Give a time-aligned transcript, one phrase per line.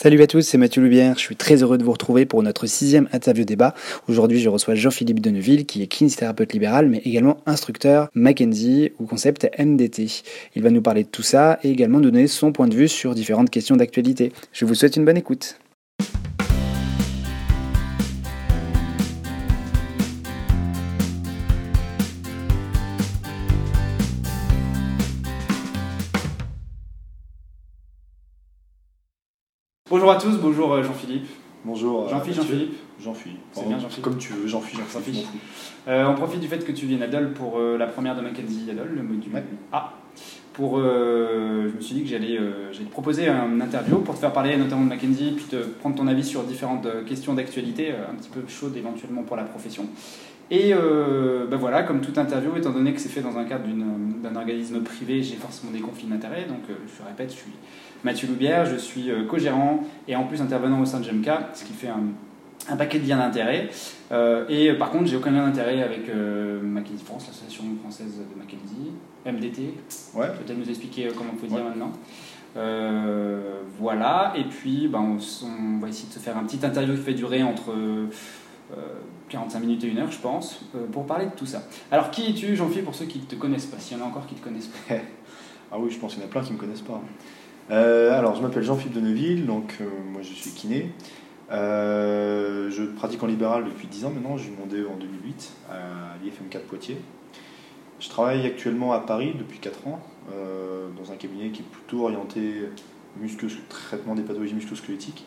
[0.00, 1.14] Salut à tous, c'est Mathieu Lubière.
[1.16, 3.74] Je suis très heureux de vous retrouver pour notre sixième interview débat.
[4.06, 9.48] Aujourd'hui, je reçois Jean-Philippe Deneville, qui est kinésithérapeute libéral, mais également instructeur Mackenzie ou concept
[9.58, 10.22] MDT.
[10.54, 13.12] Il va nous parler de tout ça et également donner son point de vue sur
[13.16, 14.30] différentes questions d'actualité.
[14.52, 15.58] Je vous souhaite une bonne écoute.
[29.98, 31.26] Bonjour à tous, bonjour euh, Jean-Philippe.
[31.64, 32.06] Bonjour.
[32.06, 32.36] euh, Jean-Philippe.
[32.40, 32.74] Jean-Philippe.
[33.00, 33.40] Jean-Philippe.
[33.50, 34.04] C'est bien Jean-Philippe.
[34.04, 35.24] Comme tu veux, Jean-Philippe, Jean-Philippe.
[35.24, 35.26] Jean-Philippe.
[35.26, 36.08] je m'en fous.
[36.08, 38.20] Euh, on profite du fait que tu viennes à Dole pour euh, la première de
[38.20, 39.42] Mackenzie Dole, le module Ouais.
[39.72, 39.94] A.
[40.52, 42.38] Pour, euh, je me suis dit que j'allais
[42.70, 45.96] j'allais te proposer un interview pour te faire parler notamment de Mackenzie, puis te prendre
[45.96, 49.88] ton avis sur différentes questions d'actualité, un petit peu chaudes éventuellement pour la profession.
[50.50, 53.64] Et euh, ben voilà, comme toute interview, étant donné que c'est fait dans un cadre
[53.66, 56.46] d'un organisme privé, j'ai forcément des conflits d'intérêts.
[56.48, 57.52] Donc euh, je répète, je suis
[58.04, 61.64] Mathieu Loubière, je suis euh, co-gérant et en plus intervenant au sein de GMK, ce
[61.64, 62.02] qui fait un,
[62.68, 63.68] un paquet de liens d'intérêt.
[64.12, 68.38] Euh, et par contre, j'ai aucun lien d'intérêt avec euh, Mackenzie France, l'association française de
[68.38, 68.92] Mackenzie,
[69.26, 69.74] MDT.
[70.14, 70.28] Ouais.
[70.28, 71.70] Peut-être nous expliquer euh, comment il faut dire Ouais.
[71.70, 71.92] maintenant.
[72.56, 76.94] Euh, voilà, et puis ben, on, on va essayer de se faire un petit interview
[76.94, 78.06] qui fait durer entre euh,
[79.28, 80.62] 45 minutes et une heure, je pense,
[80.92, 81.62] pour parler de tout ça.
[81.92, 83.78] Alors, qui es-tu, Jean-Philippe, pour ceux qui ne te connaissent pas?
[83.78, 84.94] S'il y en a encore qui ne te connaissent pas.
[85.70, 86.98] Ah oui, je pense qu'il y en a plein qui ne me connaissent pas.
[87.70, 90.90] Euh, alors, je m'appelle Jean-Philippe Deneville, donc euh, moi je suis kiné.
[91.50, 95.52] Euh, je pratique en libéral depuis 10 ans maintenant, j'ai eu mon DE en 2008
[95.70, 95.74] à
[96.22, 96.98] l'IFM4 Poitiers.
[98.00, 102.68] Je travaille actuellement à Paris depuis 4 ans, dans un cabinet qui est plutôt orienté
[103.20, 105.24] muscu traitement des pathologies musculo-squelettiques.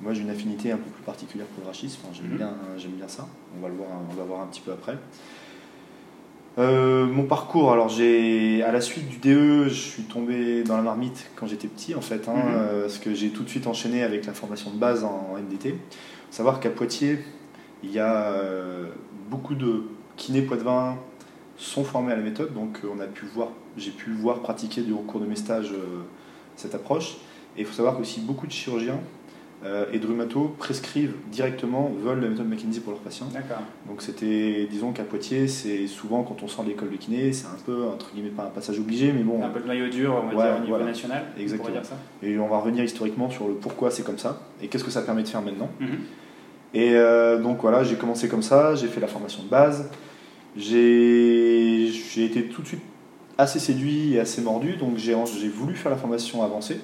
[0.00, 2.36] Moi j'ai une affinité un peu plus particulière pour le Enfin, j'aime Mhm.
[2.36, 4.96] bien, j'aime bien ça, on va le voir, on va voir un petit peu après.
[6.58, 10.82] Euh, mon parcours, alors j'ai à la suite du DE, je suis tombé dans la
[10.82, 12.42] marmite quand j'étais petit en fait, hein, Mhm.
[12.56, 15.70] euh, parce que j'ai tout de suite enchaîné avec la formation de base en, MDT.
[15.70, 15.76] Faut
[16.30, 17.20] savoir qu'à Poitiers,
[17.84, 18.86] il y a euh,
[19.30, 19.84] beaucoup de
[20.16, 20.96] kinés Poitvin
[21.56, 24.92] sont formés à la méthode, donc on a pu voir, j'ai pu voir pratiquer du-
[24.92, 26.02] au cours de mes stages euh,
[26.56, 27.18] cette approche.
[27.56, 28.98] Et il faut savoir qu'aussi beaucoup de chirurgiens
[29.64, 33.28] euh, et de rhumatos prescrivent directement, veulent la méthode McKinsey pour leurs patients.
[33.88, 37.46] Donc c'était, disons qu'à Poitiers, c'est souvent quand on sort de l'école de kiné, c'est
[37.46, 40.14] un peu, entre guillemets, pas un passage obligé, mais bon, Un peu de maillot dur,
[40.22, 40.84] on va Ouais, dire, au niveau voilà.
[40.84, 41.24] national.
[41.36, 41.68] on Exactement.
[41.70, 41.96] pourrait dire ça.
[42.22, 45.02] et on va revenir historiquement sur le pourquoi c'est comme ça, et qu'est-ce que ça
[45.02, 45.70] permet de faire maintenant.
[45.80, 45.88] Mhm.
[46.74, 49.90] Et euh, donc voilà, j'ai commencé comme ça, j'ai fait la formation de base,
[50.56, 52.82] j'ai été tout de suite
[53.38, 55.14] assez séduit et assez mordu, donc j'ai
[55.48, 56.80] voulu faire la formation avancée,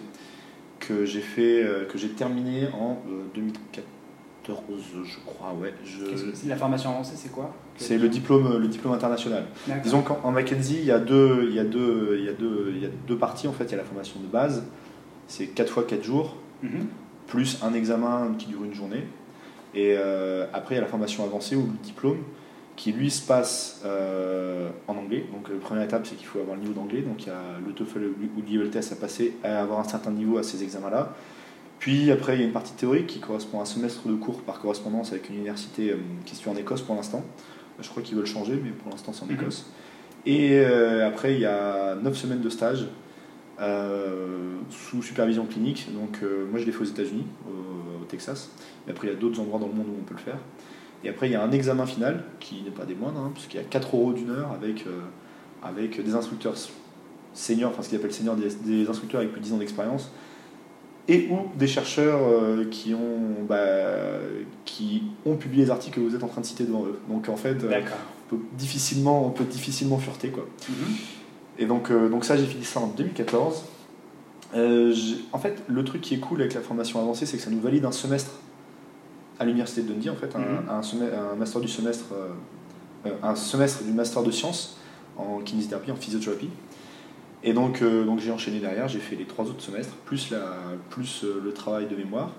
[0.88, 4.58] que j'ai fait, euh, que j'ai terminée en euh, 2014,
[5.04, 5.72] je crois, ouais.
[5.84, 9.46] je- Qu'est-ce que c'est La formation avancée, c'est quoi C'est le diplôme, le diplôme international.
[9.82, 12.32] Disons qu'en en Mackenzie, il y, a deux, il, y a deux, il, y a
[12.32, 13.48] deux, il y a deux parties.
[13.48, 14.64] En fait, il y a la formation de base,
[15.28, 16.86] c'est 4 fois 4 jours, Mhm.
[17.26, 19.04] plus un examen qui dure une journée.
[19.74, 22.18] Et euh, après, il y a la formation avancée ou le diplôme,
[22.76, 25.24] qui lui se passe euh, en anglais.
[25.32, 27.02] Donc, la première étape, c'est qu'il faut avoir le niveau d'anglais.
[27.02, 29.84] Donc, il y a le TOEFL ou le level test à passer, à avoir un
[29.84, 31.14] certain niveau à ces examens-là.
[31.78, 34.42] Puis après, il y a une partie théorique qui correspond à un semestre de cours
[34.42, 37.22] par correspondance avec une université euh, qui se en Écosse pour l'instant.
[37.80, 39.34] Je crois qu'ils veulent changer, mais pour l'instant, c'est en Mhm.
[39.34, 39.70] Écosse.
[40.26, 42.86] Et euh, après, il y a 9 semaines de stage
[44.70, 45.86] sous supervision clinique.
[45.94, 48.50] Donc, moi, je l'ai fait aux États-Unis, au, au Texas.
[48.86, 50.38] Et après, il y a d'autres endroits dans le monde où on peut le faire.
[51.04, 53.58] Et après, il y a un examen final qui n'est pas des moindres, hein, puisqu'il
[53.58, 55.00] y a 4 euros d'une heure avec, euh,
[55.62, 56.54] avec des instructeurs
[57.34, 60.10] seniors, enfin ce qu'ils appellent seniors, des, des instructeurs avec plus de 10 ans d'expérience,
[61.06, 63.58] et ou des chercheurs euh, qui, ont, bah,
[64.64, 66.98] qui ont publié les articles que vous êtes en train de citer devant eux.
[67.10, 67.68] Donc en fait, euh,
[68.32, 70.28] on peut difficilement, on peut difficilement fureter.
[70.30, 70.46] Quoi.
[70.68, 70.74] Mhm.
[71.58, 73.64] Et donc, donc ça, j'ai fini ça en 2014.
[74.56, 77.42] Euh, j'ai- en fait, le truc qui est cool avec la formation avancée, c'est que
[77.42, 78.30] ça nous valide un semestre
[79.38, 80.68] à l'université de Dundee, en fait, un, Mhm.
[80.70, 82.28] un, semestre, un master du semestre, euh,
[83.06, 84.76] euh, un semestre du master de sciences
[85.16, 86.50] en kinésithérapie, en physiothérapie.
[87.42, 90.44] Et donc, euh, donc j'ai enchaîné derrière, j'ai fait les trois autres semestres, plus, la,
[90.90, 92.30] plus le travail de mémoire,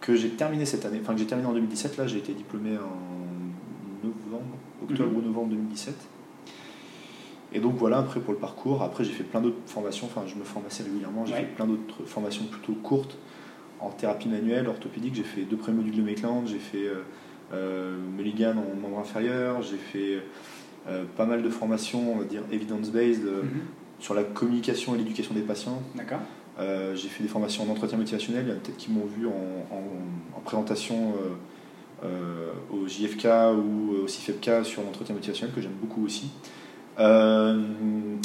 [0.00, 2.70] que j'ai terminé cette année, enfin que j'ai terminé en 2017, là j'ai été diplômé
[2.78, 5.16] en novembre, octobre Mhm.
[5.18, 5.94] ou novembre 2017.
[7.52, 10.36] Et donc voilà, après pour le parcours, après j'ai fait plein d'autres formations, enfin je
[10.36, 11.40] me forme assez régulièrement, j'ai Ouais.
[11.40, 13.16] fait plein d'autres formations plutôt courtes
[13.80, 17.02] en thérapie manuelle, orthopédique, j'ai fait deux pré-modules de Maitland, j'ai fait euh,
[17.52, 20.22] euh, Mulligan en membre inférieur, j'ai fait
[20.88, 23.60] euh, pas mal de formations, on va dire evidence-based, euh, Mhm.
[23.98, 25.82] sur la communication et l'éducation des patients.
[25.94, 26.20] D'accord.
[26.94, 29.26] J'ai fait des formations en entretien motivationnel, il y en a peut-être qui m'ont vu
[29.26, 29.30] en,
[29.74, 31.14] en- en présentation
[32.70, 36.30] au JFK ou au CIFEPK sur l'entretien motivationnel que j'aime beaucoup aussi.
[36.98, 37.62] Euh,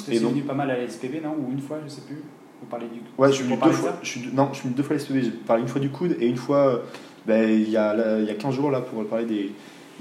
[0.09, 1.35] et donc, venu pas mal à la SPB, non?
[1.39, 2.21] Ou une fois, je sais plus?
[2.61, 3.93] Vous parlez du Ouais, je suis venu deux fois.
[4.01, 5.23] Je suis, non, je suis deux fois l'SPV.
[5.23, 6.77] J'ai parlé une fois du coude et une fois, euh,
[7.25, 9.51] ben, il, y a, là, y a 15 jours là, pour parler des,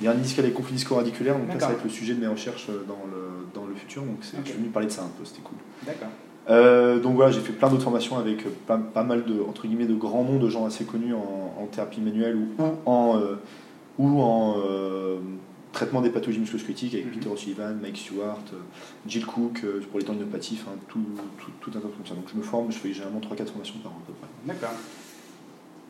[0.01, 1.39] des et conflits disco-radiculaires.
[1.39, 3.75] Donc là, ça va être le sujet de mes recherches euh, dans le, dans le
[3.75, 4.03] futur.
[4.03, 5.59] Donc je suis venu parler de ça un peu, c'était cool.
[5.87, 6.09] D'accord.
[6.51, 9.87] Euh, donc voilà, j'ai fait plein d'autres formations avec pas, pas mal de, entre guillemets,
[9.87, 13.37] de grands noms de gens assez connus en, en thérapie manuelle ou, ou en, euh,
[13.99, 15.19] ou en euh,
[15.75, 17.13] traitement des pathologies musculosquelettiques avec Mhm.
[17.13, 18.57] Peter O'Sullivan, Mike Stewart, euh,
[19.07, 21.05] Jill Cook euh, pour les tendinopathies, enfin tout,
[21.39, 22.15] tout, tout un tas de trucs comme ça.
[22.15, 24.29] Donc je me forme, je fais généralement 3-4 formations par an à peu près.
[24.47, 24.75] D'accord.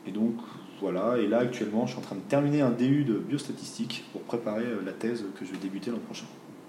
[0.07, 0.35] Et donc
[0.81, 4.21] voilà, et là actuellement je suis en train de terminer un DU de biostatistique pour
[4.23, 6.25] préparer euh, la thèse que je vais débuter l'an prochain.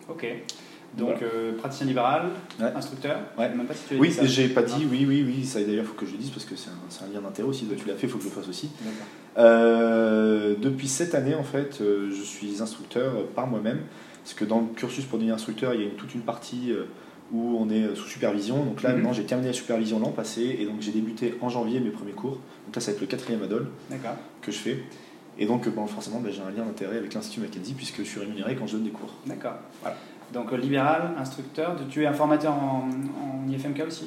[0.08, 0.24] Ok.
[0.96, 2.30] Donc, euh, praticien libéral,
[2.60, 2.72] Ouais.
[2.74, 3.18] instructeur.
[3.36, 3.48] Ouais.
[3.50, 4.88] Même pas si tu as Oui, j'ai pas dit, Ah.
[4.90, 7.12] oui, oui, oui, ça d'ailleurs il faut que je le dise parce que c'est un,
[7.12, 8.70] lien d'intérêt aussi, toi tu l'as fait, il faut que je le fasse aussi.
[9.38, 13.80] Euh, depuis cette année, en fait, euh, je suis instructeur par moi-même.
[14.22, 16.72] Parce que dans le cursus pour devenir instructeur, il y a une- toute une partie
[16.72, 16.84] euh,
[17.32, 18.64] où on est sous supervision.
[18.64, 18.96] Donc là, Mhm.
[18.96, 20.56] maintenant, j'ai terminé la supervision l'an passé.
[20.60, 22.38] Et donc, j'ai débuté en janvier mes premiers cours.
[22.66, 23.66] Donc là, ça va être le quatrième ADOL
[24.42, 24.82] que je fais.
[25.38, 28.20] Et donc, bon, forcément, ben, j'ai un lien d'intérêt avec l'Institut Mackenzie puisque je suis
[28.20, 29.12] rémunéré quand je donne des cours.
[29.26, 29.58] D'accord.
[30.32, 31.76] Donc, euh, libéral, instructeur.
[31.88, 34.06] Tu es un formateur en, en IFMK aussi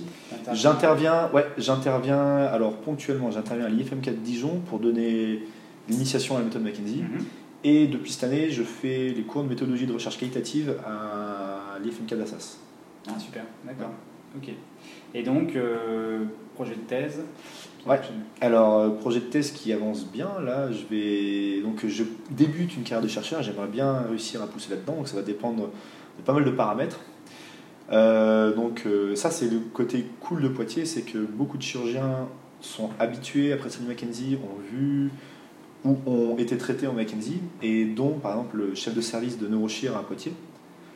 [0.54, 5.44] J'interviens, ouais, j'interviens, alors ponctuellement, j'interviens à l'IFMK de Dijon pour donner
[5.88, 7.04] l'initiation à la méthode Mackenzie.
[7.04, 7.26] Mhm.
[7.64, 12.18] Et depuis cette année, je fais les cours de méthodologie de recherche qualitative à l'IFMK
[12.18, 12.58] d'Assas.
[13.08, 13.44] Ah, super.
[13.66, 13.92] D'accord.
[14.38, 14.50] Ok.
[15.14, 16.26] Et donc, euh,
[16.56, 17.22] projet de thèse.
[17.86, 18.00] Ouais.
[18.42, 21.62] Alors, euh, projet de thèse qui avance bien, là, je vais.
[21.62, 25.16] Donc, je débute une carrière de chercheur, j'aimerais bien réussir à pousser là-dedans, donc ça
[25.16, 25.70] va dépendre
[26.26, 27.00] pas mal de paramètres.
[27.92, 32.28] Euh, donc, euh, ça, c'est le côté cool de Poitiers, c'est que beaucoup de chirurgiens
[32.62, 35.10] sont habitués, après Sally Mackenzie, ont vu
[35.86, 39.48] ou ont été traités en Mackenzie, et dont, par exemple, le chef de service de
[39.48, 40.34] neurochir à Poitiers,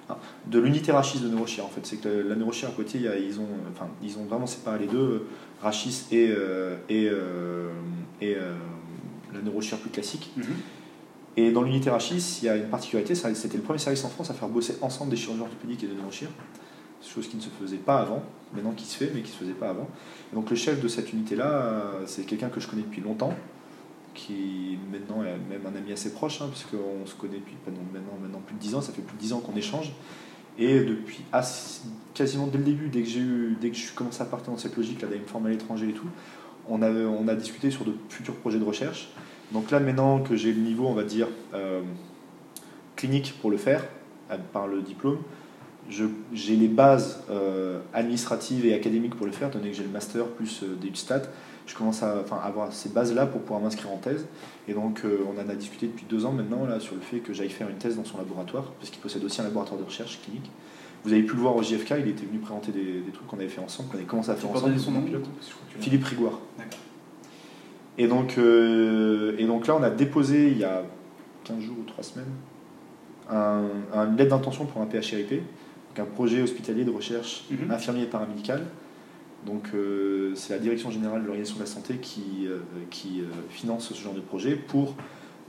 [0.09, 0.17] ah,
[0.47, 1.85] de l'unité rachis de neurochir en fait.
[1.85, 5.27] C'est que la neurochir à Poitiers, ils, ont, enfin, ils ont vraiment séparé les deux,
[5.61, 7.09] rachis et, euh, et,
[9.33, 10.31] la neurochir plus classique.
[10.35, 10.45] Mhm.
[11.35, 14.30] Et dans l'unité rachis, il y a une particularité, c'était le premier service en France
[14.30, 16.30] à faire bosser ensemble des chirurgiens orthopédiques et de neurochir,
[17.01, 19.39] chose qui ne se faisait pas avant, maintenant qui se fait, mais qui ne se
[19.39, 19.88] faisait pas avant.
[20.31, 23.33] Et donc le chef de cette unité-là, euh, c'est quelqu'un que je connais depuis longtemps,
[24.13, 28.56] qui maintenant est même un ami assez proche, hein, se connaît depuis maintenant, maintenant plus
[28.56, 29.91] de 10 ans, ça fait plus de 10 ans qu'on échange.
[30.59, 31.24] Et depuis
[32.13, 34.59] quasiment dès le début, dès que j'ai eu, dès que je commencé à partir dans
[34.59, 36.07] cette logique-là d'aller me former à l'étranger et tout,
[36.69, 39.09] on a, on a discuté sur de futurs projets de recherche.
[39.51, 41.81] Donc là, maintenant que j'ai le niveau, on va dire, euh,
[42.95, 43.85] clinique pour le faire,
[44.51, 45.19] par le diplôme,
[45.89, 50.25] j'ai les bases euh, administratives et académiques pour le faire, donné que j'ai le master
[50.27, 51.23] plus euh, des stats.
[51.65, 54.25] Je commence à enfin, avoir ces bases-là pour pouvoir m'inscrire en thèse.
[54.67, 57.19] Et donc, euh, on en a discuté depuis deux ans maintenant là, sur le fait
[57.19, 59.85] que j'aille faire une thèse dans son laboratoire, parce qu'il possède aussi un laboratoire de
[59.85, 60.49] recherche clinique.
[61.03, 63.37] Vous avez pu le voir au JFK, il était venu présenter des, des trucs qu'on
[63.37, 64.79] avait fait ensemble, qu'on avait commencé à faire ensemble.
[64.79, 65.03] son nom.
[65.79, 66.39] Philippe Rigoire.
[66.57, 66.79] D'accord.
[67.97, 70.83] Et donc, euh, et donc là, on a déposé il y a
[71.43, 72.25] 15 jours ou 3 semaines
[73.29, 73.63] un,
[73.93, 77.71] un- une lettre d'intention pour un PHRIP, donc un projet hospitalier de recherche Mhm.
[77.71, 78.63] infirmier et paramédical.
[79.45, 82.59] Donc euh, c'est la Direction Générale de l'Organisation de la Santé qui, euh,
[82.89, 84.95] qui finance ce genre de projet pour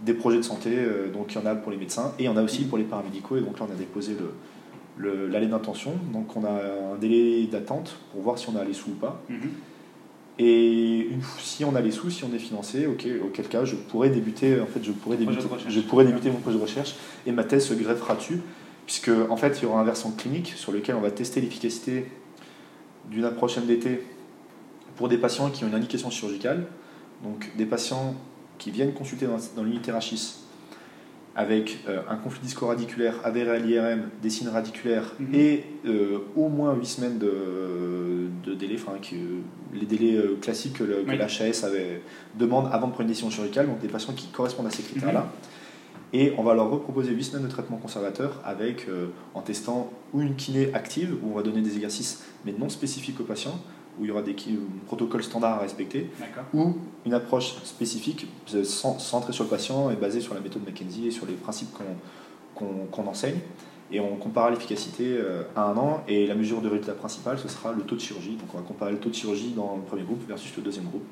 [0.04, 0.70] des projets de santé.
[1.12, 2.76] donc il y en a pour les médecins et il y en a aussi pour
[2.78, 3.36] les paramédicaux.
[3.36, 4.32] Et donc là, on a déposé le,
[5.10, 5.92] le- la lettre d'intention.
[6.12, 6.50] Donc on a
[6.94, 9.22] un délai d'attente pour voir si on a les sous ou pas.
[9.30, 9.38] Mhm.
[10.38, 13.76] Et une fois- si on a les sous, si on est financé, auquel cas je
[13.76, 17.30] pourrais débuter, en fait, je pourrais débuter, je pourrais débuter mon projet de recherche et
[17.32, 18.40] ma thèse se greffera dessus,
[18.86, 22.06] puisque en fait il y aura un versant clinique sur lequel on va tester l'efficacité
[23.10, 24.02] d'une approche MDT
[24.96, 26.66] pour des patients qui ont une indication chirurgicale,
[27.22, 28.14] donc des patients
[28.58, 30.34] qui viennent consulter dans, dans l'unité rachis
[31.36, 35.34] avec euh, un conflit disco-radiculaire avéré à l'IRM, des signes radiculaires Mhm.
[35.34, 38.92] et euh, au moins 8 semaines de, de délai, enfin
[39.72, 41.16] les délais euh, classiques que, Oui.
[41.16, 42.02] l'HAS avait,
[42.38, 45.20] demande avant de prendre une décision chirurgicale, donc des patients qui correspondent à ces critères-là.
[45.22, 45.26] Mhm.
[46.16, 50.20] Et on va leur reproposer 8 semaines de traitement conservateur avec, euh, en testant ou
[50.20, 53.58] une kiné active, où on va donner des exercices mais non spécifiques aux patients,
[53.98, 56.10] où il y aura des ki- protocoles standards à respecter,
[56.54, 60.62] ou une approche spécifique euh, cen- centrée sur le patient et basée sur la méthode
[60.66, 61.70] McKenzie et sur les principes
[62.54, 63.38] qu'on enseigne.
[63.92, 66.02] Et on comparera l'efficacité euh, à un an.
[66.08, 68.36] Et la mesure de résultat principale, ce sera le taux de chirurgie.
[68.36, 70.86] Donc on va comparer le taux de chirurgie dans le premier groupe versus le deuxième
[70.86, 71.04] groupe,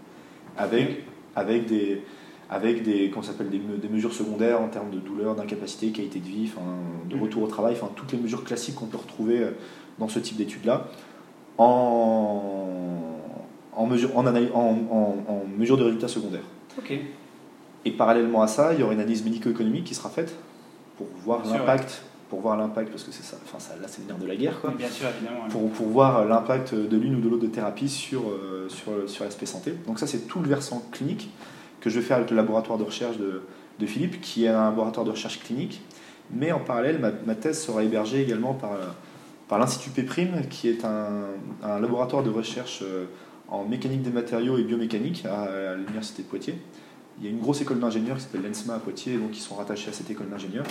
[0.57, 1.05] avec,
[1.37, 2.03] avec des
[2.51, 6.27] avec des, comment s'appelle, des, des mesures secondaires en termes de douleur, d'incapacité, qualité de
[6.27, 6.51] vie,
[7.09, 7.23] de Mhm.
[7.23, 9.51] retour au travail, toutes les mesures classiques qu'on peut retrouver euh,
[9.99, 10.87] dans ce type d'études-là,
[11.59, 12.43] en,
[13.75, 16.41] en, mesure, en, en, mesure de résultats secondaires.
[17.85, 20.35] Et parallèlement à ça, il y aura une analyse médico-économique qui sera faite
[20.97, 24.07] pour voir l'impact pour voir l'impact, parce que c'est ça, enfin ça, là c'est le
[24.07, 24.71] nerf de la guerre, quoi.
[24.71, 25.49] bien sûr, évidemment.
[25.51, 28.23] Pour, pour, voir l'impact de l'une ou de l'autre de thérapie sur,
[28.69, 29.75] sur, sur l'aspect santé.
[29.87, 31.29] Donc ça c'est tout le versant clinique
[31.83, 33.43] que je vais faire avec le laboratoire de recherche de,
[33.79, 35.83] de Philippe, qui est un laboratoire de recherche clinique.
[36.31, 38.71] Mais en parallèle, ma, ma thèse sera hébergée également par,
[39.49, 42.83] par l'Institut Péprime, qui est un, laboratoire de recherche
[43.49, 46.55] en mécanique des matériaux et biomécanique à, l'Université de Poitiers.
[47.19, 49.55] Il y a une grosse école d'ingénieurs qui s'appelle l'ENSMA à Poitiers, donc ils sont
[49.55, 50.65] rattachés à cette école d'ingénieurs.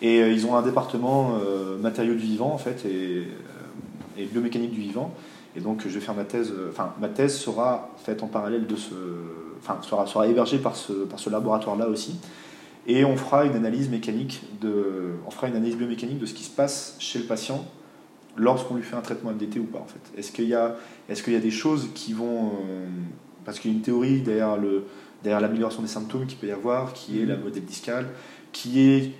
[0.00, 4.26] Et euh, ils ont un département euh, matériaux du vivant, en fait, et, euh, et,
[4.26, 5.12] biomécanique du vivant.
[5.56, 6.52] Et donc, je vais faire ma thèse.
[6.70, 8.94] Enfin, ma thèse sera faite en parallèle de ce.
[9.60, 12.20] Enfin, sera, sera hébergée par ce, par ce laboratoire-là aussi.
[12.86, 15.14] Et on fera une analyse mécanique de.
[15.26, 17.64] On fera une analyse biomécanique de ce qui se passe chez le patient
[18.36, 20.18] lorsqu'on lui fait un traitement MDT ou pas, en fait.
[20.18, 20.76] Est-ce qu'il y a,
[21.08, 22.52] qu'il y a des choses qui vont.
[23.44, 24.84] parce qu'il y a une théorie derrière le
[25.22, 28.06] derrière l'amélioration des symptômes qu'il peut y avoir, qui est la modèle discale,
[28.52, 29.12] qui est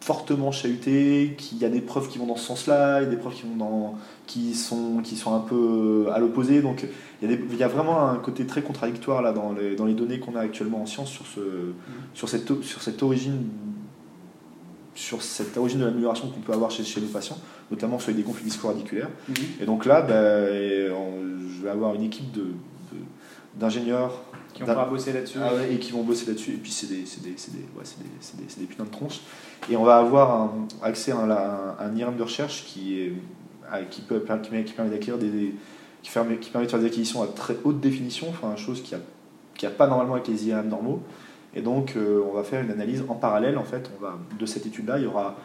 [0.00, 3.32] fortement chahuté, qu'il y a des preuves qui vont dans ce sens-là, et des preuves
[3.32, 3.94] qui, vont dans,
[4.26, 6.60] qui, sont, qui sont un peu à l'opposé.
[6.60, 6.84] Donc
[7.22, 9.86] il y, a il y, a vraiment un côté très contradictoire là, dans, les, dans
[9.86, 11.40] les données qu'on a actuellement en science sur, ce,
[12.12, 13.48] sur, cette, sur cette origine
[14.94, 17.38] sur cette origine de l'amélioration qu'on peut avoir chez, chez nos patients,
[17.70, 19.10] notamment sur les déconflits disco-radiculaires.
[19.28, 22.46] Mm Et donc là, ben, je vais avoir une équipe de,
[23.56, 24.22] d'ingénieurs
[24.52, 25.38] qui vont bosser là-dessus.
[25.42, 26.52] Ah et qui vont bosser là-dessus.
[26.52, 29.20] Et puis, c'est des, des, des, des, des, putains de tronches.
[29.68, 33.12] Et on va avoir un, accès à un, un, IRM de recherche qui, est,
[33.90, 35.54] qui, peut, qui permet d'acquérir des.
[36.02, 38.94] Qui permet, qui permet de faire des acquisitions à très haute définition, enfin, chose qui
[38.94, 39.00] n'a
[39.54, 41.00] qui a pas normalement avec les IRM normaux.
[41.54, 44.46] Et donc, euh, on va faire une analyse en parallèle, en fait, on va, de
[44.46, 45.36] cette étude-là, il y aura,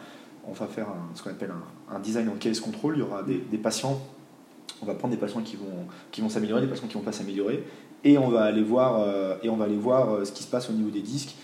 [0.48, 3.22] on va faire ce qu'on appelle un, un, design en case control, il y aura
[3.22, 4.00] des, des patients
[4.82, 7.04] on va prendre des patients qui vont, qui vont s'améliorer, des patients qui ne vont
[7.04, 7.64] pas s'améliorer,
[8.04, 10.48] et on va aller voir, euh, et on va aller voir euh, ce qui se
[10.48, 11.34] passe au niveau des disques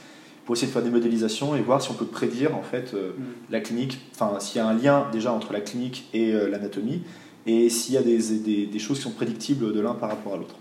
[0.44, 3.50] pour essayer de faire des modélisations et voir si on peut prédire en fait mm.
[3.50, 7.02] la clinique, enfin s'il y a un lien déjà entre la clinique et l'anatomie,
[7.46, 10.34] et s'il y a des, des, des, choses qui sont prédictibles de l'un par rapport
[10.34, 10.54] à l'autre.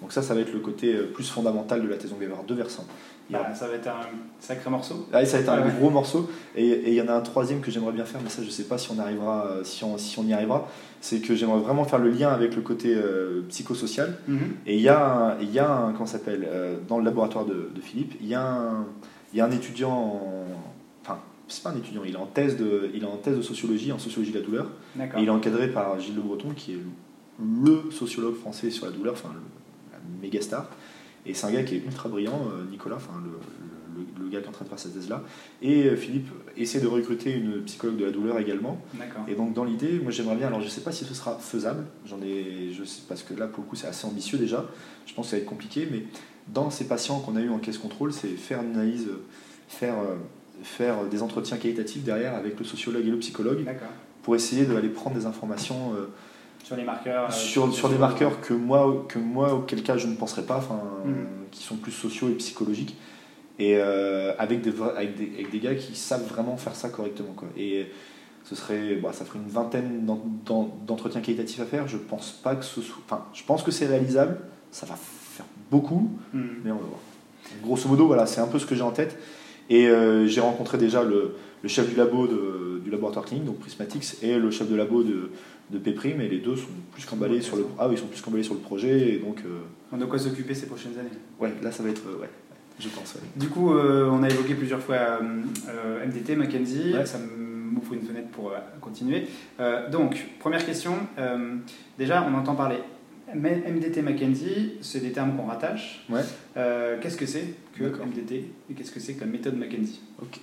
[0.00, 2.10] Donc ça, ça va être le côté plus fondamental de la thèse.
[2.10, 2.86] Donc il va y avoir deux versants.
[3.30, 4.00] Bah, ça va être un
[4.40, 5.06] sacré morceau.
[5.12, 6.30] Ah, ça va être un gros morceau.
[6.56, 8.64] Et il y en a un troisième que j'aimerais bien faire, mais ça, je sais
[8.64, 10.66] pas si on, arrivera, si on, si on y arrivera.
[11.00, 14.16] C'est que j'aimerais vraiment faire le lien avec le côté euh, psychosocial.
[14.26, 14.38] Mhm.
[14.66, 17.70] Et il y a, il y a un, comment s'appelle, euh, dans le laboratoire de,
[17.74, 18.86] de Philippe, il y, a un,
[19.34, 20.46] y a un étudiant, en,
[21.02, 23.42] enfin, c'est pas un étudiant, il est en thèse de, il est en thèse de
[23.42, 24.66] sociologie, en sociologie de la douleur.
[24.98, 26.80] Et il est encadré par Gilles Le Breton, qui est
[27.62, 29.40] le sociologue français sur la douleur, enfin, le,
[30.20, 30.68] méga star.
[31.26, 33.30] Et c'est un gars qui est ultra brillant, euh, Nicolas, enfin le,
[34.22, 35.22] le, gars qui est en train de faire cette thèse-là.
[35.62, 38.80] Et euh, Philippe essaie de recruter une psychologue de la douleur également.
[39.26, 41.38] Et donc dans l'idée, moi j'aimerais bien, alors je ne sais pas si ce sera
[41.38, 44.66] faisable, j'en ai, je sais, parce que là pour le coup c'est assez ambitieux déjà,
[45.06, 46.04] je pense que ça va être compliqué, mais
[46.48, 49.08] dans ces patients qu'on a eu en caisse contrôle, c'est faire une analyse,
[49.68, 50.16] faire, euh,
[50.62, 53.66] faire des entretiens qualitatifs derrière avec le sociologue et le psychologue
[54.22, 55.92] pour essayer d'aller prendre des informations
[56.64, 60.06] sur les marqueurs euh, sur, sur des marqueurs que moi, que moi, auquel cas je
[60.06, 61.12] ne penserais pas, enfin, mm.
[61.50, 62.96] qui sont plus sociaux et psychologiques,
[63.58, 67.32] et euh, avec, des, avec, des, avec, des, gars qui savent vraiment faire ça correctement.
[67.34, 67.48] Quoi.
[67.56, 67.88] Et
[68.44, 70.06] ce serait, bah, ça ferait une vingtaine
[70.86, 71.88] d'entretiens qualitatifs à faire.
[71.88, 74.38] Je pense pas que ce soit, enfin, je pense que c'est réalisable.
[74.70, 76.40] Ça va faire beaucoup, mm.
[76.64, 77.00] mais on va voir.
[77.62, 79.18] Grosso modo, voilà, c'est un peu ce que j'ai en tête.
[79.70, 83.58] Et euh, j'ai rencontré déjà le, le, chef du labo de, du laboratoire clinique, donc
[83.58, 85.30] Prismatix, et le chef de labo de,
[85.70, 88.20] de Péprime et les deux sont plus qu'emballés sur le ah oui, ils sont plus
[88.20, 89.60] qu'emballés sur le projet et donc euh,
[89.92, 91.10] on a quoi s'occuper ces prochaines années?
[91.38, 92.30] Ouais là ça va être euh, ouais
[92.78, 96.94] je pense du coup euh, on a évoqué plusieurs fois MDT Mackenzie.
[97.04, 99.26] Ça m'ouvre une fenêtre pour continuer.
[99.90, 100.94] Donc première question
[101.98, 102.78] déjà on entend parler
[103.34, 106.06] MDT Mackenzie c'est des termes qu'on rattache.
[106.08, 106.22] Ouais.
[107.02, 110.00] qu'est-ce que c'est que MDT et qu'est-ce que c'est que la méthode Mackenzie?
[110.22, 110.38] Ok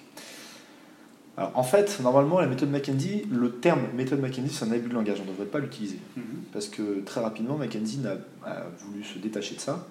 [1.38, 4.94] alors, en fait, normalement, la méthode Mackenzie, le terme méthode Mackenzie, c'est un abus de
[4.94, 6.00] langage, on ne devrait pas l'utiliser.
[6.16, 6.24] Mhm.
[6.54, 8.00] Parce que très rapidement, Mackenzie
[8.46, 9.88] a, voulu se détacher de ça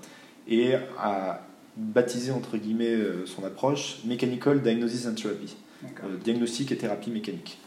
[0.49, 1.43] et a
[1.77, 7.59] baptisé, entre guillemets, euh, son approche Mechanical Diagnosis and Therapy, euh, diagnostic et thérapie mécanique.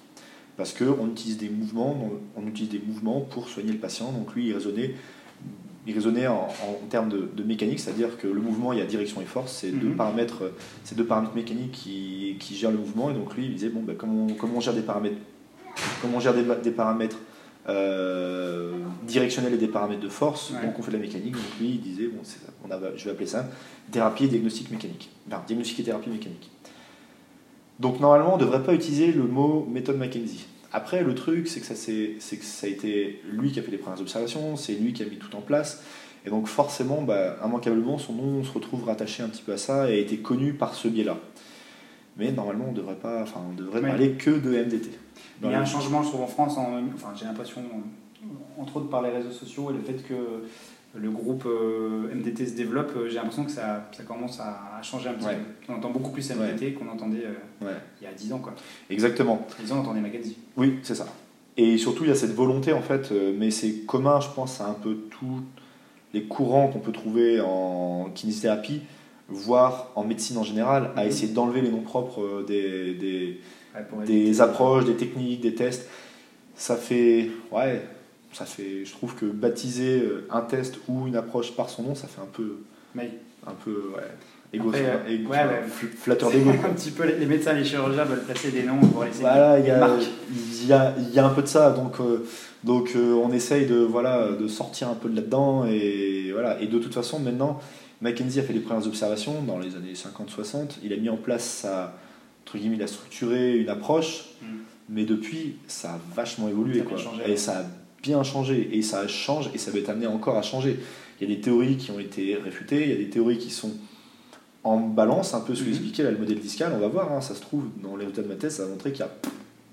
[0.55, 4.11] Parce qu'on utilise des mouvements, on utilise des mouvements pour soigner le patient.
[4.11, 4.95] Donc lui, il raisonnait
[5.87, 6.49] il raisonnait en,
[6.89, 9.87] termes de, mécanique, c'est-à-dire que le mouvement, il y a direction et force, c'est deux,
[9.87, 9.95] mhm.
[9.95, 10.51] paramètres,
[10.93, 13.95] deux paramètres mécaniques qui, qui, gèrent le mouvement, et donc lui, il disait, bon, ben,
[13.95, 15.15] comment, comment on gère des paramètres,
[16.01, 17.17] comment on gère des, paramètres
[17.69, 21.69] euh, directionnels et des paramètres de force, donc on fait de la mécanique, donc lui,
[21.69, 22.21] il disait, bon,
[22.67, 23.49] on a, je vais appeler ça
[23.89, 26.51] thérapie et diagnostic mécanique, enfin, diagnostic et thérapie mécanique.
[27.79, 30.45] Donc normalement, on ne devrait pas utiliser le mot méthode McKenzie.
[30.73, 33.77] Après, le truc, c'est que, ça, que ça a été lui qui a fait les
[33.77, 35.81] premières observations, c'est lui qui a mis tout en place.
[36.25, 39.89] Et donc forcément, bah, immanquablement, son nom se retrouve rattaché un petit peu à ça
[39.89, 41.17] et a été connu par ce biais-là.
[42.17, 44.89] mais normalement on devrait pas, enfin on devrait parler que de MDT.
[45.43, 46.57] Il y a un changement, je trouve, en France.
[46.57, 47.61] en- enfin, j'ai l'impression,
[48.57, 50.15] entre autres par les réseaux sociaux et le fait que
[50.95, 55.09] le groupe euh, MDT se développe, euh, j'ai l'impression que ça, ça commence à, changer
[55.09, 55.35] un petit Ouais.
[55.67, 55.73] peu.
[55.73, 57.73] On entend beaucoup plus MDT qu'on entendait euh, Ouais.
[58.01, 58.39] il y a 10 ans.
[58.39, 58.53] Quoi.
[58.89, 59.45] Exactement.
[59.59, 60.37] Il y a 10 ans, on entendait Mackenzie.
[60.55, 61.05] Oui, c'est ça.
[61.57, 64.67] Et surtout, il y a cette volonté, en fait, mais c'est commun, je pense, à
[64.67, 65.41] un peu tous
[66.13, 68.81] les courants qu'on peut trouver en kinésithérapie,
[69.27, 71.07] voire en médecine en général, à Mhm.
[71.09, 75.87] essayer d'enlever les noms propres des, des, approches, des techniques, des tests.
[76.55, 77.81] Ça fait, ouais,
[78.33, 81.95] ça fait, je trouve que baptiser euh, un test ou une approche par son nom,
[81.95, 82.57] ça fait un peu,
[82.95, 83.11] Mais
[83.45, 84.03] un peu, ouais,
[84.53, 85.61] égo, Après, euh, égo- ouais, ouais.
[85.67, 86.49] fl- flatteur d'ego.
[86.51, 89.63] un petit peu, les médecins, les chirurgiens veulent placer des noms pour laisser Voilà, il
[89.63, 90.01] y des a, marques.
[90.31, 92.25] il y, a, il y a un peu de ça, donc, euh,
[92.63, 96.59] donc euh, on essaye de, voilà, de sortir un peu de là-dedans, et, voilà.
[96.61, 97.59] et de toute façon, maintenant,
[98.01, 101.43] Mackenzie a fait les premières observations dans les années 50-60, il a mis en place
[101.45, 101.93] sa,
[102.45, 104.45] entre guillemets, il a structuré une approche, Mm.
[104.89, 106.97] mais depuis, ça a vachement évolué, Ça quoi.
[106.99, 107.37] changé, et ouais.
[107.37, 107.63] ça a
[108.03, 110.79] bien changé, et ça change, et ça va être amené encore à changer.
[111.19, 113.49] Il y a des théories qui ont été réfutées, il y a des théories qui
[113.49, 113.71] sont
[114.63, 115.73] en balance, un peu ce que Mhm.
[115.73, 118.23] expliquait là, le modèle discal, on va voir, hein, ça se trouve, dans les résultats
[118.23, 119.11] de ma thèse, ça va montrer qu'il y a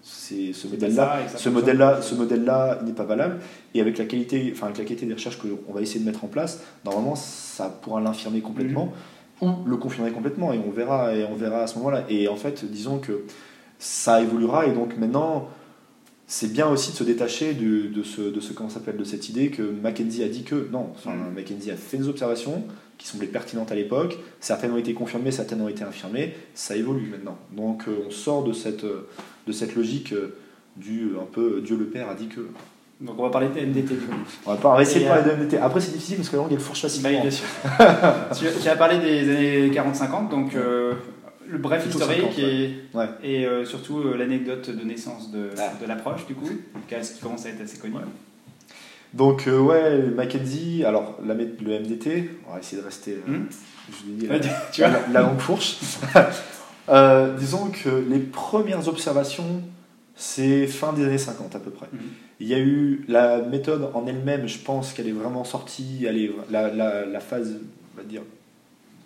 [0.07, 3.39] c'est ce modèle-là, ce modèle-là, ce modèle-là n'est pas valable.
[3.73, 6.25] Et avec la qualité, enfin avec la qualité des recherches qu'on va essayer de mettre
[6.25, 8.93] en place, normalement, ça pourra l'infirmer complètement
[9.41, 10.53] ou le confirmer complètement.
[10.53, 12.05] Et on verra, et on verra à ce moment-là.
[12.11, 13.25] Et en fait, disons que
[13.79, 14.67] ça évoluera.
[14.67, 15.49] Et donc maintenant,
[16.27, 19.29] c'est bien aussi de se détacher de, de ce, de ce comment s'appelle, de cette
[19.29, 20.89] idée que Mackenzie a dit que non.
[20.95, 21.35] Enfin, Mm.
[21.35, 22.63] Mackenzie a fait des observations
[22.97, 24.19] qui semblaient pertinentes à l'époque.
[24.41, 26.35] Certaines ont été confirmées, certaines ont été infirmées.
[26.55, 27.37] Ça évolue maintenant.
[27.53, 29.07] Donc euh, on sort de cette, euh,
[29.47, 30.37] de cette logique euh,
[30.77, 32.41] du un peu Dieu le Père a dit que.
[33.01, 34.15] Donc on va parler de MDT du coup.
[34.47, 35.59] On va, pas, essayer de parler de MDT.
[35.59, 37.21] Après c'est difficile parce que la langue elle fourche Bah, facilement.
[37.21, 37.45] bien sûr.
[38.39, 40.95] tu, tu as parlé des années 40-50, donc euh,
[41.49, 43.09] le bref historique 50, et, Ouais.
[43.23, 45.73] et euh, surtout euh, l'anecdote de naissance de, Ah.
[45.81, 46.49] de l'approche du coup,
[46.89, 47.95] qui qui commence à être assez connue.
[49.13, 53.45] Donc euh, ouais, Mackenzie, alors la, le MDT, on va essayer de rester, Hmm.
[54.21, 54.39] je la,
[54.73, 55.77] tu la- la langue fourche.
[57.39, 59.63] Disons que les premières observations,
[60.17, 61.87] c'est fin des années 50 à peu près.
[61.93, 62.01] Mhm.
[62.41, 66.19] Il y a eu la méthode en elle-même, je pense qu'elle est vraiment sortie, elle
[66.19, 66.69] est, la,
[67.07, 67.57] la phase,
[67.95, 68.23] on va dire,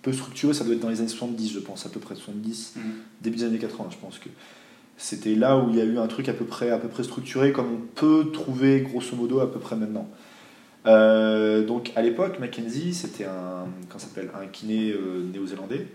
[0.08, 2.74] peu structurée, ça doit être dans les années 70, je pense, à peu près 70,
[2.76, 2.82] Mhm.
[3.22, 4.28] début des années 80, je pense que
[4.96, 7.02] c'était là où il y a eu un truc à peu près, à peu près
[7.04, 10.08] structuré, comme on peut trouver grosso modo à peu près maintenant.
[10.86, 13.66] Euh, donc à l'époque, Mackenzie, c'était un,
[13.98, 15.86] s'appelle, un kiné euh, néo-zélandais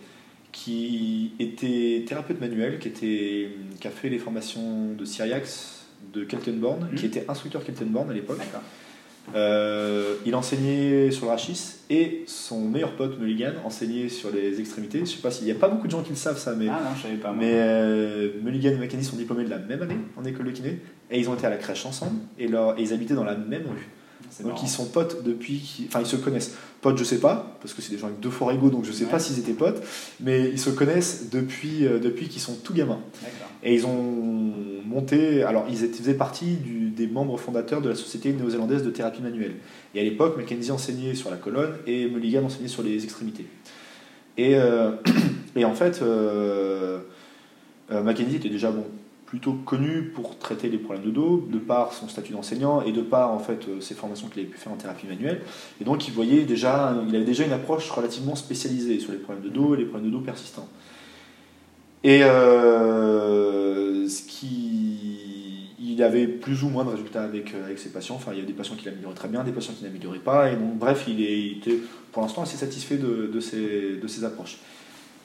[0.52, 3.50] qui était thérapeute manuel, qui, était,
[3.80, 6.96] qui a fait les formations de Syriax, de Keltenborn, Mhm.
[6.96, 8.38] qui était instructeur Keltenborn à l'époque.
[9.36, 15.00] Euh, il enseignait sur le rachis et son meilleur pote Mulligan enseignait sur les extrémités.
[15.00, 16.68] Je sais pas s'il n'y a pas beaucoup de gens qui le savent ça, mais
[16.70, 17.30] Ah non, je savais pas.
[17.32, 17.38] moi.
[17.40, 20.80] mais euh, Mulligan et Mackenzie sont diplômés de la même année en école de kiné
[21.10, 23.36] et ils ont été à la crèche ensemble et, leur- et ils habitaient dans la
[23.36, 23.88] même rue.
[24.42, 24.62] Donc marrant.
[24.64, 26.56] ils sont potes depuis, enfin ils se connaissent.
[26.82, 28.92] Potes je sais pas parce que c'est des gens avec deux forts égaux donc je
[28.92, 29.12] sais Ouais.
[29.12, 29.82] pas s'ils étaient potes,
[30.20, 33.00] mais ils se connaissent depuis euh, depuis qu'ils sont tout gamins.
[33.64, 34.54] Et ils ont
[34.86, 38.90] monté, alors ils étaient, faisaient partie du- des membres fondateurs de la Société néo-zélandaise de
[38.90, 39.56] thérapie manuelle.
[39.96, 43.46] Et à l'époque, Mackenzie enseignait sur la colonne et Mulligan enseignait sur les extrémités.
[44.38, 44.92] Et, euh,
[45.56, 47.00] et en fait, euh,
[47.92, 48.86] euh, Mackenzie était déjà bon,
[49.34, 53.02] plutôt connu pour traiter les problèmes de dos, de par son statut d'enseignant et de
[53.02, 55.42] par en fait euh, ses formations qu'il avait pu faire en thérapie manuelle.
[55.82, 59.44] Et donc il voyait déjà, il avait déjà une approche relativement spécialisée sur les problèmes
[59.44, 60.70] de dos et les problèmes de dos persistants.
[62.04, 67.90] Et euh, ce qui, il avait plus ou moins de résultats avec, euh, avec ses
[67.90, 68.14] patients.
[68.14, 70.52] Enfin, il y a des patients qui l'amélioraient très bien, des patients qui n'amélioraient pas.
[70.52, 71.80] Et donc, bref, il, est, était
[72.12, 74.60] pour l'instant assez satisfait de, de, ses, de ses approches.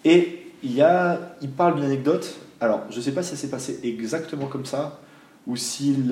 [0.07, 2.41] Et il, a, il parle d'une anecdote.
[2.61, 5.01] Alors, je ne sais pas si ça s'est passé exactement comme ça
[5.47, 6.09] ou s'il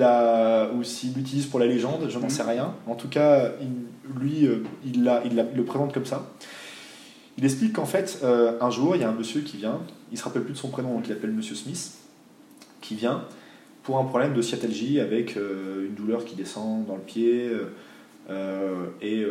[1.15, 2.29] l'utilise pour la légende, je n'en Mhm.
[2.29, 2.73] sais rien.
[2.87, 6.29] En tout cas, il- lui, euh, il, l'a- il, l'a- il le présente comme ça.
[7.37, 9.81] Il explique qu'en fait, euh, un jour, il y a un monsieur qui vient,
[10.11, 11.91] il se rappelle plus de son prénom, donc il appelle Monsieur Smith,
[12.81, 13.25] qui vient
[13.83, 17.47] pour un problème de sciatalgie avec euh, une douleur qui descend dans le pied
[18.29, 19.25] euh, et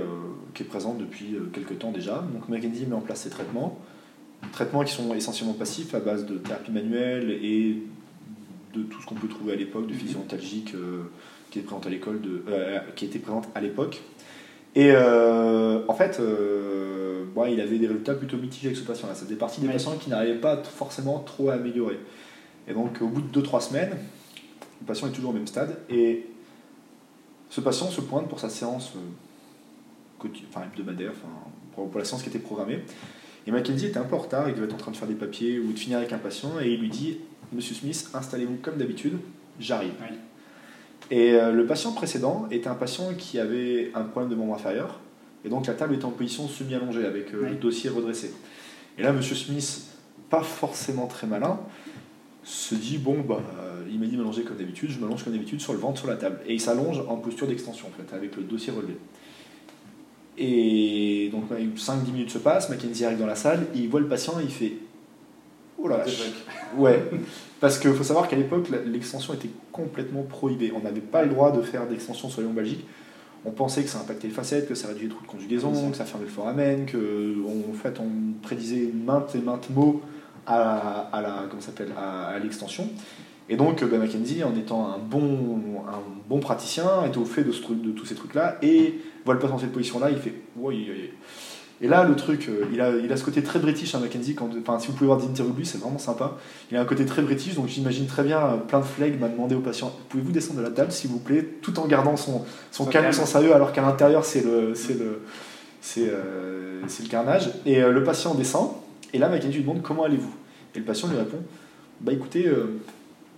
[0.55, 2.22] qui est présente depuis quelques temps déjà.
[2.33, 3.79] Donc Mackenzie met en place ses traitements,
[4.53, 7.83] traitements qui sont essentiellement passifs à base de thérapie manuelle et
[8.75, 9.99] de tout ce qu'on peut trouver à l'époque, de Mhm.
[9.99, 11.05] physiotalgique euh,
[11.51, 14.03] qui est présente à l'école, de, euh, qui était présente à l'époque.
[14.75, 19.15] Et euh, en fait, euh, bon, il avait des résultats plutôt mitigés avec ce patient-là.
[19.15, 21.99] Ça faisait partie des patients qui n'arrivaient pas forcément trop à améliorer.
[22.69, 23.97] Et donc, au bout de 2-3 semaines,
[24.81, 25.79] le patient est toujours au même stade.
[25.89, 26.27] Et
[27.49, 31.33] ce patient se pointe pour sa séance euh, enfin, hebdomadaire, enfin,
[31.89, 32.81] pour la séance qui était programmée.
[33.47, 35.15] Et Mackenzie était un peu en retard, il devait être en train de faire des
[35.15, 37.19] papiers ou de finir avec un patient, et il lui dit
[37.53, 39.19] Monsieur Smith, installez-vous comme d'habitude,
[39.61, 39.93] j'arrive.
[40.01, 40.17] Oui.
[41.13, 44.99] Et euh, le patient précédent était un patient qui avait un problème de membre inférieur,
[45.45, 47.51] et donc la table était en position semi-allongée avec euh, Oui.
[47.51, 48.35] le dossier redressé.
[48.99, 49.83] Et là, Monsieur Smith,
[50.29, 51.61] pas forcément très malin,
[52.43, 55.61] se dit bon bah euh, il m'a dit m'allonger comme d'habitude, je m'allonge comme d'habitude
[55.61, 58.37] sur le ventre sur la table et il s'allonge en posture d'extension en fait avec
[58.37, 58.97] le dossier relevé.
[60.38, 64.09] Et donc 5-10 minutes se passent, Mackenzie arrive dans la salle, et il voit le
[64.09, 64.72] patient et il fait
[65.79, 66.18] Oh la vache.
[66.77, 67.05] Ouais,
[67.61, 70.72] parce qu'il faut savoir qu'à l'époque, l'extension était complètement prohibée.
[70.75, 72.85] On n'avait pas le droit de faire d'extension sur les lombalgiques.
[73.44, 75.90] On pensait que ça impactait les facettes, que ça réduisait les trous de conjugaison, Oui,
[75.90, 78.09] que ça fermait le foramen, que on- en fait on
[78.42, 80.01] prédisait maintes et maintes mots
[80.46, 82.88] à, à la comment ça s'appelle à, à l'extension.
[83.49, 87.53] Et donc ben, Mackenzie, en étant un bon, un bon praticien, était au fait de,
[87.53, 90.35] ce truc, de tous ces trucs-là et voit le patient dans cette position-là, il fait.
[91.83, 94.35] Et là, le truc, euh, il a, il a ce côté très british, hein, Mackenzie.
[94.35, 96.39] Quand, enfin, si vous pouvez voir des interviews de lui, c'est vraiment sympa.
[96.71, 99.29] Il a un côté très british, donc j'imagine très bien, euh, plein de flegme, m'a
[99.29, 102.47] demandé au patient Pouvez-vous descendre de la table, s'il vous plaît, tout en gardant son,
[102.71, 105.21] son calme, son sérieux, alors qu'à l'intérieur, c'est le, c'est le,
[105.83, 107.51] c'est, euh, le carnage.
[107.67, 108.71] Et euh, le patient descend,
[109.13, 110.35] et là, Mackenzie lui demande Comment allez-vous?
[110.75, 111.39] Et le patient lui répond
[112.01, 112.81] Bah écoutez, euh,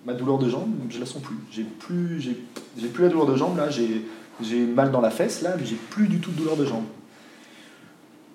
[0.05, 1.37] ma douleur de jambe, je la sens plus.
[1.51, 4.05] J'ai plus, j'ai, plus la douleur de jambe, là, j'ai,
[4.43, 6.85] j'ai mal dans la fesse, là, mais j'ai plus du tout de douleur de jambe.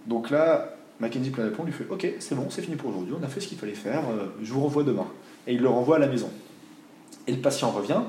[0.08, 3.24] Donc là, Mackenzie peut répondre, lui fait Ok, c'est bon, c'est fini pour aujourd'hui, on
[3.24, 5.08] a fait ce qu'il fallait faire, euh, je vous renvoie demain.
[5.48, 6.30] Et il le renvoie à la maison.
[7.28, 8.02] Et le patient revient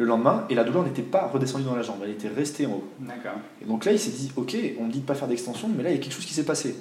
[0.00, 2.72] le lendemain, et la douleur n'était pas redescendue dans la jambe, elle était restée en
[2.72, 2.84] haut.
[3.00, 3.38] D'accord.
[3.60, 5.82] Et donc là, il s'est dit Ok, on me dit de pas faire d'extension, mais
[5.82, 6.74] là, il y a quelque chose qui s'est passé.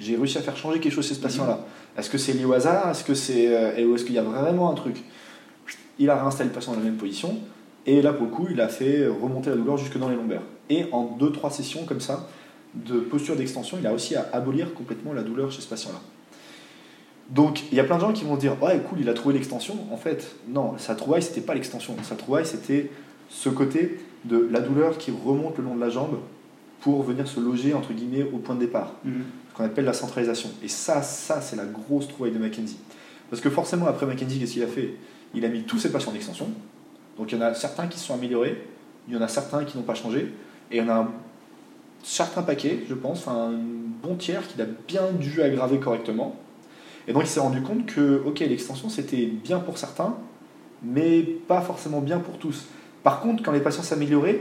[0.00, 1.64] J'ai réussi à faire changer quelque chose chez ce patient-là.
[1.96, 2.90] Est-ce que c'est lié au hasard?
[2.90, 5.02] Est-ce que c'est, euh, ou est-ce qu'il y a vraiment un truc?
[5.98, 7.38] Il a réinstallé le patient dans la même position,
[7.86, 10.42] et là, pour le coup, il a fait remonter la douleur jusque dans les lombaires.
[10.68, 12.28] Et en 2-3 sessions comme ça,
[12.74, 16.00] de posture d'extension, il a réussi à abolir complètement la douleur chez ce patient-là.
[17.30, 19.34] Donc, il y a plein de gens qui vont dire Ouais, cool, il a trouvé
[19.34, 19.76] l'extension.
[19.92, 21.96] En fait, non, sa trouvaille, c'était pas l'extension.
[22.02, 22.90] Sa trouvaille, c'était
[23.28, 26.18] ce côté de la douleur qui remonte le long de la jambe
[26.80, 29.24] pour venir se loger, entre guillemets, au point de départ Mhm.
[29.50, 30.50] ce qu'on appelle la centralisation.
[30.62, 32.78] Et ça, ça c'est la grosse trouvaille de Mackenzie.
[33.30, 34.90] Parce que forcément, après Mackenzie, qu'est-ce qu'il a fait?
[35.36, 36.48] Il a mis tous ses patients en extension.
[37.18, 38.60] Donc il y en a certains qui se sont améliorés,
[39.08, 40.32] il y en a certains qui n'ont pas changé,
[40.70, 41.08] et il y en a un
[42.02, 43.52] certain paquet, je pense, un
[44.02, 46.36] bon tiers qu'il a bien dû aggraver correctement.
[47.08, 50.16] Et donc il s'est rendu compte que, ok, l'extension c'était bien pour certains,
[50.82, 52.66] mais pas forcément bien pour tous.
[53.02, 54.40] Par contre, quand les patients s'amélioraient,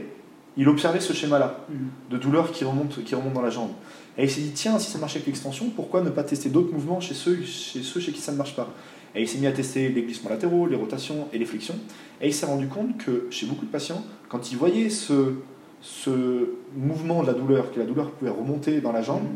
[0.58, 1.88] il observait ce schéma-là Mhm.
[2.12, 3.72] de douleur qui remonte, qui remonte dans la jambe.
[4.18, 6.72] Et il s'est dit, tiens, si ça marche avec l'extension, pourquoi ne pas tester d'autres
[6.72, 8.70] mouvements chez ceux, chez ceux chez qui ça ne marche pas?
[9.16, 11.76] Et il s'est mis à tester les glissements latéraux, les rotations et les flexions.
[12.22, 15.34] Et il s'est rendu compte que chez beaucoup de patients, quand ils voyaient ce,
[15.82, 19.28] ce mouvement de la douleur, que la douleur pouvait remonter dans la jambe,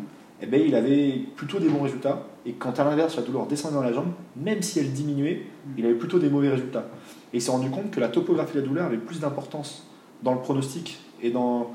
[0.41, 2.27] eh ben, il avait plutôt des bons résultats.
[2.45, 5.43] Et quand à l'inverse, la douleur descendait dans la jambe, même si elle diminuait,
[5.77, 6.87] il avait plutôt des mauvais résultats.
[7.33, 9.87] Et il s'est rendu compte que la topographie de la douleur avait plus d'importance
[10.23, 11.71] dans le pronostic et dans,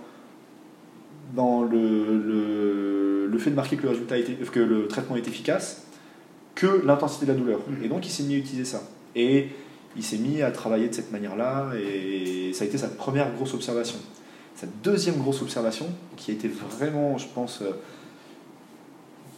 [1.34, 5.28] dans le, le, le fait de marquer que le, résultat était, que le traitement est
[5.28, 5.86] efficace
[6.54, 7.60] que l'intensité de la douleur.
[7.82, 8.82] Et donc il s'est mis à utiliser ça.
[9.14, 9.48] Et
[9.96, 13.54] il s'est mis à travailler de cette manière-là et ça a été sa première grosse
[13.54, 13.98] observation.
[14.56, 15.86] Sa deuxième grosse observation,
[16.16, 17.72] qui a été vraiment, je pense, euh,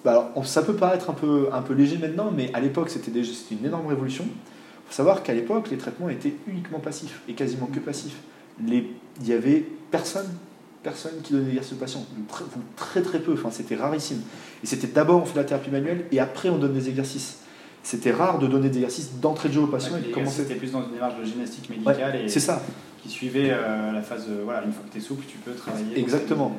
[0.05, 3.33] bah ça peut paraître un peu, un peu léger maintenant, mais à l'époque c'était déjà
[3.51, 4.25] une énorme révolution.
[4.27, 8.19] Il faut savoir qu'à l'époque les traitements étaient uniquement passifs et quasiment que passifs.
[8.67, 8.85] Il
[9.25, 10.29] y avait personne,
[10.87, 12.45] personne qui donnait des exercices aux patients, très,
[12.77, 14.21] très très peu, enfin, c'était rarissime.
[14.63, 17.39] Et c'était d'abord on fait la thérapie manuelle et après on donne des exercices.
[17.83, 20.43] C'était rare de donner des exercices d'entrée de jeu aux patients Ouais, et commencer.
[20.43, 22.63] C'était plus dans une démarche de gymnastique médicale et C'est ça.
[23.03, 24.27] qui suivait euh, la phase.
[24.29, 25.99] euh, voilà, une fois que tu es souple, tu peux travailler.
[25.99, 26.57] Exactement.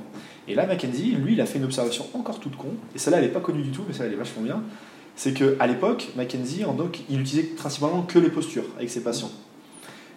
[0.50, 3.26] Et là, Mackenzie, lui, il a fait une observation encore toute con, et celle-là, elle
[3.26, 4.62] n'est pas connue du tout, mais celle-là, elle est vachement bien.
[5.16, 9.32] C'est qu'à l'époque, Mackenzie, en doc, il utilisait principalement que les postures avec ses patients.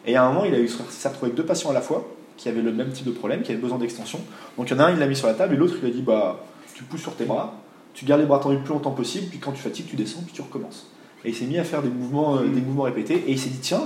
[0.06, 2.06] Et à un moment, il a eu s'est retrouvé avec deux patients à la fois,
[2.40, 4.18] qui avaient le même type de problème, qui avaient besoin d'extension.
[4.56, 5.86] Donc il y en a un, il l'a mis sur la table, et l'autre, il
[5.88, 6.40] a dit bah,
[6.74, 7.54] tu pousses sur tes bras,
[7.92, 10.22] tu gardes les bras tendus le plus longtemps possible, puis quand tu fatigues, tu descends,
[10.24, 10.90] puis tu recommences.
[11.24, 13.50] Et il s'est mis à faire des mouvements, euh, des mouvements répétés, et il s'est
[13.50, 13.82] dit tiens,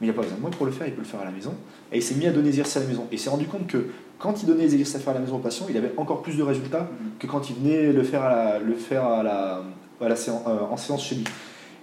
[0.00, 1.24] mais il n'a pas besoin de moi pour le faire, il peut le faire à
[1.24, 1.54] la maison.
[1.92, 3.06] Et il s'est mis à donner des exercices à la maison.
[3.10, 3.86] Et il s'est rendu compte que
[4.18, 6.20] quand il donnait des exercices à faire à la maison aux patients, il avait encore
[6.22, 7.10] plus de résultats Mhm.
[7.18, 9.62] que quand il venait le faire, à la, le faire à la,
[10.00, 11.24] à la séance, euh, en séance chez lui.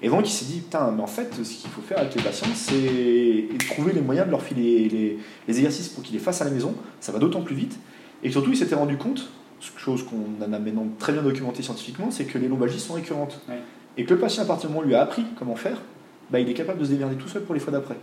[0.01, 2.21] Et donc il s'est dit, putain, mais en fait, ce qu'il faut faire avec les
[2.21, 6.41] patients, c'est trouver les moyens de leur filer les, les exercices pour qu'ils les fassent
[6.41, 6.73] à la maison.
[7.01, 7.77] Ça va d'autant plus vite.
[8.23, 9.29] Et surtout, il s'était rendu compte,
[9.77, 13.41] chose qu'on en a maintenant très bien documenté scientifiquement, c'est que les lombalgies sont récurrentes.
[13.49, 13.59] Ouais.
[13.97, 15.81] Et que le patient, à partir du moment où lui a appris comment faire,
[16.29, 17.97] bah, il est capable de se démerder tout seul pour les fois d'après.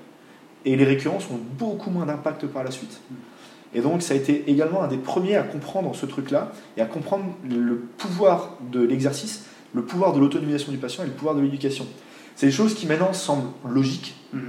[0.64, 3.00] Et les récurrences ont beaucoup moins d'impact par la suite.
[3.74, 6.86] Et donc, ça a été également un des premiers à comprendre ce truc-là et à
[6.86, 11.40] comprendre le pouvoir de l'exercice, le pouvoir de l'autonomisation du patient et le pouvoir de
[11.42, 11.86] l'éducation.
[12.34, 14.40] C'est des choses qui maintenant semblent logiques, Mhm.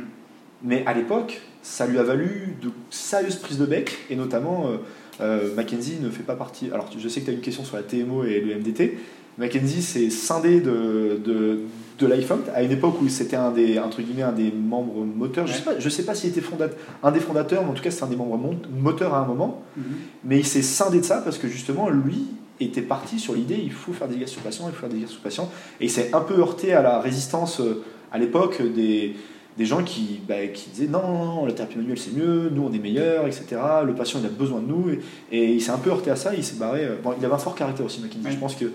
[0.63, 4.77] mais à l'époque, ça lui a valu de sérieuses prises de bec, et notamment, euh,
[5.21, 6.69] euh, Mackenzie ne fait pas partie.
[6.73, 8.97] Alors, je sais que tu as une question sur la TMO et le MDT.
[9.37, 11.59] Mackenzie s'est scindé de, de,
[11.99, 15.45] de l'iPhone à une époque où c'était un des, entre guillemets, un des membres moteurs.
[15.45, 16.69] Je sais pas, je sais pas s'il était fondat-
[17.03, 18.39] un des fondateurs, mais en tout cas, c'est un des membres
[18.81, 19.61] moteurs à un moment.
[19.75, 19.83] Mhm.
[20.23, 22.25] Mais il s'est scindé de ça parce que justement, lui
[22.59, 25.19] était parti sur l'idée il faut faire des exercices patients, il faut faire des exercices
[25.19, 25.49] patients.
[25.79, 29.15] Et il s'est un peu heurté à la résistance euh, à l'époque des,
[29.57, 32.63] des gens qui, bah, qui disaient non, non, non, la thérapie manuelle c'est mieux, nous
[32.63, 33.45] on est meilleurs, etc.
[33.85, 34.89] Le patient il a besoin de nous.
[34.89, 34.99] Et,
[35.37, 36.85] et il s'est un peu heurté à ça, il s'est barré.
[36.85, 38.31] euh, Bon, il avait un fort caractère aussi, McKinsey.
[38.31, 38.65] Je pense que,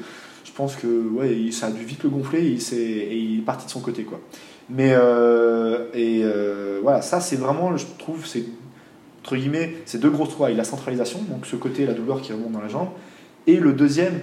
[0.44, 3.38] je pense que ouais, ça a dû vite le gonfler et il, s'est- et il
[3.38, 4.04] est parti de son côté.
[4.04, 4.20] Quoi.
[4.70, 8.44] Mais euh, et, euh, voilà, ça c'est vraiment, je trouve, c'est
[9.24, 10.50] entre guillemets, c'est deux grosses trois.
[10.50, 12.88] Il y a la centralisation, donc ce côté, la douleur qui remonte dans la jambe.
[13.46, 14.20] Et le deuxième,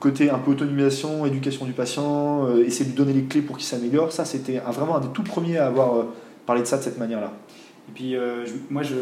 [0.00, 3.56] côté un peu autonomisation, éducation du patient, euh, essayer de lui donner les clés pour
[3.56, 4.12] qu'il s'améliore.
[4.12, 6.02] Ça, c'était vraiment un des tout premiers à avoir euh,
[6.44, 7.32] parlé de ça de cette manière-là.
[7.88, 8.94] Et puis, euh, je- moi, je,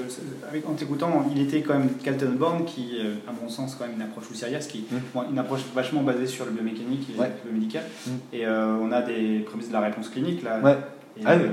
[0.49, 3.97] avec, en t'écoutant, il était quand même Kaltenborn, qui, euh, à mon sens, quand même
[3.97, 4.97] une approche sérieuse, qui Mm.
[5.15, 7.31] bon, une approche vachement basée sur le biomécanique et Ouais.
[7.45, 7.83] le biomédical.
[8.07, 8.11] Mm.
[8.35, 10.61] Et on a des prémices de la réponse clinique là.
[10.61, 10.77] Ouais.
[11.17, 11.49] Et, Ah oui.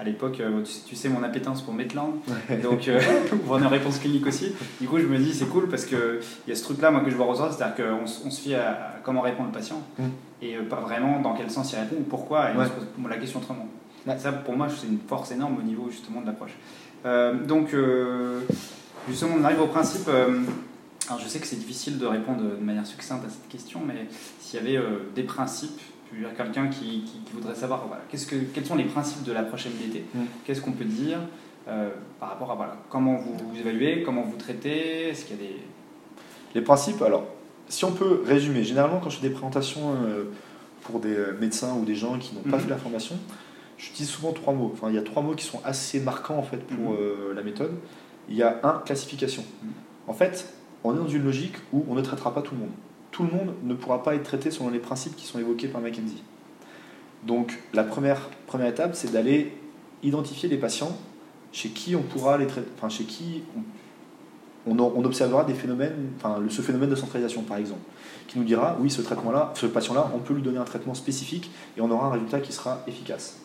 [0.00, 2.12] À l'époque, euh, tu, sais- mon appétence pour Maitland,
[2.62, 3.00] donc euh,
[3.48, 4.52] on a une réponse clinique aussi.
[4.80, 7.00] Du coup, je me dis c'est cool parce que il y a ce truc-là moi
[7.00, 10.02] que je vois ressortir, c'est-à-dire qu'on on se fie à, comment répond le patient Mm.
[10.42, 12.50] et euh, pas vraiment dans quel sens il répond ou pourquoi.
[12.50, 12.64] Et on Ouais.
[12.66, 13.66] se pose la question autrement.
[14.18, 16.52] Ça, pour moi, c'est une force énorme au niveau justement de l'approche.
[17.04, 18.40] Euh, donc, euh,
[19.08, 20.08] justement, on arrive au principe.
[20.08, 24.06] alors, je sais que c'est difficile de répondre de manière succincte à cette question, mais
[24.40, 24.84] s'il y avait
[25.14, 25.80] des principes,
[26.12, 28.84] je veux dire, quelqu'un qui, qui- qui voudrait savoir voilà, qu'est-ce que, quels sont les
[28.84, 30.18] principes de l'approche MDT, Mm.
[30.44, 31.18] qu'est-ce qu'on peut dire
[31.68, 35.40] euh, par rapport à voilà, comment vous, vous évaluez, comment vous traitez, est-ce qu'il y
[35.40, 35.56] a des.
[36.54, 37.24] Les principes, alors,
[37.68, 40.24] si on peut résumer, généralement quand je fais des présentations euh,
[40.82, 42.62] pour des euh, médecins ou des gens qui n'ont pas Mhm.
[42.62, 43.16] fait la formation,
[43.76, 44.70] j'utilise souvent trois mots.
[44.72, 46.96] Enfin, il y a trois mots qui sont assez marquants en fait pour Mhm.
[46.98, 47.72] euh, la méthode.
[48.30, 49.44] Il y a un, classification.
[49.62, 49.70] Mhm.
[50.06, 50.48] En fait,
[50.84, 52.70] on est dans une logique où on ne traitera pas tout le monde.
[53.10, 55.80] Tout le monde ne pourra pas être traité selon les principes qui sont évoqués par
[55.80, 56.22] Mackenzie.
[57.24, 59.52] Donc, la première, première étape, c'est d'aller
[60.02, 60.96] identifier les patients
[61.52, 63.42] chez qui on pourra les traiter, enfin chez qui
[64.66, 67.80] on, observera des phénomènes, enfin le- ce phénomène de centralisation par exemple,
[68.26, 71.50] qui nous dira oui ce traitement-là, ce patient-là, on peut lui donner un traitement spécifique
[71.76, 73.38] et on aura un résultat qui sera efficace.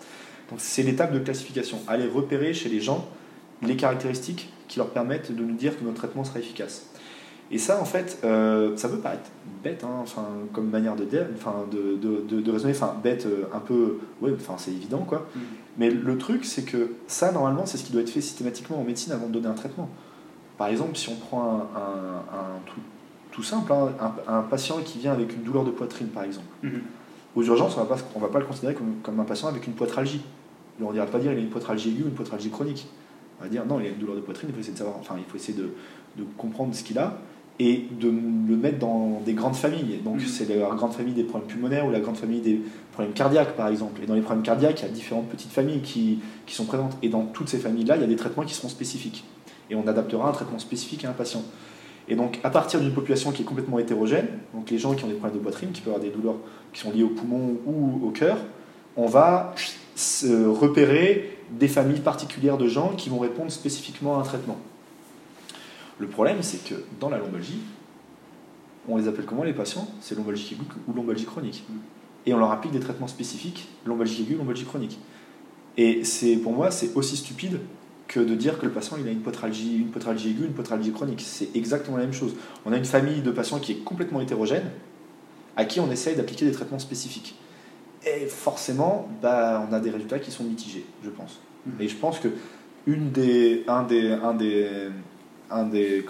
[0.49, 3.07] Donc c'est l'étape de classification, aller repérer chez les gens
[3.61, 6.87] les caractéristiques qui leur permettent de nous dire que notre traitement sera efficace.
[7.53, 9.29] Et ça, en fait, euh, ça peut paraître
[9.63, 13.25] bête, hein, enfin, comme manière de, dire- enfin, de, de, de- de raisonner, enfin, bête,
[13.25, 15.27] euh, un peu, ouais, enfin, c'est évident, quoi.
[15.77, 18.83] Mais le truc, c'est que ça, normalement, c'est ce qui doit être fait systématiquement en
[18.83, 19.87] médecine avant de donner un traitement.
[20.57, 22.59] Par exemple, si on prend un, un-
[23.31, 23.89] tout simple, hein,
[24.27, 26.45] un, un patient qui vient avec une douleur de poitrine, par exemple.
[26.63, 26.81] Mhm.
[27.35, 27.83] Aux urgences, on
[28.19, 30.21] ne va pas le considérer comme, comme un patient avec une poitralgie.
[30.81, 32.87] On ne dira pas dire il a une poitralgie aiguë ou une poitralgie chronique.
[33.39, 34.97] On va dire non, il a une douleur de poitrine, il faut essayer de savoir,
[34.99, 35.71] enfin, il faut essayer de,
[36.17, 37.17] de comprendre ce qu'il a
[37.59, 39.99] et de le mettre dans des grandes familles.
[40.03, 40.25] Donc, Mhm.
[40.27, 42.59] c'est la grande famille des problèmes pulmonaires ou la grande famille des
[42.91, 44.01] problèmes cardiaques, par exemple.
[44.03, 46.97] Et dans les problèmes cardiaques, il y a différentes petites familles qui, qui sont présentes.
[47.03, 49.23] Et dans toutes ces familles-là, il y a des traitements qui seront spécifiques.
[49.69, 51.43] Et on adaptera un traitement spécifique à un patient.
[52.09, 55.07] Et donc, à partir d'une population qui est complètement hétérogène, donc les gens qui ont
[55.07, 56.35] des problèmes de poitrine, qui peuvent avoir des douleurs
[56.73, 58.37] qui sont liées au poumon ou au cœur,
[58.97, 59.53] on va
[59.95, 64.57] se repérer des familles particulières de gens qui vont répondre spécifiquement à un traitement.
[66.03, 67.61] Le problème, c'est que dans la lombalgie,
[68.89, 69.87] on les appelle comment les patients?
[70.01, 71.63] C'est lombalgie aiguë ou lombalgie chronique.
[72.25, 74.99] Et on leur applique des traitements spécifiques, lombalgie aiguë, lombalgie chronique.
[75.77, 77.61] Et c'est pour moi, c'est aussi stupide
[78.09, 79.93] que de dire que le patient il a une poitralgie, une
[80.29, 81.21] aiguë, une poitralgie chronique.
[81.21, 82.35] C'est exactement la même chose.
[82.65, 84.71] On a une famille de patients qui est complètement hétérogène,
[85.55, 87.39] à qui on essaye d'appliquer des traitements spécifiques.
[88.05, 91.39] Et forcément, bah, on a des résultats qui sont mitigés, je pense.
[91.65, 91.73] Mhm.
[91.79, 92.27] Et je pense que
[92.87, 94.89] une des, un des, un des,
[95.53, 96.03] un des,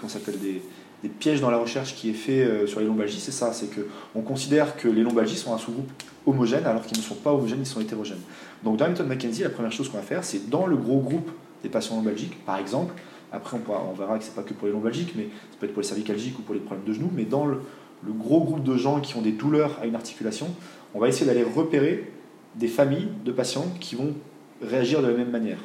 [1.18, 3.86] pièges dans la recherche qui est fait euh, sur les lombalgies, c'est ça, c'est que
[4.14, 5.90] on considère que les lombalgies sont un sous-groupe
[6.26, 8.22] homogène alors qu'ils ne sont pas homogènes, ils sont hétérogènes.
[8.62, 11.00] Donc dans la méthode McKenzie, la première chose qu'on va faire, c'est dans le gros
[11.00, 11.30] groupe
[11.62, 12.94] des patients lombalgiques, par exemple,
[13.32, 15.66] après on, pourra, on verra que c'est pas que pour les lombalgiques, mais ça peut
[15.66, 17.60] être pour les cervicalgiques ou pour les problèmes de genoux, mais dans le
[18.06, 20.46] gros groupe de gens qui ont des douleurs à une articulation,
[20.94, 22.10] on va essayer d'aller repérer
[22.54, 24.14] des familles de patients qui vont
[24.62, 25.58] réagir de la même manière,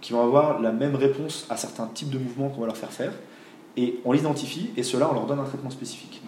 [0.00, 2.92] qui vont avoir la même réponse à certains types de mouvements qu'on va leur faire
[2.92, 3.12] faire,
[3.76, 6.22] et on l'identifie, et cela on leur donne un traitement spécifique.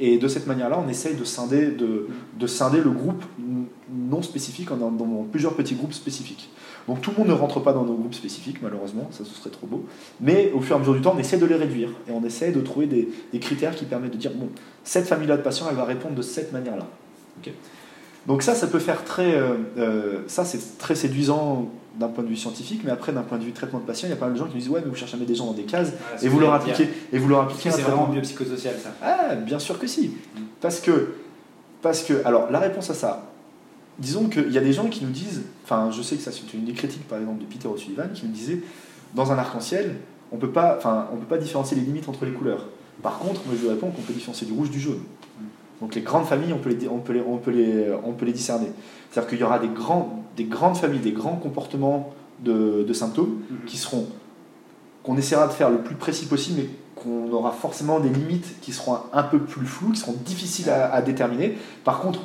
[0.00, 2.06] Et de cette manière-là, on essaye de scinder, de,
[2.38, 3.24] de scinder le groupe
[3.90, 6.50] non spécifique en, dans plusieurs petits groupes spécifiques.
[6.86, 9.50] Donc tout le monde ne rentre pas dans nos groupes spécifiques, malheureusement, ça ce serait
[9.50, 9.84] trop beau.
[10.20, 12.24] Mais au fur et à mesure du temps, on essaie de les réduire et on
[12.24, 14.48] essaie de trouver des, des critères qui permettent de dire bon,
[14.84, 16.86] cette famille-là de patients, elle va répondre de cette manière-là.
[18.26, 22.28] Donc ça, ça peut faire très, euh, euh, ça c'est très séduisant d'un point de
[22.28, 24.26] vue scientifique, mais après d'un point de vue traitement de patients, il y a pas
[24.26, 25.52] mal de gens qui nous disent ouais, mais vous cherchez à mettre des gens dans
[25.52, 28.90] des cases et, vous leur appliquez, et vous leur appliquez C'est vraiment biopsychosocial ça.
[29.02, 30.40] Ah, bien sûr que si, mm.
[30.60, 31.14] parce que,
[31.82, 33.26] parce que, alors la réponse à ça,
[33.98, 36.54] disons qu'il y a des gens qui nous disent, enfin je sais que ça c'est
[36.54, 38.60] une des critiques par exemple de Peter O'Sullivan qui nous disait
[39.14, 39.96] dans un arc-en-ciel,
[40.30, 42.66] on peut pas, enfin on peut pas différencier les limites entre les couleurs.
[43.02, 45.00] Par contre, moi je lui réponds qu'on peut différencier du rouge du jaune.
[45.80, 48.26] Donc les grandes familles, on peut les, on peut les, on peut les, on peut
[48.26, 48.68] les discerner.
[49.10, 53.40] C'est-à-dire qu'il y aura des, grands, des grandes familles, des grands comportements de, de symptômes
[53.50, 53.58] mhm.
[53.66, 54.06] qui seront,
[55.02, 58.72] qu'on essaiera de faire le plus précis possible, mais qu'on aura forcément des limites qui
[58.72, 61.56] seront un peu plus floues, qui seront difficiles à, à déterminer.
[61.84, 62.20] Par contre,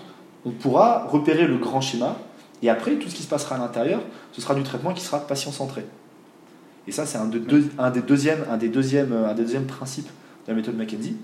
[0.46, 2.18] on pourra repérer le grand schéma,
[2.62, 5.20] et après, tout ce qui se passera à l'intérieur, ce sera du traitement qui sera
[5.20, 5.86] patient-centré.
[6.88, 9.66] Et ça, c'est un, de deux, un, des deuxièmes, un, des deuxièmes, un des deuxièmes
[9.66, 11.18] principes de la méthode McKenzie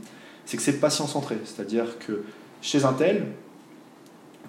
[0.50, 1.38] c'est que c'est patient-centré.
[1.46, 2.24] C'est-à-dire que
[2.64, 3.28] chez un tel,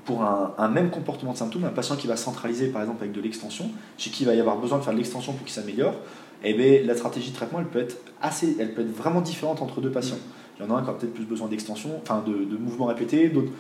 [0.04, 3.20] pour un, même comportement de symptômes, un patient qui va centraliser par exemple avec de
[3.20, 5.94] l'extension, chez qui il va y avoir besoin de faire de l'extension pour qu'il s'améliore,
[6.42, 9.62] eh bien, la stratégie de traitement elle peut être assez, elle peut être vraiment différente
[9.62, 10.18] entre deux patients.
[10.60, 13.28] Il y en a un qui a peut-être plus besoin d'extension, enfin de, mouvements répétés,
[13.28, 13.50] d'autres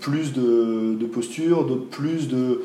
[0.00, 2.62] plus de, de posture, d'autres plus de,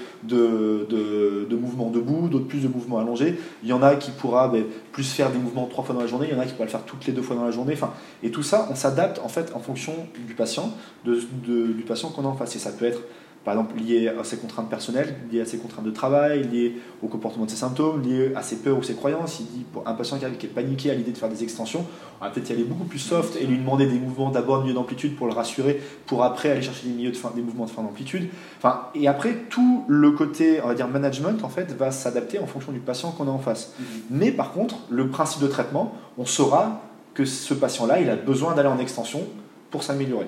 [1.56, 3.38] mouvements debout, d'autres plus de mouvements allongés.
[3.64, 6.08] Il y en a qui pourra ben, plus faire des mouvements trois fois dans la
[6.08, 7.52] journée, il y en a qui pourra le faire toutes les deux fois dans la
[7.52, 7.76] journée.
[8.24, 9.94] Et tout ça, on s'adapte en fait en fonction
[10.28, 10.74] du patient,
[11.06, 12.56] du patient qu'on a en face.
[12.56, 13.02] Et ça peut être
[13.46, 17.08] par exemple lié à ses contraintes personnelles, lié à ses contraintes de travail, lié au
[17.08, 19.40] comportement de ses symptômes, lié à ses peurs ou ses croyances.
[19.40, 21.86] Il dit pour un patient qui est paniqué à l'idée de faire des extensions,
[22.20, 24.64] on va peut-être y aller beaucoup plus soft et lui demander des mouvements d'abord de
[24.64, 27.66] milieu d'amplitude pour le rassurer, pour après aller chercher des, milieux de fin, des mouvements
[27.66, 28.30] de fin d'amplitude.
[28.58, 32.48] Enfin, et après, tout le côté, on va dire, management, en fait, va s'adapter en
[32.48, 33.74] fonction du patient qu'on a en face.
[33.80, 33.86] Mm-hmm.
[34.10, 36.82] Mais par contre, le principe de traitement, on saura
[37.14, 39.22] que ce patient-là, il a besoin d'aller en extension
[39.70, 40.28] pour s'améliorer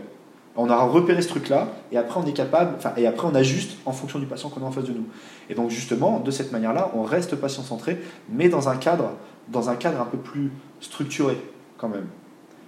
[0.57, 3.77] on aura repéré ce truc-là, et après on est capable, enfin, et après on ajuste
[3.85, 5.05] en fonction du patient qu'on a en face de nous.
[5.49, 9.11] Et donc justement, de cette manière-là, on reste patient-centré, mais dans un cadre,
[9.49, 11.37] dans un cadre un peu plus structuré
[11.77, 12.07] quand même,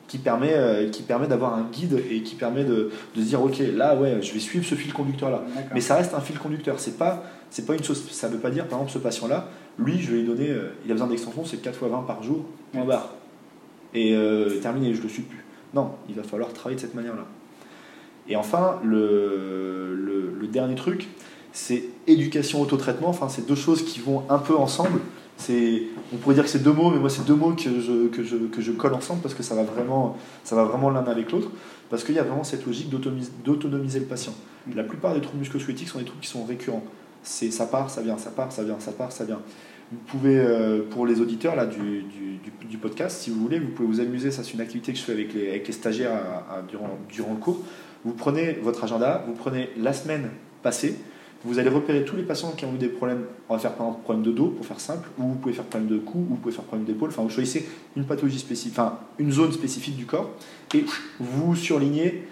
[0.08, 3.42] qui permet, euh, qui permet d'avoir un guide et qui permet de, de, se dire
[3.42, 5.42] ok, là ouais, je vais suivre ce fil conducteur-là.
[5.74, 6.80] Mais ça reste un fil conducteur.
[6.80, 8.08] C'est pas, c'est pas une chose.
[8.12, 9.48] Ça veut pas dire, par exemple, ce patient-là,
[9.78, 12.22] lui, je vais lui donner, euh, il a besoin d'extension, c'est 4 fois 20 par
[12.22, 13.14] jour, en barre.
[13.94, 15.44] Et euh, terminé, je le suis plus.
[15.74, 17.26] Non, il va falloir travailler de cette manière-là.
[18.30, 21.08] Et enfin, le, dernier truc,
[21.52, 23.10] c'est éducation, autotraitement.
[23.10, 25.00] Enfin, c'est deux choses qui vont un peu ensemble.
[25.48, 28.62] On pourrait dire que c'est deux mots, mais moi, c'est deux mots que je, que,
[28.62, 30.18] je, colle ensemble parce que ça va vraiment,
[30.50, 31.50] vraiment l'un avec l'autre.
[31.90, 34.34] Parce qu'il y a vraiment cette logique d'autonomiser le patient.
[34.76, 36.84] La plupart des troubles musculosquelettiques sont des troubles qui sont récurrents.
[37.22, 39.42] C'est ça part, ça vient, ça part, ça vient, ça part, ça vient.
[39.92, 42.04] Vous pouvez, euh, pour les auditeurs là, du,
[42.70, 44.32] du, podcast, si vous voulez, vous pouvez vous amuser.
[44.32, 46.22] Ça, c'est une activité que je fais avec les, avec les stagiaires
[46.70, 47.64] durant, durant le cours.
[48.06, 50.30] Vous prenez votre agenda, vous prenez la semaine
[50.64, 50.98] passée,
[51.46, 53.24] vous allez repérer tous les patients qui ont eu des problèmes.
[53.48, 55.64] On va faire par exemple problème de dos pour faire simple, ou vous pouvez faire
[55.64, 57.10] problème de cou, ou vous pouvez faire problème d'épaule.
[57.10, 60.32] Enfin, vous choisissez une pathologie spécifique, enfin une zone spécifique du corps,
[60.74, 60.84] et
[61.20, 62.28] vous surlignez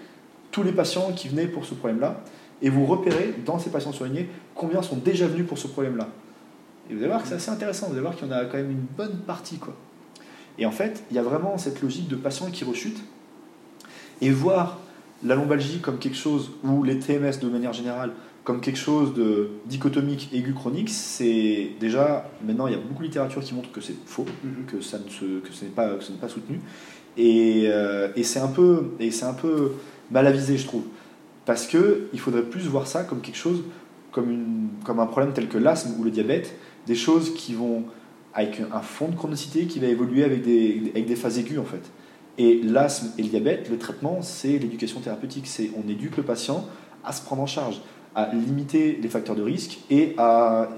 [0.50, 2.22] tous les patients qui venaient pour ce problème-là,
[2.60, 6.08] et vous repérez dans ces patients surlignés combien sont déjà venus pour ce problème-là.
[6.90, 7.86] Et vous allez voir que c'est assez intéressant.
[7.86, 9.74] Vous allez voir qu'il y en a quand même une bonne partie, quoi.
[10.58, 13.02] Et en fait, il y a vraiment cette logique de patients qui rechutent,
[14.20, 14.78] et voir
[15.24, 18.12] la lombalgie comme quelque chose, ou les TMS de manière générale,
[18.44, 23.42] comme quelque chose de dichotomique aigu-chronique, c'est déjà, maintenant il y a beaucoup de littérature
[23.42, 24.64] qui montre que c'est faux, mhm.
[24.66, 26.60] que, ça ne se, que ce n'est pas, pas soutenu.
[27.16, 29.72] Et, euh, et c'est un, peu, et un peu
[30.10, 30.84] mal avisé, je trouve.
[31.44, 33.64] Parce qu'il faudrait plus voir ça comme quelque chose,
[34.12, 36.54] comme, une, comme un problème tel que l'asthme ou le diabète,
[36.86, 37.84] des choses qui vont
[38.34, 41.64] avec un fond de chronicité qui va évoluer avec des, avec des phases aiguës en
[41.64, 41.82] fait.
[42.38, 45.46] Et l'asthme et le diabète, le traitement, c'est l'éducation thérapeutique.
[45.46, 46.64] C'est on éduque le patient
[47.04, 47.80] à se prendre en charge,
[48.14, 50.68] à limiter les facteurs de risque et à,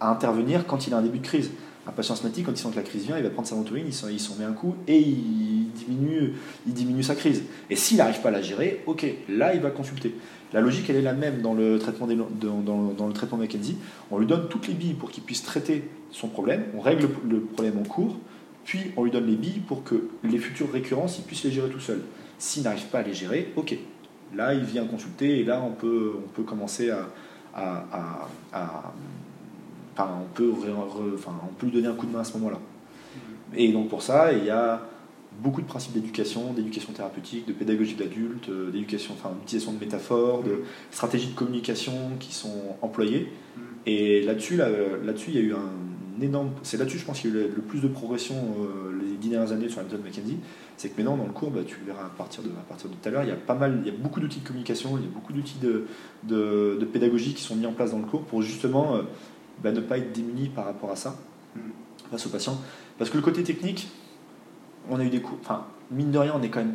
[0.00, 1.50] intervenir quand il a un début de crise.
[1.86, 3.86] Un patient asthmatique, quand il sent que la crise vient, il va prendre sa ventoline,
[3.86, 7.44] il s'en met un coup et il diminue, sa crise.
[7.70, 10.12] Et s'il n'arrive pas à la gérer, ok, là il va consulter.
[10.52, 13.76] La logique, elle est la même dans le traitement, des, dans, le traitement McKenzie.
[14.10, 17.40] On lui donne toutes les billes pour qu'il puisse traiter son problème, on règle le
[17.40, 18.16] problème en cours,
[18.66, 21.70] puis on lui donne les billes pour que les futures récurrences, il puisse les gérer
[21.70, 22.02] tout seul.
[22.36, 23.78] S'il n'arrive pas à les gérer, ok.
[24.34, 27.08] Là, il vient consulter et là, on peut, on peut commencer à,
[29.94, 30.52] enfin, on peut,
[31.14, 32.58] enfin, on peut lui donner un coup de main à ce moment-là.
[33.54, 34.82] Et donc pour ça, il y a
[35.40, 40.64] beaucoup de principes d'éducation, d'éducation thérapeutique, de pédagogie d'adulte, d'éducation, enfin d'utilisation de métaphores, de
[40.90, 43.28] stratégies de communication qui sont employées.
[43.56, 43.60] Mm.
[43.86, 44.68] Et là-dessus, là,
[45.04, 45.85] là-dessus, il y a eu un
[46.22, 46.50] énorme.
[46.62, 49.28] C'est là-dessus, je pense, qu'il y a eu le plus de progression euh, les dix
[49.28, 50.36] dernières années sur la méthode McKenzie.
[50.76, 52.88] C'est que maintenant, dans le cours, bah, tu le verras à partir de, à partir
[52.90, 54.46] de tout à l'heure, il y a pas mal, il y a beaucoup d'outils de
[54.46, 55.86] communication, il y a beaucoup d'outils de,
[56.24, 59.02] de, de pédagogie qui sont mis en place dans le cours pour justement euh,
[59.62, 61.16] bah, ne pas être démuni par rapport à ça
[61.56, 61.60] Mm.
[62.10, 62.60] face aux patients.
[62.98, 63.88] Parce que le côté technique,
[64.90, 65.38] on a eu des cours.
[65.40, 66.74] Enfin, mine de rien, on est quand même.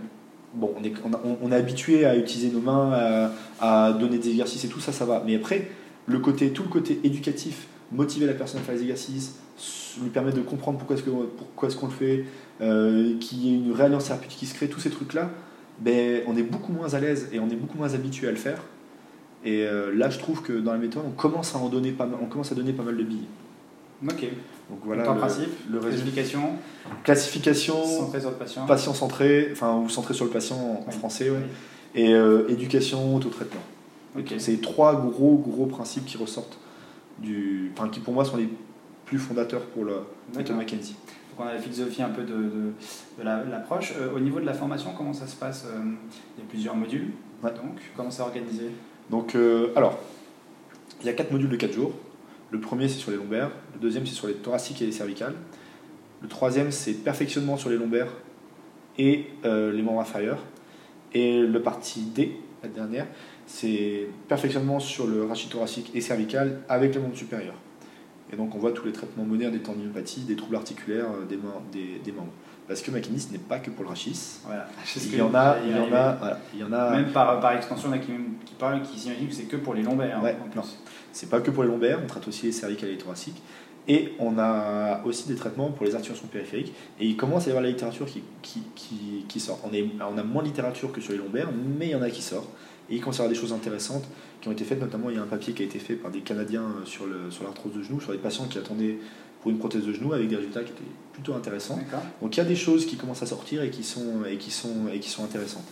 [0.55, 2.91] Bon, on est, on, a- on est habitué à utiliser nos mains,
[3.59, 5.23] à, à donner des exercices et tout ça, ça va.
[5.25, 5.69] Mais après,
[6.07, 9.35] le côté, tout le côté éducatif, motiver la personne à faire les exercices,
[10.01, 12.25] lui permettre de comprendre pourquoi est-ce que- pourquoi est-ce qu'on le fait,
[12.61, 15.29] euh, qu'il y ait une réalliance thérapeutique qui se crée, tous ces trucs-là,
[15.79, 18.37] ben, on est beaucoup moins à l'aise et on est beaucoup moins habitué à le
[18.37, 18.61] faire.
[19.43, 22.05] Et euh, là, je trouve que dans la méthode, on commence à en donner pas
[22.05, 23.25] mal, on commence à donner pas mal de billes.
[24.07, 24.21] Ok.
[24.69, 25.79] Donc voilà Donc, en le, principe, le.
[25.79, 26.41] Classification,
[27.03, 28.65] Classification, centré sur le patient.
[28.65, 30.93] patient centré, enfin ou centré sur le patient en, Oui.
[30.97, 31.37] français, ouais.
[31.95, 32.01] Oui.
[32.01, 33.61] et euh, éducation, autotraitement.
[34.17, 34.33] Ok.
[34.37, 36.57] C'est trois gros gros principes qui ressortent
[37.21, 38.49] du, enfin qui pour moi sont les
[39.05, 40.55] plus fondateurs pour méthode D'accord.
[40.57, 40.95] McKenzie.
[41.31, 42.71] Donc on a la philosophie un peu de, de-
[43.19, 43.93] de la- l'approche.
[43.99, 45.79] Euh, au niveau de la formation, comment ça se passe Euh,
[46.37, 47.11] Il y a plusieurs modules.
[47.43, 47.51] Ouais.
[47.51, 48.65] Donc, comment c'est organisé?
[49.09, 49.97] Donc euh, alors,
[51.01, 51.93] il y a quatre modules de 4 jours.
[52.51, 55.33] Le premier c'est sur les lombaires, le deuxième c'est sur les thoraciques et les cervicales.
[56.21, 58.11] Le troisième c'est perfectionnement sur les lombaires
[58.97, 60.43] et euh, les membres inférieurs.
[61.13, 63.07] Et le partie D, la dernière,
[63.53, 67.53] c'est perfectionnement sur le rachis thoracique et cervical avec le membre supérieur.
[68.31, 71.35] Et donc on voit tous les traitements modernes des tendinopathies, des troubles articulaires euh, des,
[71.35, 72.31] mains- des, des membres.
[72.67, 74.17] Parce que McKinney, ce n'est pas que pour le rachis.
[74.45, 74.67] Voilà.
[74.85, 76.91] C'est ce Il y en a, il y en a, voilà, il y en a.
[76.91, 78.11] Même par, par extension, il y en a qui,
[78.45, 80.19] qui parlent, qui s'imaginent que c'est que pour les lombaires.
[80.19, 80.57] hein, Ouais, en plus.
[80.59, 80.65] non.
[81.11, 83.41] C'est pas que pour les lombaires, on traite aussi les cervicales et les thoraciques.
[83.89, 86.71] Et on a aussi des traitements pour les articulations périphériques.
[87.01, 89.59] Et il commence à y avoir la littérature qui, qui, qui, qui sort.
[89.69, 92.01] On, est, on a moins de littérature que sur les lombaires, mais il y en
[92.03, 92.47] a qui sort.
[92.91, 94.03] Et il avoir des choses intéressantes
[94.41, 96.11] qui ont été faites, notamment il y a un papier qui a été fait par
[96.11, 97.05] des Canadiens euh, sur
[97.43, 98.97] l'arthrose de genou, sur des patients qui attendaient
[99.41, 100.81] pour une prothèse de genou avec des résultats qui étaient
[101.13, 101.79] plutôt intéressants.
[102.21, 104.51] Donc il y a des choses qui commencent à sortir et qui sont, et qui
[104.51, 105.63] sont, et qui sont intéressantes.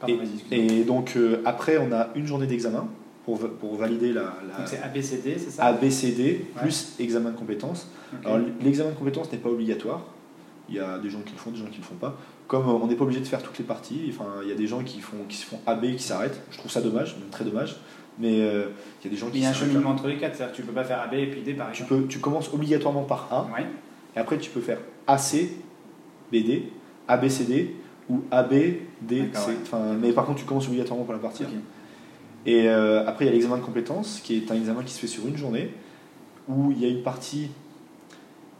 [0.00, 0.18] Pardon,
[0.52, 2.86] Et, donc euh, après, on a une journée d'examen
[3.24, 5.64] pour, va- pour valider la, la Donc c'est ABCD, c'est ça?
[5.64, 7.88] ABCD plus examen de compétences.
[8.24, 10.04] Alors l'examen de compétences n'est pas obligatoire.
[10.68, 12.16] Il y a des gens qui le font, des gens qui ne le font pas.
[12.48, 14.56] Comme euh, on n'est pas obligé de faire toutes les parties, enfin, il y a
[14.56, 16.40] des gens qui, font, qui se font AB et qui s'arrêtent.
[16.50, 17.76] Je trouve ça dommage, même très dommage.
[18.18, 18.70] Mais euh,
[19.00, 20.52] il y a des gens qui Il y a un cheminement entre les quatre, c'est-à-dire
[20.56, 22.02] que tu peux pas faire AB et puis D par Tu, exemple.
[22.02, 23.64] peux, tu commences obligatoirement par A, Ouais.
[24.16, 25.50] et après tu peux faire AC,
[26.32, 26.64] BD,
[27.06, 27.76] ABCD
[28.10, 28.50] ou AB,
[29.02, 29.50] D, C.
[29.62, 31.44] Enfin, mais par contre, tu commences obligatoirement par la partie.
[32.46, 34.98] Et euh, après, il y a l'examen de compétences, qui est un examen qui se
[35.00, 35.70] fait sur une journée,
[36.48, 37.50] où il y a une partie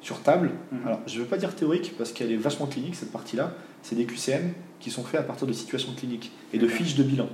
[0.03, 0.51] sur table.
[0.70, 0.78] Mhm.
[0.86, 3.55] Alors, je ne veux pas dire théorique, parce qu'elle est vachement clinique, cette partie-là.
[3.83, 7.03] C'est des QCM qui sont faits à partir de situations cliniques et de fiches de
[7.03, 7.29] bilan.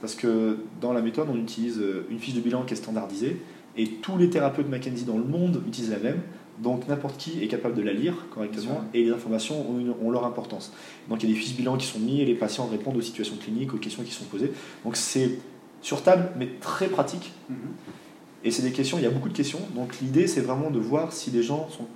[0.00, 3.40] Parce que dans la méthode, on utilise euh, une fiche de bilan qui est standardisée,
[3.76, 6.20] et tous les thérapeutes McKenzie dans le monde utilisent la même.
[6.62, 10.10] Donc n'importe qui est capable de la lire correctement et les informations ont, une- ont
[10.10, 10.72] leur importance.
[11.08, 13.00] Donc il y a des fiches bilan qui sont mises et les patients répondent aux
[13.00, 14.50] situations cliniques, aux questions qui sont posées.
[14.84, 15.38] Donc c'est
[15.82, 17.56] sur table mais très pratique Mhm.
[18.42, 19.60] et c'est des questions, il y a beaucoup de questions.
[19.76, 21.86] Donc l'idée c'est vraiment de voir si les gens sont-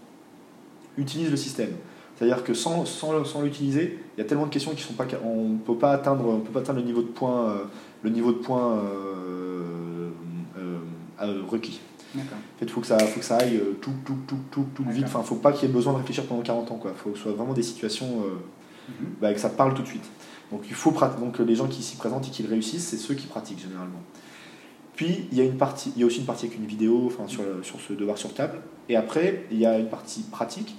[0.96, 1.70] utilisent le système.
[2.16, 5.06] C'est-à-dire que sans, sans, sans l'utiliser, il y a tellement de questions qui sont pas,
[5.24, 7.64] on peut pas atteindre, on peut pas atteindre le niveau de point, euh,
[8.02, 10.10] le niveau de point euh,
[10.58, 10.78] euh,
[11.22, 11.80] euh, requis.
[12.36, 14.66] En fait, il faut que ça, faut que ça aille euh, tout, tout, tout, tout,
[14.74, 15.04] tout vite.
[15.06, 16.80] Enfin, faut pas qu'il y ait besoin de réfléchir pendant 40 ans.
[16.84, 18.36] Il faut que ce soit vraiment des situations euh,
[18.88, 19.06] Mhm.
[19.20, 20.04] bah, que ça parle tout de suite.
[20.50, 23.14] Donc, il faut donc les gens qui s'y présentent et qui le réussissent, c'est ceux
[23.14, 24.00] qui pratiquent généralement.
[24.96, 27.04] Puis il y a une partie, il y a aussi une partie avec une vidéo,
[27.06, 28.58] enfin sur, le- sur ce devoir sur table.
[28.88, 30.76] Et après, il y a une partie pratique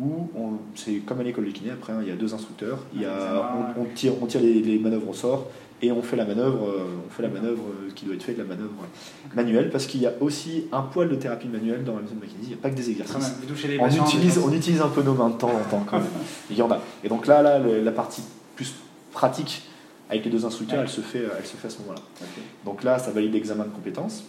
[0.00, 0.28] où
[0.74, 1.70] c'est comme à l'école de kiné.
[1.70, 2.78] Après, hein, il y a deux instructeurs.
[2.94, 5.48] Il y a, examen, on, on tire, on tire les, les manœuvres au sort
[5.82, 8.38] et on fait la manœuvre, euh, on fait la manœuvre euh, qui doit être faite,
[8.38, 8.72] la manœuvre
[9.34, 12.38] manuelle, parce qu'il y a aussi un poil de thérapie manuelle dans la méthode McKinsey.
[12.42, 13.34] Il n'y a pas que des exercices.
[13.40, 15.98] même, On patients, utilise, on utilise un peu nos mains de temps en temps quand
[15.98, 16.06] même.
[16.50, 16.80] Il y en a.
[17.02, 18.22] Et donc là, là la partie
[18.56, 18.74] plus
[19.12, 19.62] pratique
[20.08, 20.84] avec les deux instructeurs, Ouais.
[20.84, 22.00] elle, se fait, euh, elle se fait à ce moment-là.
[22.64, 24.24] Donc là, ça valide l'examen de compétences.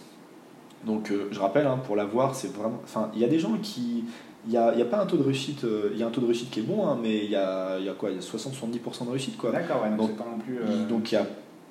[0.84, 2.80] Donc euh, je rappelle, hein, pour l'avoir, c'est vraiment.
[2.84, 4.04] Enfin, il y a des gens qui.
[4.46, 5.64] Il n'y a, a pas un taux de réussite.
[5.64, 7.36] euh, Il y a un taux de réussite qui est bon, hein, mais il y
[7.36, 9.50] a, y a quoi Il y a 60-70% de réussite, quoi.
[9.50, 10.58] D'accord, ouais, donc, Donc, c'est pas non plus.
[10.58, 11.26] euh, Donc il y a,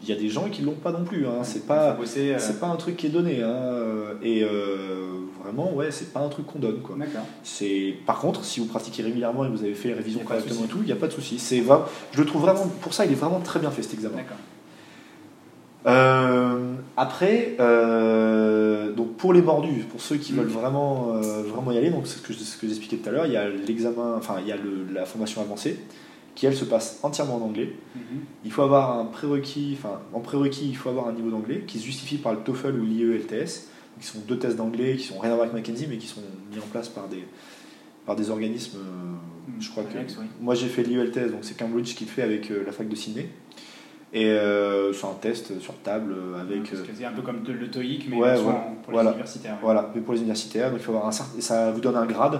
[0.07, 1.25] y a des gens qui l'ont pas non plus.
[1.25, 1.43] Hein.
[1.43, 1.93] C'est pas.
[2.33, 5.07] euh, C'est pas un truc qui est donné, hein, et euh,
[5.41, 6.95] vraiment, ouais, c'est pas un truc qu'on donne, quoi.
[7.43, 10.65] C'est par contre, si vous pratiquez régulièrement et que vous avez fait les révisions correctement
[10.65, 11.39] et tout, il n'y a pas de souci.
[11.39, 11.63] C'est
[12.11, 14.17] je le trouve vraiment, pour ça, il est vraiment très bien fait cet examen.
[14.17, 14.37] D'accord.
[16.97, 20.37] Après, euh, donc pour les mordus, pour ceux qui Mm.
[20.37, 23.11] veulent vraiment, euh, vraiment y aller, donc c'est ce que, ce que j'expliquais tout à
[23.11, 25.77] l'heure, il y a l'examen, enfin il y a le- la formation avancée
[26.35, 27.71] qui elle se passe entièrement en anglais.
[27.95, 28.01] Mhm.
[28.45, 31.79] Il faut avoir un prérequis, enfin en prérequis il faut avoir un niveau d'anglais qui
[31.79, 33.67] se justifie par le TOEFL ou l'IELTS,
[33.99, 36.21] qui sont deux tests d'anglais qui sont rien à voir avec Mackenzie mais qui sont
[36.53, 37.23] mis en place par des,
[38.05, 38.77] par des organismes.
[38.77, 40.25] euh, je crois que oui.
[40.41, 43.27] moi j'ai fait l'IELTS, donc c'est Cambridge qui le fait avec la fac de Sydney.
[44.17, 46.71] Et euh, c'est un test sur table euh, avec.
[46.73, 48.59] Euh, c'est un peu comme le TOEIC, mais Ouais, voilà.
[48.83, 49.09] pour Voilà.
[49.09, 49.51] les universitaires.
[49.53, 49.59] ouais.
[49.61, 52.39] Voilà, mais pour les universitaires, il faut avoir un certain, ça vous donne un grade,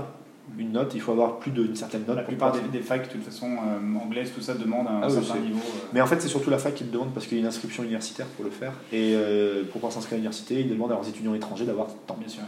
[0.58, 2.16] une note, il faut avoir plus d'une certaine note.
[2.16, 5.10] La plupart des, des facs, de toute façon, euh, anglaises, tout ça demande un Ah
[5.10, 5.58] certain niveau.
[5.60, 7.44] euh, Mais en fait, c'est surtout la fac qui le demande parce qu'il y a
[7.44, 8.72] une inscription universitaire pour le faire.
[8.94, 12.16] Et euh, pour pouvoir s'inscrire à l'université, il demande à leurs étudiants étrangers d'avoir tant.
[12.18, 12.44] bien sûr.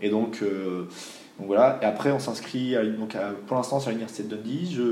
[0.00, 1.78] Et donc, donc voilà.
[1.82, 4.70] Et après, on s'inscrit à- donc à- pour l'instant sur l'université de Dundee.
[4.72, 4.82] Je,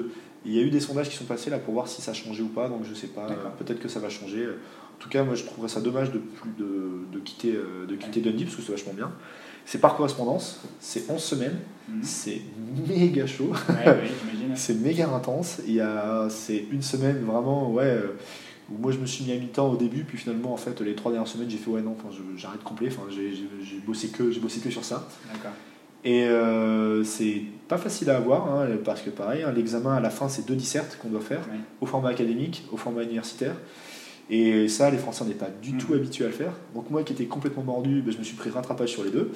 [0.45, 2.43] il y a eu des sondages qui sont passés là pour voir si ça changé
[2.43, 2.69] ou pas.
[2.69, 3.27] Donc je sais pas.
[3.31, 4.47] Euh, Peut-être que ça va changer.
[4.47, 7.97] En tout cas, moi, je trouverais ça dommage de plus de, de quitter euh, de
[7.97, 9.11] quitter Dundee parce que c'est vachement bien.
[9.65, 10.61] C'est par correspondance.
[10.81, 11.59] C'est 11 semaines.
[11.89, 12.01] Mhm.
[12.03, 12.41] C'est
[12.89, 13.53] méga chaud.
[13.69, 14.01] Ouais.
[14.55, 15.61] C'est méga intense.
[15.67, 17.85] Il y a, c'est une semaine vraiment, ouais.
[17.85, 18.19] euh,
[18.71, 20.95] où moi je me suis mis à mi-temps au début, puis finalement en fait les
[20.95, 21.97] trois dernières semaines j'ai fait ouais non,
[22.37, 22.89] j'arrête complet.
[22.89, 23.33] Enfin j'ai,
[23.87, 25.09] bossé que j'ai bossé que sur ça.
[25.33, 25.53] D'accord.
[26.05, 30.11] Et euh, c'est pas facile à avoir hein, parce que pareil, hein, l'examen à la
[30.11, 31.59] fin c'est deux dissertes qu'on doit faire Ouais.
[31.81, 33.55] au format académique, au format universitaire.
[34.31, 36.53] Et ça, les Français n'est pas du tout habitués à le faire.
[36.75, 39.31] Donc moi qui étais complètement mordu, ben, je me suis pris rattrapage sur les deux.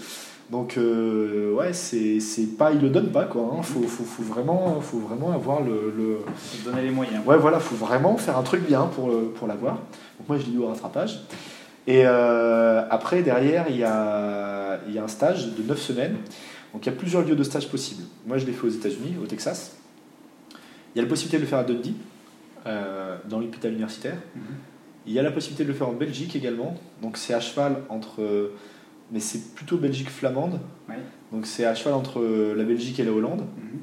[0.50, 3.42] Donc euh, ouais, c'est, c'est pas, ils le donnent pas quoi.
[3.58, 3.62] Hein.
[3.62, 7.24] Faut, faut, faut vraiment, faut vraiment avoir le, le- Faut donner les moyens.
[7.26, 9.74] Ouais, voilà, faut vraiment faire un truc bien pour, pour l'avoir.
[10.18, 11.20] Donc moi, je l'ai eu au rattrapage.
[11.88, 16.16] Et euh, après, derrière, il y a, il y a un stage de 9 semaines.
[16.76, 18.02] Donc il y a plusieurs lieux de stage possibles.
[18.26, 19.78] Moi, je l'ai fait aux États-Unis, au Texas.
[20.94, 21.94] Il y a la possibilité de le faire à Dundee,
[22.66, 24.18] euh, dans l'hôpital universitaire.
[24.34, 24.42] Mhm.
[25.06, 26.76] Il y a la possibilité de le faire en Belgique également.
[27.00, 28.50] Donc c'est à cheval entre...
[29.10, 30.60] Mais c'est plutôt Belgique flamande.
[30.86, 30.98] Ouais.
[31.32, 32.20] Donc c'est à cheval entre
[32.54, 33.46] la Belgique et la Hollande.
[33.56, 33.80] Mhm.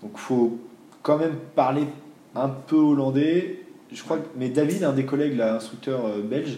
[0.00, 0.58] Donc faut
[1.02, 1.86] quand même parler
[2.34, 3.66] un peu hollandais.
[3.92, 6.56] Je crois que, mais David, un des collègues, là, instructeur euh, belge,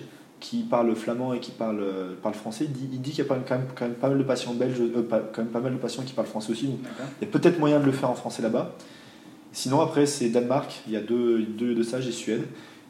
[0.49, 1.83] qui parle flamand et qui parle,
[2.23, 4.19] parle français, il dit, il dit qu'il y a quand même, quand même pas mal
[4.19, 6.67] de patients belges, euh, pas- quand même pas mal de patients qui parlent français aussi.
[6.69, 6.79] Donc
[7.21, 8.73] il y a peut-être moyen de le faire en français là-bas.
[9.53, 12.45] Sinon après c'est Danemark, il y a deux, deux de stage et Suède.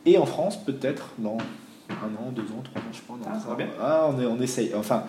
[0.04, 1.38] Et en France peut-être dans
[1.88, 3.14] un an, deux ans, trois ans, je sais pas.
[3.14, 3.20] non.
[3.26, 3.68] Ah, ça va bien.
[3.80, 4.72] Ah, on, est, on essaye.
[4.74, 5.04] Enfin,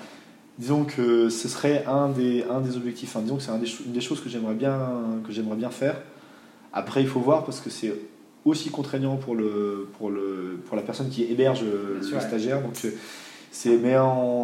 [0.58, 3.10] disons que ce serait un des, un des objectifs.
[3.10, 4.80] Enfin, disons que c'est un des cho- une des choses que j'aimerais bien,
[5.26, 5.96] que j'aimerais bien faire.
[6.72, 7.94] Après, il faut voir parce que c'est
[8.48, 12.22] aussi contraignant pour, le, pour, le, pour la personne qui héberge euh, le sûr, ouais.
[12.24, 12.62] stagiaire.
[12.62, 12.92] Donc, euh,
[13.52, 13.96] c'est, mais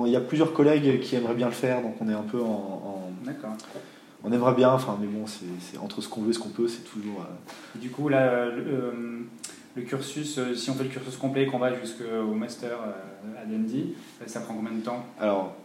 [0.06, 2.42] il y a plusieurs collègues qui aimeraient bien le faire, donc on est un peu
[2.42, 3.52] en, en- D'accord.
[4.24, 6.50] on aimerait bien, enfin, mais bon, c'est, c'est entre ce qu'on veut et ce qu'on
[6.50, 7.22] peut, c'est toujours.
[7.22, 8.92] euh, Du coup, là, le, euh,
[9.76, 12.78] le cursus, si on fait le cursus complet et qu'on va jusqu'au master
[13.42, 13.94] à Dundee,
[14.26, 15.06] ça prend combien de temps?
[15.20, 15.56] Alors,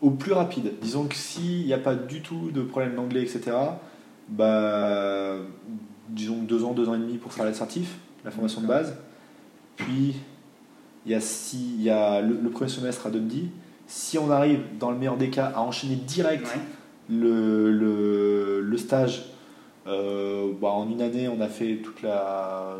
[0.00, 3.56] au plus rapide, disons que s'il n'y a pas du tout de problème d'anglais, etc.,
[4.28, 5.36] bah,
[6.08, 8.96] disons deux ans, deux ans et demi pour faire l'assertif, la formation de base.
[9.76, 10.14] Puis,
[11.06, 13.48] il y a, si, il y a le, le premier semestre à Dundee.
[13.86, 16.60] Si on arrive, dans le meilleur des cas, à enchaîner direct Ouais.
[17.10, 19.26] le, le, le stage,
[19.86, 22.76] euh, bah, en une année, on a fait toute la,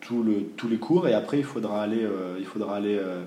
[0.00, 3.22] tout le, tous les cours et après, il faudra aller, euh, il faudra aller, euh,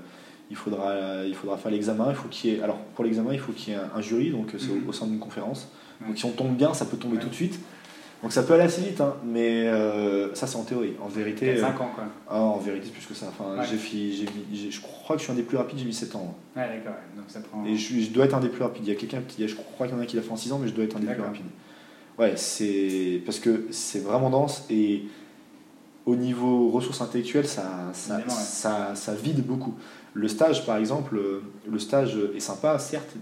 [0.49, 0.95] il faudra,
[1.27, 2.07] il faudra faire l'examen.
[2.09, 4.01] Il faut qu'il y ait, alors pour l'examen, il faut qu'il y ait un, un
[4.01, 4.85] jury, donc c'est Mhm.
[4.87, 5.67] au, au sein d'une conférence.
[6.01, 6.07] Ouais.
[6.07, 7.21] Donc si on tombe bien, ça peut tomber Ouais.
[7.23, 7.59] tout de suite.
[8.22, 10.93] Donc ça peut aller assez vite, hein, mais euh, ça c'est en théorie.
[11.01, 12.03] En vérité, 5 euh, ans, quoi.
[12.30, 13.28] ah, en vérité c'est plus que ça.
[13.30, 13.65] Enfin, Ouais.
[13.69, 15.80] j'ai, fi- j'ai mis- j'ai- je crois que je suis un des plus rapides.
[15.80, 16.36] J'ai mis 7 ans.
[16.55, 16.99] Ouais, d'accord.
[17.15, 17.65] Donc ça prend.
[17.65, 18.84] Et je, dois être un des plus rapides.
[18.86, 20.36] Il y a quelqu'un qui, je crois qu'il y en a qui l'a fait en
[20.36, 21.45] 6 ans, mais je dois être un des plus rapides.
[22.19, 25.03] Ouais, c'est parce que c'est vraiment dense et
[26.05, 28.24] au niveau ressources intellectuelles, ça, ça, ouais.
[28.28, 29.74] ça, ça vide beaucoup.
[30.13, 33.15] Le stage, par exemple, euh, le stage est sympa, certes,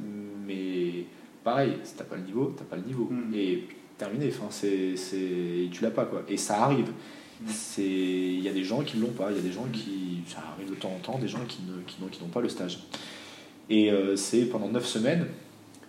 [0.46, 1.06] mais
[1.44, 3.08] pareil, si t'as pas le niveau, t'as pas le niveau.
[3.12, 3.34] Mm.
[3.36, 3.64] Et
[4.00, 6.24] terminé, enfin, c'est, c'est, tu l'as pas quoi.
[6.28, 6.88] Et ça arrive.
[6.88, 7.46] Mm.
[7.50, 10.22] C'est, il y a des gens qui l'ont pas, il y a des gens qui,
[10.28, 12.42] ça arrive de temps en temps, des gens qui, ne, qui, n'ont, qui n'ont pas
[12.42, 12.80] le stage.
[13.70, 15.28] Et euh, c'est pendant 9 semaines.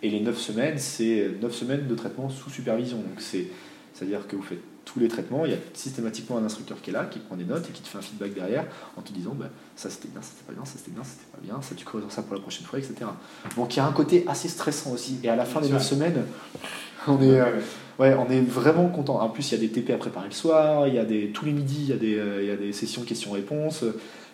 [0.03, 2.99] Et les 9 semaines, c'est 9 semaines de traitement sous supervision.
[2.99, 3.47] Donc c'est,
[3.95, 6.93] c'est-à-dire que vous faites tous les traitements, il y a systématiquement un instructeur qui est
[6.93, 9.35] là, qui prend des notes et qui te fait un feedback derrière en te disant
[9.35, 11.63] bah, ça c'était bien, ça c'était pas bien, ça c'était bien, ça c'était pas bien,
[11.63, 12.95] ça tu corriges ça pour la prochaine fois, etc.
[13.57, 15.19] Donc il y a un côté assez stressant aussi.
[15.23, 15.97] Et à la fin des Bien 9 sûr.
[15.97, 16.25] semaines,
[17.09, 17.45] on est, euh,
[17.99, 19.21] ouais, on est vraiment content.
[19.21, 21.29] En plus, il y a des TP à préparer le soir, il y a des,
[21.31, 23.85] tous les midis, il y a des, euh, il y a des sessions questions-réponses.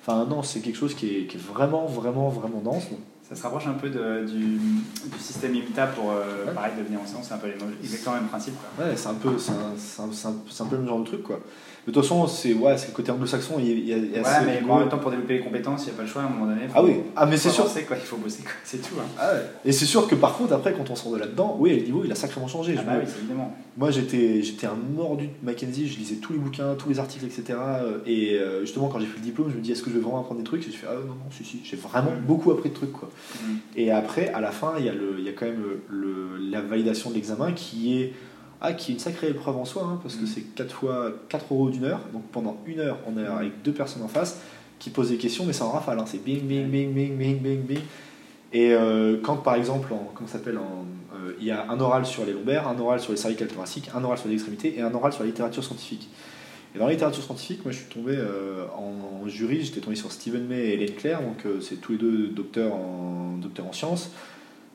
[0.02, 2.90] Enfin, non, c'est quelque chose qui est, qui est vraiment, vraiment, vraiment dense.
[2.90, 6.52] Donc, Ça se rapproche un peu de- du, du système IMTA pour, euh, Ouais.
[6.54, 7.22] pareil, devenir enseignant.
[7.24, 8.54] C'est un peu les- exactement le même principe.
[8.76, 8.86] Quoi.
[8.86, 10.88] Ouais, c'est un peu, c'est un, c'est un- c'est un- c'est un peu le même
[10.88, 11.40] genre de truc, quoi.
[11.86, 13.54] De toute façon, c'est ouais, c'est le côté anglo-saxon.
[13.60, 14.66] Il y a, il y a Ouais, assez mais rigolo.
[14.66, 16.24] bon, en même temps, pour développer les compétences, il n'y a pas le choix à
[16.26, 16.62] un moment donné.
[16.74, 17.64] Ah oui, ah, mais faut c'est sûr.
[17.64, 17.96] avancer, quoi.
[17.96, 18.52] Il faut bosser, quoi.
[18.64, 18.94] C'est tout.
[19.00, 19.04] Hein.
[19.18, 19.42] Ah ouais.
[19.64, 22.02] Et c'est sûr que par contre, après, quand on sort de là-dedans, oui, le niveau,
[22.04, 22.74] il a sacrément changé.
[22.76, 23.54] Ah Je bah oui, évidemment.
[23.78, 27.24] Moi, j'étais, j'étais un mordu de Mackenzie, je lisais tous les bouquins, tous les articles,
[27.24, 27.56] etc.
[28.04, 30.00] Et euh, justement, quand j'ai fait le diplôme, je me dis, est-ce que je vais
[30.00, 30.66] vraiment apprendre des trucs?
[30.66, 32.26] Et je fais, ah non, non, si, si, j'ai vraiment Mm.
[32.26, 33.10] beaucoup appris de trucs, quoi.
[33.42, 33.46] Mm.
[33.76, 36.36] Et après, à la fin, il y a, le, il y a quand même le,
[36.50, 38.12] la validation de l'examen qui est,
[38.60, 40.26] ah, qui est une sacrée épreuve en soi, hein, parce que Mm.
[40.26, 42.00] c'est 4 fois 4 euros d'une heure.
[42.12, 44.40] Donc pendant une heure, on est avec deux personnes en face
[44.78, 45.98] qui posent des questions, mais c'est en rafale.
[45.98, 47.80] hein, c'est bing, bing, bing, bing, bing, bing, bing.
[48.52, 52.24] Et euh, quand par exemple, en, comment s'appelle, euh, il y a un oral sur
[52.24, 54.94] les lombaires, un oral sur les cervicales thoraciques, un oral sur les extrémités et un
[54.94, 56.08] oral sur la littérature scientifique.
[56.74, 59.96] Et dans la littérature scientifique, moi je suis tombé euh, en, en jury, j'étais tombé
[59.96, 63.72] sur Stephen May et Hélène Claire, donc c'est tous les deux docteurs en, docteurs en
[63.72, 64.10] sciences.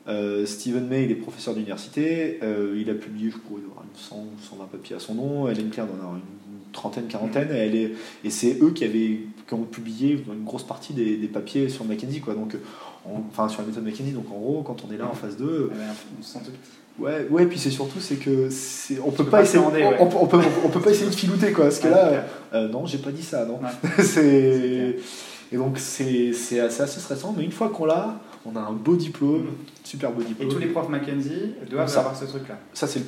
[0.08, 3.98] Euh, Stephen May, il est professeur d'université, euh, il a publié, je doit avoir une
[4.00, 6.22] 100 ou 120 papiers à son nom, Hélène Claire en avoir une
[6.72, 7.92] trentaine, quarantaine, et, elle est,
[8.24, 11.84] et c'est eux qui, avaient, qui ont publié une grosse partie des, des papiers sur
[11.84, 12.34] Mackenzie, quoi.
[12.34, 12.56] Donc,
[13.06, 15.36] on- enfin sur la méthode Mackenzie, donc en gros, quand on est là en phase
[15.36, 15.84] 2, Ah ouais,
[16.18, 17.02] on se sent tout petit.
[17.02, 19.96] Ouais, ouais, puis c'est surtout c'est que c'est, on peut pas pas essayer, ouais.
[20.00, 22.68] on, on peut, on peut pas essayer de filouter quoi, parce que Ouais, là, euh,
[22.68, 23.60] non, j'ai pas dit ça, non.
[23.62, 24.02] Ouais.
[24.04, 24.96] c'est
[25.52, 28.72] et donc c'est c'est assez, assez stressant, mais une fois qu'on l'a, on a un
[28.72, 29.48] beau diplôme,
[29.84, 30.48] super beau Et diplôme.
[30.50, 32.00] tous les profs Mackenzie doivent Ça.
[32.00, 32.58] avoir ce truc-là.
[32.74, 33.02] Ça c'est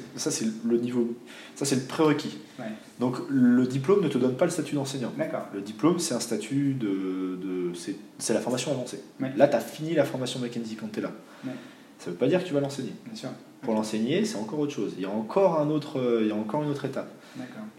[0.64, 1.14] le niveau,
[1.54, 2.38] ça c'est le prérequis.
[2.58, 2.66] Ouais.
[3.00, 5.12] Donc le diplôme ne te donne pas le statut d'enseignant.
[5.18, 5.46] D'accord.
[5.52, 7.38] Le diplôme, c'est un statut de.
[7.42, 9.00] de c'est, la formation avancée.
[9.20, 9.32] Ouais.
[9.36, 11.10] Là, tu as fini la formation Mackenzie quand tu es là.
[11.44, 11.52] Ouais.
[11.98, 12.92] Ça veut pas dire que tu vas l'enseigner.
[13.06, 13.30] Bien sûr.
[13.62, 14.92] Pour l'enseigner, c'est encore autre chose.
[14.96, 17.10] Il y a encore, un autre, il y a encore une autre étape.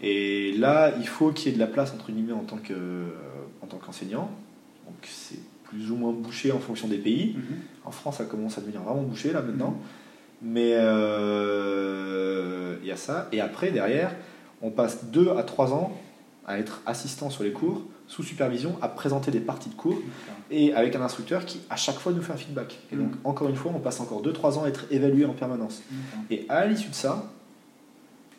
[0.02, 2.74] Et là, il faut qu'il y ait de la place, entre guillemets, en tant, que,
[3.62, 4.30] en tant qu'enseignant.
[4.84, 5.38] Donc, c'est
[5.68, 7.34] plus ou moins bouché en fonction des pays.
[7.36, 7.42] Mhm.
[7.84, 9.70] En France, ça commence à devenir vraiment bouché, là, maintenant.
[9.70, 9.76] Mhm.
[10.52, 13.28] Mais euh, il y a ça.
[13.32, 14.14] Et après, derrière,
[14.62, 15.92] on passe deux à trois ans
[16.46, 19.98] à être assistant sur les cours, sous supervision, à présenter des parties de cours
[20.50, 22.78] et avec un instructeur qui, à chaque fois, nous fait un feedback.
[22.92, 23.16] Et donc, Mhm.
[23.24, 25.82] encore une fois, on passe encore 2-3 ans à être évalué en permanence.
[26.30, 27.24] Et à l'issue de ça,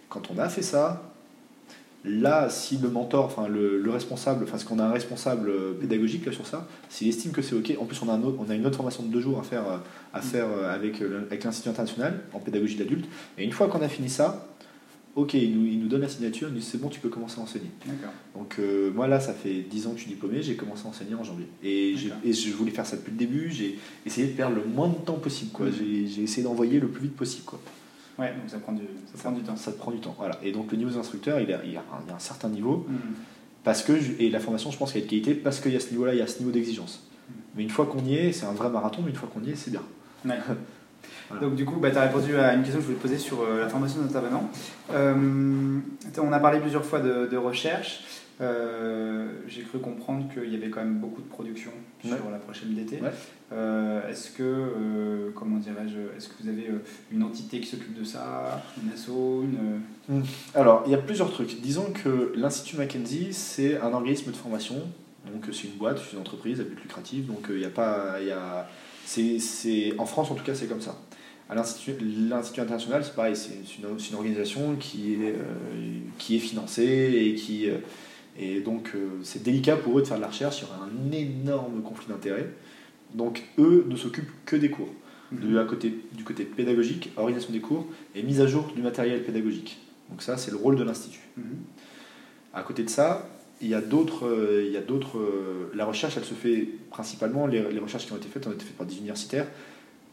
[0.08, 1.04] quand on a fait ça,
[2.08, 5.74] là, si le mentor, enfin le, le responsable, enfin, ce qu'on a un responsable euh,
[5.80, 8.38] pédagogique là, sur ça, s'il estime que c'est OK, en plus, on a, un autre-
[8.40, 9.78] on a une autre formation de deux jours à faire, euh,
[10.14, 13.06] à faire euh, avec, avec l'Institut international en pédagogie d'adulte.
[13.38, 14.48] Et une fois qu'on a fini ça,
[15.16, 17.10] OK, il nous, il nous donne la signature, il nous dit c'est bon, tu peux
[17.10, 17.72] commencer à enseigner.
[18.36, 20.90] Donc euh, moi là, ça fait 10 ans que je suis diplômé, j'ai commencé à
[20.90, 21.48] enseigner en janvier.
[21.64, 21.96] Et,
[22.34, 25.16] je voulais faire ça depuis le début, j'ai essayé de perdre le moins de temps
[25.18, 25.52] possible.
[25.52, 25.68] quoi.
[25.72, 27.46] J'ai j'ai essayé d'envoyer le plus vite possible.
[27.46, 27.60] Quoi.
[28.20, 29.56] Ouais, donc ça prend du, ça prend du temps.
[29.56, 30.16] Ça te prend du temps.
[30.18, 30.38] Voilà.
[30.44, 32.20] Et donc le niveau des instructeurs, il, a- il y a, un, il a un
[32.20, 32.86] certain niveau.
[32.90, 32.98] Mhm.
[33.64, 35.80] Parce que, et la formation, je pense qu'elle a de qualité parce qu'il y a
[35.80, 37.08] ce niveau-là, il y a ce niveau d'exigence.
[37.56, 39.52] Mais une fois qu'on y est, c'est un vrai marathon, mais une fois qu'on y
[39.52, 39.82] est, c'est bien.
[40.26, 40.38] Ouais.
[41.30, 41.44] Voilà.
[41.46, 43.18] Donc du coup, bah, tu as répondu à une question que je voulais te poser
[43.18, 44.50] sur euh, la formation d'intervenants.
[44.94, 45.80] Euh,
[46.20, 48.06] on a parlé plusieurs fois de, de recherche.
[48.40, 52.74] Euh, J'ai cru comprendre qu'il y avait quand même beaucoup de production sur la prochaine
[52.74, 53.02] DT.
[53.02, 53.12] Ouais.
[53.54, 56.84] Euh, est-ce que, euh, comment dirais-je, est-ce que vous avez euh,
[57.14, 60.22] une entité qui s'occupe de ça, une asso, une...
[60.54, 61.62] Alors, il y a plusieurs trucs.
[61.62, 64.76] Disons que l'Institut Mackenzie, c'est un organisme de formation.
[65.26, 67.26] Donc, c'est une boîte, c'est une entreprise à but lucratif.
[67.26, 68.22] Donc, il y a pas.
[68.22, 68.70] Y a,
[69.06, 71.00] c'est, c'est, en France, en tout cas, c'est comme ça.
[71.50, 71.96] L'Institut,
[72.34, 75.36] international, c'est pareil, c'est une, organisation qui est,
[76.18, 77.70] qui est financée et qui.
[78.38, 78.92] et donc,
[79.24, 80.60] c'est délicat pour eux de faire de la recherche.
[80.60, 82.50] Il y aura un énorme conflit d'intérêts.
[83.14, 84.90] Donc, eux ne s'occupent que des cours.
[85.32, 87.86] De la côté, du côté pédagogique, organisation des cours
[88.16, 89.78] et mise à jour du matériel pédagogique.
[90.10, 91.20] Donc ça, c'est le rôle de l'Institut.
[91.36, 91.44] Mhm.
[92.54, 93.28] À côté de ça,
[93.62, 94.26] il y a d'autres...
[94.26, 98.06] euh, il y a d'autres euh, la recherche, elle se fait principalement, les, les recherches
[98.06, 99.48] qui ont été faites ont été faites par des universitaires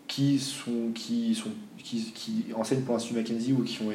[0.09, 3.93] qui, sont, qui, sont, qui, qui enseignent pour l'Institut Mackenzie ou qui ont,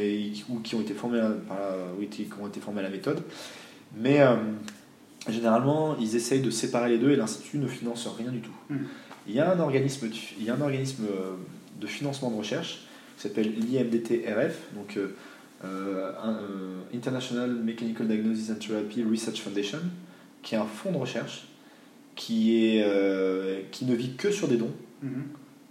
[0.56, 2.90] ou qui ont été formés à, par la- ou qui ont été formés à la
[2.90, 3.22] méthode.
[3.98, 4.36] Mais euh,
[5.28, 8.52] généralement, ils essayent de séparer les deux et l'Institut ne finance rien du tout.
[9.28, 11.34] Il y a un organisme, de- il y a un organisme euh,
[11.80, 12.86] de financement de recherche
[13.18, 15.10] qui s'appelle l'IMDT-RF, donc euh,
[15.66, 19.80] euh, un, euh, International Mechanical Diagnosis and Therapy Research Foundation,
[20.42, 21.48] qui est un fonds de recherche
[22.16, 24.72] qui, est, euh, qui ne vit que sur des dons,
[25.04, 25.24] Mhm.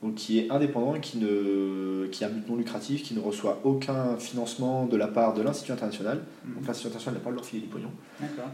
[0.02, 3.20] Donc qui est indépendant et qui, ne, qui a un but non lucratif, qui ne
[3.20, 6.18] reçoit aucun financement de la part de l'Institut international.
[6.44, 6.66] Donc Mhm.
[6.68, 7.90] l'Institut international n'a pas leur filer du pognon.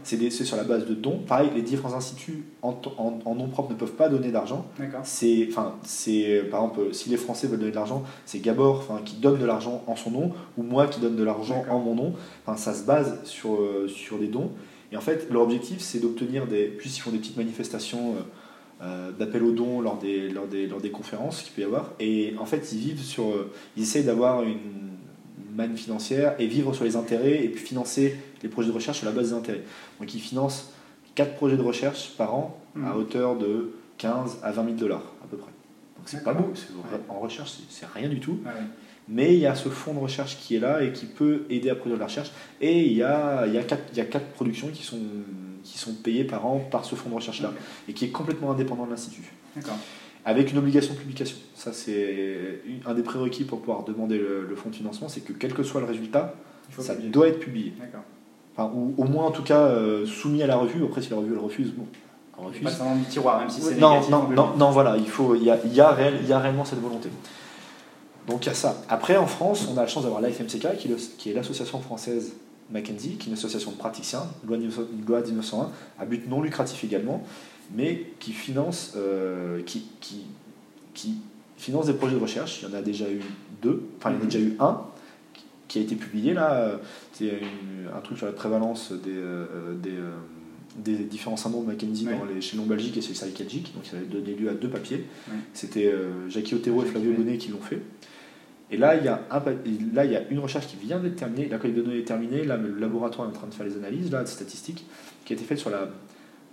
[0.03, 1.19] C'est sur la base de dons.
[1.27, 4.65] Pareil, les différents instituts en, en, en nom propre ne peuvent pas donner d'argent.
[5.03, 9.01] C'est, enfin, c'est, par exemple, si les Français veulent donner de l'argent, c'est Gabor, enfin,
[9.05, 11.93] qui donne de l'argent en son nom, ou moi qui donne de l'argent en mon
[11.93, 12.13] nom.
[12.45, 14.49] Enfin, ça se base sur, euh, sur des dons.
[14.91, 18.21] Et en fait, leur objectif, c'est d'obtenir des, plus ils font des petites manifestations euh,
[18.81, 21.93] euh, d'appel aux dons lors des, lors des, lors des conférences qu'il peut y avoir.
[21.99, 26.47] Et en fait, ils vivent sur, euh, ils essayent d'avoir une, une manne financière et
[26.47, 29.33] vivre sur les intérêts et puis financer les projets de recherche sur la base des
[29.35, 29.63] intérêts.
[29.99, 30.73] Donc ils financent
[31.15, 32.95] 4 projets de recherche par an à Mhm.
[32.97, 35.51] hauteur de 15 à 20 000 dollars à peu près.
[35.97, 36.51] Donc c'est pas beau,
[37.07, 38.39] en recherche c'est- rien du tout.
[38.45, 38.51] Ouais.
[39.07, 41.69] Mais il y a ce fonds de recherche qui est là et qui peut aider
[41.69, 42.31] à produire de la recherche.
[42.59, 44.97] Et il y a, il y a, quatre, il y a quatre productions qui sont,
[45.65, 47.51] qui sont payées par an par ce fonds de recherche-là
[47.89, 49.33] et qui est complètement indépendant de l'Institut.
[49.55, 49.75] D'accord.
[50.23, 51.37] Avec une obligation de publication.
[51.55, 55.33] Ça, c'est un des prérequis pour pouvoir demander le, le fonds de financement c'est que
[55.33, 56.33] quel que soit le résultat,
[56.79, 57.11] ça publier.
[57.11, 57.73] doit être publié.
[57.79, 58.01] D'accord.
[58.57, 60.83] Enfin, ou au moins, en tout cas, euh, soumis à la revue.
[60.85, 61.85] Après, si la revue elle refuse, bon,
[62.37, 62.69] elle Pas refuse.
[62.69, 64.11] seulement du tiroir, même si c'est non, négatif.
[64.11, 66.27] non, non, le- non, voilà, il, faut, il, y a, il, y a réel- il
[66.27, 67.09] y a réellement cette volonté.
[68.27, 68.81] Donc il y a ça.
[68.89, 72.33] Après, en France, on a la chance d'avoir l'AFMCK, le- qui est l'association française
[72.71, 76.83] Mackenzie, qui est une association de praticiens, loi 1900 loi 1901, à but non lucratif
[76.83, 77.23] également,
[77.75, 80.23] mais qui finance, euh, qui, qui,
[80.93, 81.15] qui
[81.57, 82.61] finance des projets de recherche.
[82.63, 83.21] Il y en a déjà eu
[83.61, 84.29] deux, enfin il y en a Mhm.
[84.29, 84.81] déjà eu un
[85.67, 86.79] qui- a été publié là.
[87.13, 87.31] C'est
[87.93, 90.11] un truc sur la prévalence des, euh, des, euh,
[90.77, 92.17] des différents syndromes Mackenzie Ouais.
[92.17, 93.73] dans les chaînons belgiques et chez Psychiatric.
[93.75, 95.05] Donc ça a donné lieu à deux papiers.
[95.27, 95.35] Ouais.
[95.53, 95.93] C'était
[96.29, 97.11] Jackie Otero et Flavio.
[97.13, 97.81] Bonnet qui l'ont fait.
[98.71, 99.43] Et là, il y a un
[99.93, 101.47] là, il y a une recherche qui vient d'être terminée.
[101.47, 102.43] La collecte de données est terminée.
[102.43, 104.85] Là, le laboratoire est en train de faire les analyses là, statistiques
[105.23, 105.89] qui a été faite sur la,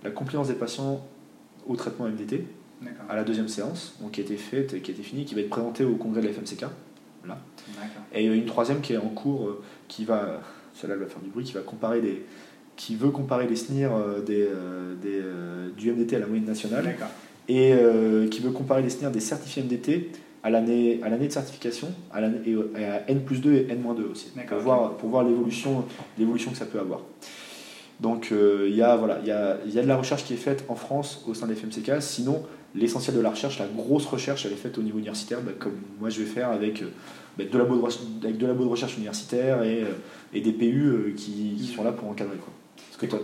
[0.03, 1.05] la compliance des patients
[1.67, 2.45] au traitement MDT
[3.07, 5.41] à la deuxième séance, donc qui a été faite, qui a été finie, qui va
[5.41, 6.65] être présentée au congrès de la FMCK.
[7.75, 8.03] D'accord.
[8.13, 10.41] Et une troisième qui est en cours, euh, qui va,
[10.73, 12.25] celle-là elle va faire du bruit, qui va comparer des,
[12.75, 16.45] qui veut comparer les SNIR euh, des, euh, des, euh, du MDT à la moyenne
[16.45, 16.95] nationale
[17.47, 20.11] et euh, qui veut comparer les SNIR des certifiés MDT
[20.43, 24.57] à l'année de certification à et à N plus 2 et N-2 aussi D'accord, pour
[24.57, 24.63] ok.
[24.63, 27.01] voir, pour voir l'évolution que ça peut avoir.
[27.99, 30.33] Donc euh, il y a voilà il y a, y a de la recherche qui
[30.33, 32.01] est faite en France au sein des FMCK.
[32.01, 32.43] Sinon
[32.75, 35.77] l'essentiel de la recherche, la grosse recherche, elle est faite au niveau universitaire, bah, comme
[35.99, 36.87] moi je vais faire avec euh,
[37.37, 39.91] bah, de labo de recherche, avec de labo de recherche universitaire et, euh,
[40.33, 42.51] et des PU qui, qui sont là pour encadrer quoi.
[42.89, 43.19] Parce que toi,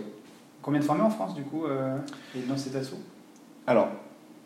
[0.62, 1.96] Combien de formés en France, du coup, euh,
[2.36, 2.98] et dans cet assaut?
[3.66, 3.88] Alors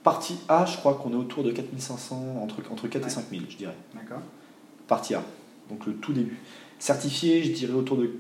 [0.05, 3.09] partie A, je crois qu'on est autour de 4500 entre entre 4 Ouais.
[3.09, 3.75] et 5000, je dirais.
[3.95, 4.21] D'accord.
[4.87, 5.23] Partie A,
[5.69, 6.39] donc le tout début.
[6.79, 8.11] Certifié, je dirais autour de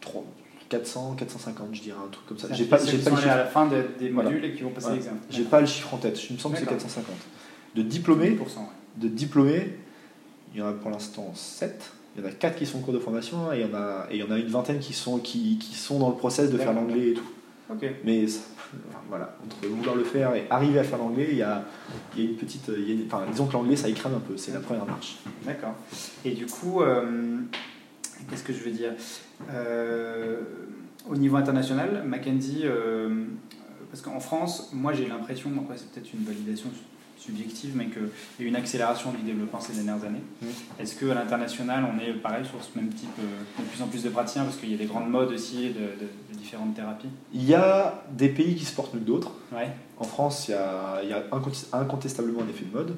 [0.00, 0.22] 3,
[0.68, 2.48] 400, 450, je dirais un truc comme ça.
[2.52, 4.30] J'ai pas, j'ai pas, le allés à chiffre, la fin de- des Voilà.
[4.30, 4.94] modules et qui vont passer Ouais.
[4.94, 5.18] l'examen.
[5.30, 6.20] j'ai pas le chiffre en tête.
[6.30, 6.78] Il me semble que c'est D'accord.
[6.80, 7.16] 450.
[7.74, 8.66] De diplômés, 10%, ouais.
[8.96, 9.76] de diplômés,
[10.54, 11.92] il y en a pour l'instant 7.
[12.16, 13.74] Il y en a 4 qui sont en cours de formation et il y en
[13.74, 16.16] a, et il y en a une vingtaine qui sont, qui, qui sont dans le
[16.16, 17.24] process de faire l'anglais et tout.
[17.70, 17.84] Ok.
[18.04, 18.26] Mais
[19.08, 21.64] voilà, entre vouloir le faire et arriver à faire l'anglais, il y a,
[22.16, 22.68] il y a une petite.
[22.76, 24.60] il y a une- enfin, disons que l'anglais ça y crame un peu, c'est la
[24.60, 25.18] première marche.
[25.44, 25.74] D'accord.
[26.24, 27.38] Et du coup, euh,
[28.28, 28.92] qu'est-ce que je veux dire?
[29.50, 30.40] Euh,
[31.08, 33.24] Au niveau international, Mackenzie, euh,
[33.90, 36.68] parce qu'en France, moi j'ai l'impression, après c'est peut-être une validation
[37.20, 40.22] subjective, mais qu'il y a eu une accélération du développement ces dernières années.
[40.78, 44.02] Est-ce qu'à l'international, on est pareil sur ce même type, euh, de plus en plus
[44.02, 47.08] de praticiens, parce qu'il y a des grandes modes aussi de, de- de différentes thérapies?
[47.34, 49.32] Il y a des pays qui se portent mieux que d'autres.
[49.52, 49.68] Ouais,
[49.98, 52.96] En France, il y a, il y a inconti- incontestablement un effet de mode.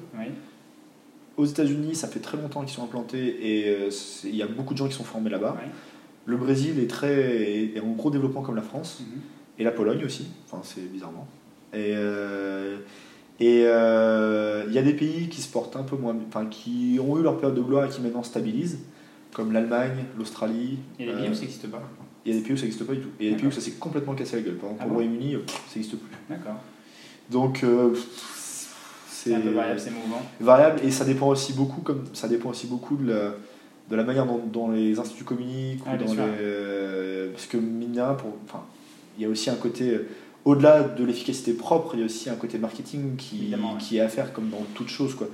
[1.35, 3.89] Aux États-Unis, ça fait très longtemps qu'ils sont implantés et euh,
[4.23, 5.57] il y a beaucoup de gens qui sont formés là-bas.
[5.59, 5.69] ouais.
[6.25, 9.01] Le Brésil est, très, est en gros développement comme la France.
[9.01, 9.19] Mhm.
[9.59, 11.27] Et la Pologne aussi, enfin c'est bizarrement.
[11.73, 12.77] Et euh,
[13.39, 16.99] et euh, il y a des pays qui se portent un peu moins, enfin qui
[17.05, 18.79] ont eu leur période de gloire et qui maintenant stabilisent,
[19.33, 20.77] comme l'Allemagne, l'Australie.
[20.99, 21.81] Et les euh, pays où ça n'existe pas
[22.25, 23.09] Il y a des pays où ça n'existe pas du tout.
[23.19, 24.55] Et il y a des pays où ça s'est complètement cassé la gueule.
[24.55, 26.17] Par exemple, Ah au bon Royaume-Uni, euh, ça n'existe plus.
[26.29, 26.55] D'accord.
[27.31, 27.93] Donc euh,
[29.09, 30.21] C'est un peu variable, c'est mouvant.
[30.39, 33.33] variable et ça dépend aussi beaucoup comme ça dépend aussi beaucoup de la,
[33.89, 37.57] de la manière dont, dont les instituts communiquent Ah, ou dans les, euh, parce que
[37.57, 38.61] mine de rien, pour enfin
[39.17, 40.07] il y a aussi un côté euh,
[40.45, 43.79] au-delà de l'efficacité propre il y a aussi un côté marketing qui, Évidemment, ouais.
[43.79, 45.27] qui est à faire comme dans toute chose quoi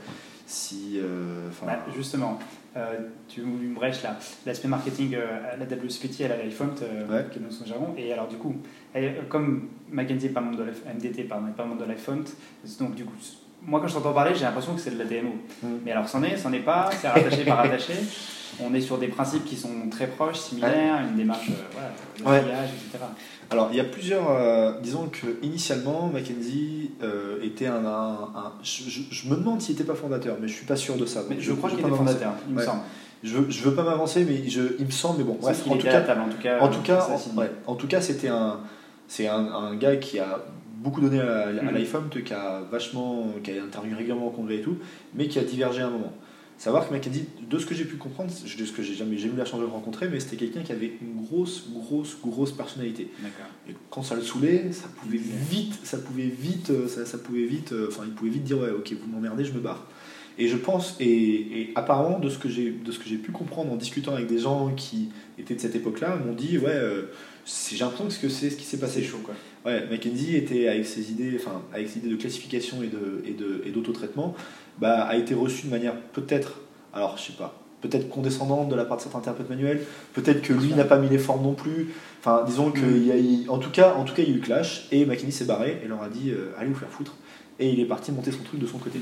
[0.45, 2.39] si euh, Bah, justement,
[2.75, 2.97] euh,
[3.27, 4.17] tu ouvres une brèche là.
[4.47, 7.25] L'aspect marketing, euh, la WSPT, elle a l'iPhone, euh, Ouais.
[7.31, 7.93] qui est dans son jargon.
[7.97, 8.55] Et alors, du coup,
[8.95, 12.23] elle- comme Mackenzie n'est pas membre de MDT, pardon, n'est pas membre de l'iPhone,
[12.79, 13.13] donc du coup,
[13.61, 15.35] moi quand je t'entends parler, j'ai l'impression que c'est de la DMO.
[15.61, 15.67] Mm.
[15.85, 17.93] Mais alors, c'en est, c'en est pas, c'est rattaché par rattaché.
[18.61, 21.51] On est sur des principes qui sont très proches, similaires, une démarche,
[22.23, 22.51] voilà, de Ouais.
[22.55, 23.05] etc.
[23.51, 28.51] alors il y a plusieurs euh, disons que initialement Mackenzie euh, était un, un- un-
[28.63, 31.37] je, me demande s'il n'était pas fondateur mais je suis pas sûr de ça Mais
[31.39, 32.81] je crois qu'il était fondateur, il me semble.
[33.23, 35.83] je je veux pas m'avancer mais je, il me semble mais bon bref en tout
[35.83, 36.59] cas la table, en tout cas.
[36.61, 37.37] En euh, tout cas, ça en, signe.
[37.37, 38.59] ouais, en tout cas, c'était un,
[39.07, 40.39] c'est un, un gars qui a
[40.77, 41.71] beaucoup donné à, à Mhm.
[41.73, 44.77] l'iPhone, qui a vachement, qui a intervenu régulièrement au congrès et tout,
[45.15, 46.13] mais qui a divergé à un moment.
[46.59, 49.31] Savoir que Mackenzie, de ce que j'ai pu comprendre, de ce que j'ai jamais, eu
[49.37, 53.09] la chance de le rencontrer, mais c'était quelqu'un qui avait une grosse, grosse, grosse personnalité.
[53.69, 57.45] Et quand ça le saoulait, ça pouvait vite, ça pouvait vite, euh, ça, ça pouvait
[57.45, 59.87] vite, euh, enfin, il pouvait vite dire ouais, ok, vous m'emmerdez, je me barre.
[60.37, 62.71] Et je pense, et, et apparemment, de ce que j'ai
[63.17, 66.71] pu comprendre en discutant avec des gens qui étaient de cette époque-là, m'ont dit ouais,
[66.73, 67.03] euh,
[67.71, 69.01] j'ai l'impression que c'est ce qui s'est passé.
[69.01, 69.33] C'est chaud quoi.
[69.65, 73.31] Ouais, Mackenzie était avec ses idées, enfin avec ses idées de classification et de et
[73.33, 74.35] de et d'autotraitement,
[74.79, 76.61] bah a été reçu de manière peut-être,
[76.93, 79.81] alors je sais pas, peut-être condescendante de la part de certains interprètes manuels,
[80.13, 81.89] peut-être que lui n'a pas mis les formes non plus.
[82.21, 82.97] Enfin, disons que Mm.
[82.97, 85.05] il y a, en tout cas, en tout cas, il y a eu clash et
[85.05, 87.15] Mackenzie s'est barré et leur a dit euh, allez vous faire foutre
[87.59, 88.99] et il est parti monter son truc de son côté.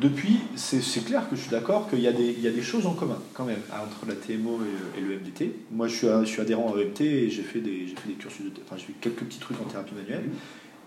[0.00, 2.62] Depuis, c'est clair que je suis d'accord qu'il y, a des- il y a des
[2.62, 4.58] choses en commun quand même entre la TMO
[4.96, 5.54] et, et le MDT.
[5.70, 8.46] Moi, je suis, je suis adhérent à EMT et j'ai fait des, fait des cursus,
[8.46, 10.24] de, enfin, j'ai fait quelques petits trucs en thérapie manuelle.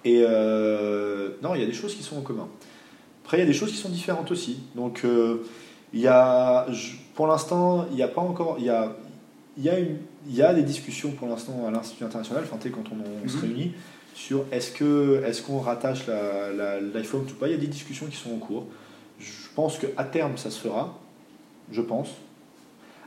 [0.03, 2.47] Et euh, non, il y a des choses qui sont en commun.
[3.23, 4.57] Après, il y a des choses qui sont différentes aussi.
[4.75, 5.37] Donc, euh,
[5.93, 6.65] il y a,
[7.13, 8.95] pour l'instant, il n'y a pas encore, il y a,
[9.57, 9.97] il y a, une,
[10.27, 13.35] il y a des discussions pour l'instant à l'Institut international, enfin, quand on, on se
[13.37, 13.41] Mhm.
[13.41, 13.71] réunit,
[14.15, 17.47] sur est-ce qu'on rattache la, la, l'iPhone ou pas.
[17.47, 18.65] Il y a des discussions qui sont en cours.
[19.55, 20.99] Je pense qu'à terme, ça se fera.
[21.71, 22.09] Je pense.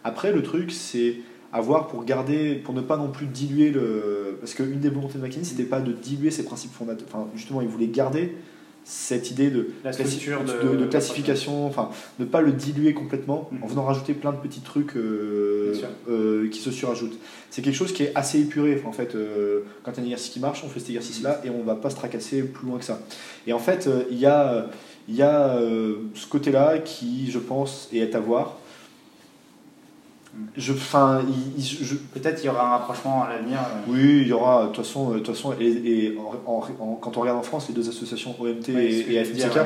[0.03, 1.17] Après, le truc, c'est
[1.53, 4.39] avoir pour garder, pour ne pas non plus diluer le.
[4.41, 7.07] Parce qu'une des volontés de McKinsey, c'était pas de diluer ses principes fondateurs.
[7.13, 8.35] Enfin, justement, il voulait garder
[8.83, 13.51] cette idée de, La classi- de, de, de classification, enfin, ne pas le diluer complètement
[13.53, 13.63] Mhm.
[13.63, 15.75] en venant rajouter plein de petits trucs euh,
[16.09, 17.19] euh, qui se surajoutent.
[17.51, 18.83] C'est quelque chose qui est assez épuré.
[18.87, 21.43] En fait, euh, quand il y a un exercice qui marche, on fait cet exercice-là
[21.45, 23.01] et on va pas se tracasser plus loin que ça.
[23.47, 24.71] Et en fait, il y a,
[25.09, 28.57] il y a euh, ce côté-là qui, je pense, est à voir.
[30.57, 31.23] Je, enfin,
[32.15, 33.59] Peut-être il y aura un rapprochement à l'avenir.
[33.59, 36.51] euh, oui, il y aura, de toute façon, euh, de toute façon et, et en-
[36.53, 39.59] en- en- quand on regarde en France, les deux associations OMT et, et FMCK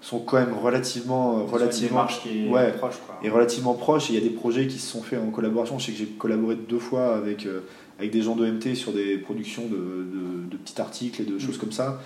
[0.00, 2.72] sont quand même relativement, relativement, démarche qui est ouais.
[2.72, 3.18] proche quoi.
[3.22, 4.10] et relativement proches.
[4.10, 5.78] Et il y a des projets qui se sont faits en collaboration.
[5.78, 7.60] Je sais que j'ai collaboré deux fois avec, euh,
[7.98, 11.56] avec des gens d'OMT sur des productions de, de- de petits articles et de choses
[11.56, 11.60] Mm.
[11.60, 12.00] comme ça.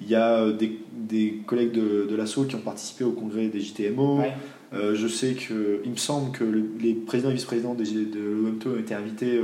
[0.00, 3.46] Il y a euh, des, des collègues de, de l'ASSO qui ont participé au congrès
[3.48, 4.18] des JTMO.
[4.18, 4.32] Ouais.
[4.74, 8.66] Euh, je sais que, il me semble que le- les présidents et vice-présidents de l'OMT
[8.74, 9.42] ont été invités euh,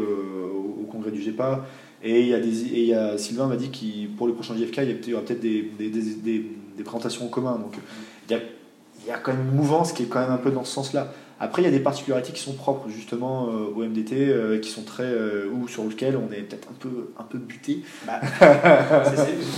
[0.55, 1.67] au, au congrès du GEPA.
[2.03, 4.33] Et il y a, des, et il y a Sylvain m'a dit qu'il pour le
[4.33, 6.47] prochain JFK, il y aura peut-être des, des, des, des-
[6.79, 7.59] des présentations en commun.
[7.59, 7.75] Donc
[8.29, 8.41] il y, a,
[9.05, 10.73] il y a quand même une mouvance qui est quand même un peu dans ce
[10.73, 11.13] sens-là.
[11.41, 14.71] Après, il y a des particularités qui sont propres justement euh, au MDT, euh, qui
[14.71, 15.05] sont très.
[15.05, 17.83] euh, ou sur lequel on est peut-être un peu, un peu buté.
[18.07, 18.21] Bah,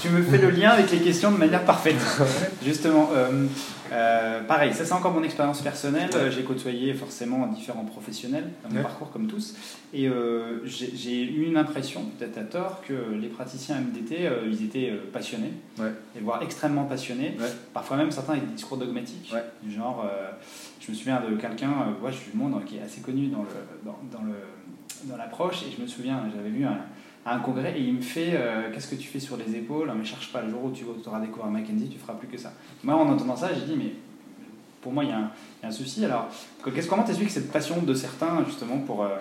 [0.03, 1.97] tu me fais le lien avec les questions de manière parfaite.
[2.65, 3.09] Justement,
[4.47, 6.11] pareil, ça c'est encore mon expérience personnelle.
[6.31, 8.83] J'ai côtoyé forcément différents professionnels dans mon Ouais.
[8.83, 9.55] parcours comme tous.
[9.93, 10.09] Et
[10.65, 15.93] j'ai eu une impression, peut-être à tort, que les praticiens MDT, ils étaient passionnés, Ouais.
[16.17, 17.37] et voire extrêmement passionnés.
[17.41, 17.47] Ouais.
[17.73, 19.33] Parfois même certains avec des discours dogmatiques.
[19.63, 20.05] Du genre,
[20.81, 23.27] je me souviens de quelqu'un, euh, ouais, je suis du monde, qui est assez connu
[23.29, 23.49] dans le
[23.85, 24.35] dans, le
[25.05, 28.71] dans l'approche, et je me souviens, j'avais vu un, congrès et il me fait euh,
[28.73, 29.93] Qu'est-ce que tu fais sur les épaules?
[29.97, 32.53] Mais cherche pas, le jour où tu auras découvert Mackenzie, tu feras plus que ça.
[32.83, 33.93] Moi, en entendant ça, j'ai dit Mais
[34.81, 36.05] pour moi, il y, a un- il y a un souci.
[36.05, 36.29] Alors,
[36.75, 39.05] qu'est-ce- comment t'expliques cette passion de certains, justement, pour.
[39.05, 39.17] euh,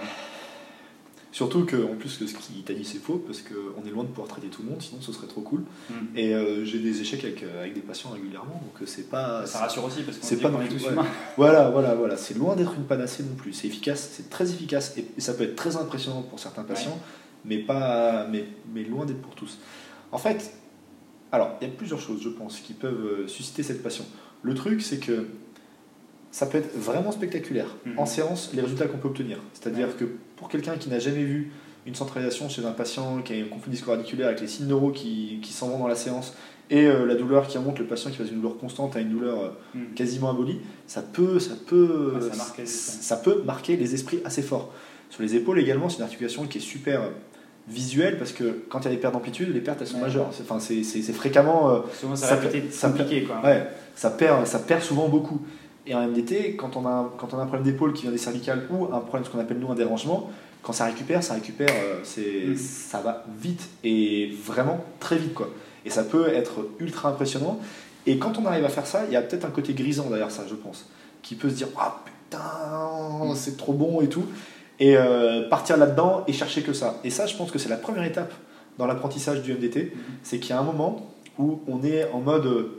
[1.32, 4.04] Surtout que, en plus, que ce qui t'a dit c'est faux, parce qu'on est loin
[4.04, 5.60] de pouvoir traiter tout le monde, sinon ce serait trop cool.
[5.90, 9.10] hmm, Et euh, j'ai des échecs avec, euh, avec des patients régulièrement, donc euh, c'est
[9.12, 9.46] pas.
[9.46, 10.92] Ça rassure aussi parce qu'on c'est pas non plus- tous ouais.
[10.94, 11.06] humains.
[11.38, 12.18] Voilà, voilà, voilà.
[12.18, 13.54] C'est loin d'être une panacée non plus.
[13.54, 17.00] C'est efficace, c'est très efficace, et, et ça peut être très impressionnant pour certains patients,
[17.46, 19.60] mais, pas, mais, mais loin d'être pour tous.
[20.12, 20.52] En fait,
[21.32, 24.04] alors, il y a plusieurs choses, je pense, qui peuvent susciter cette passion.
[24.42, 25.28] Le truc, c'est que
[26.32, 28.00] ça peut être vraiment spectaculaire Mhm.
[28.00, 29.38] en séance, les résultats qu'on peut obtenir.
[29.54, 30.06] C'est-à-dire que
[30.40, 31.52] pour quelqu'un qui n'a jamais vu
[31.86, 35.40] une centralisation chez un patient qui a un conflit disco-radiculaire avec les signes neuraux qui,
[35.44, 36.34] qui s'en vont dans la séance
[36.72, 39.10] et euh, la douleur qui remonte, le patient qui passe d'une douleur constante à une
[39.10, 39.94] douleur euh, Hmm.
[39.96, 42.14] quasiment abolie, ça peut, ça peut,
[42.58, 44.74] Ouais, ça peut marquer les esprits assez fort.
[45.12, 47.10] Sur les épaules également, c'est une articulation qui est super euh,
[47.68, 50.04] visuelle parce que quand il y a des pertes d'amplitude, les pertes elles sont Ouais.
[50.04, 50.30] majeures.
[50.32, 50.84] C'est, enfin, c'est,
[51.14, 52.90] fréquemment, euh, Souvent, ça, Ça va ça.
[53.28, 53.42] Quoi.
[53.44, 55.42] ouais, ça perd, ça perd souvent beaucoup.
[55.88, 58.12] Et en MDT, quand on a, un- quand on a un problème d'épaule qui vient
[58.12, 60.30] des cervicales ou un problème, ce qu'on appelle nous un dérangement,
[60.62, 62.56] quand ça récupère, ça récupère, euh, c'est, Mm.
[62.58, 65.50] ça va vite et vraiment très vite quoi.
[65.86, 67.60] Et ça peut être ultra impressionnant.
[68.06, 70.32] Et quand on arrive à faire ça, il y a peut-être un côté grisant derrière
[70.32, 70.90] ça, je pense,
[71.22, 72.40] qui peut se dire ah putain,
[73.26, 73.36] Mm.
[73.36, 74.26] c'est trop bon et tout,
[74.80, 76.98] et euh, partir là-dedans et chercher que ça.
[77.04, 78.34] Et ça, je pense que c'est la première étape
[78.78, 80.02] dans l'apprentissage du MDT, Mhm.
[80.24, 82.79] c'est qu'il y a un moment où on est en mode euh,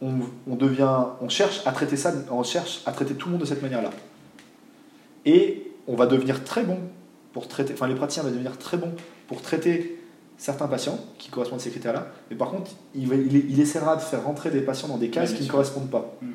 [0.00, 0.12] on,
[0.48, 3.46] on devient on cherche à traiter ça on cherche à traiter tout le monde de
[3.46, 3.90] cette manière-là.
[5.26, 6.78] Et on va devenir très bon
[7.32, 8.92] pour traiter enfin les praticiens vont devenir très bons
[9.26, 9.98] pour traiter
[10.36, 12.06] certains patients qui correspondent à ces critères-là.
[12.30, 15.10] Mais par contre il, va- il, il essaiera de faire rentrer des patients dans des
[15.10, 16.14] cases qui ne correspondent pas.
[16.22, 16.26] Mm.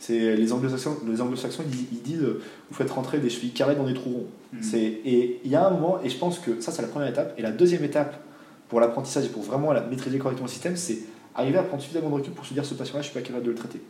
[0.00, 3.52] c'est les anglo-saxons les anglo-saxons ils, disent- ils disent euh, vous faites rentrer des chevilles
[3.52, 4.26] carrées dans des trous ronds.
[4.52, 4.58] Hmm.
[4.62, 7.08] c'est, et il y a un moment, et je pense que ça c'est la première
[7.08, 8.20] étape, et la deuxième étape
[8.68, 10.98] pour l'apprentissage et pour vraiment la- maîtriser correctement le système, c'est
[11.34, 13.44] arriver à prendre suffisamment de recul pour se dire ce patient-là, je suis pas capable
[13.44, 13.80] de le traiter.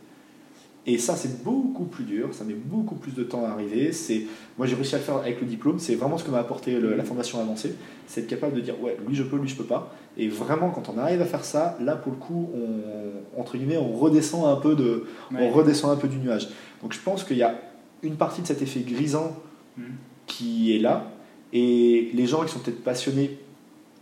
[0.87, 3.91] Et ça, c'est beaucoup plus dur, ça met beaucoup plus de temps à arriver.
[3.91, 4.21] C'est,
[4.55, 5.79] moi, j'ai réussi à le faire avec le diplôme.
[5.79, 7.73] C'est vraiment ce que m'a apporté le- la formation avancée.
[8.05, 9.95] C'est être capable de dire, ouais, lui je peux, lui je peux pas.
[10.15, 13.77] Et vraiment, quand on arrive à faire ça, là, pour le coup, on, entre guillemets,
[13.77, 15.39] on redescend un peu de, Ouais.
[15.41, 16.49] on redescend un peu du nuage.
[16.83, 17.55] Donc, je pense qu'il y a
[18.03, 19.35] une partie de cet effet grisant
[19.77, 19.85] Mhm.
[20.27, 21.09] qui est là.
[21.51, 23.39] Et les gens qui sont peut-être passionnés,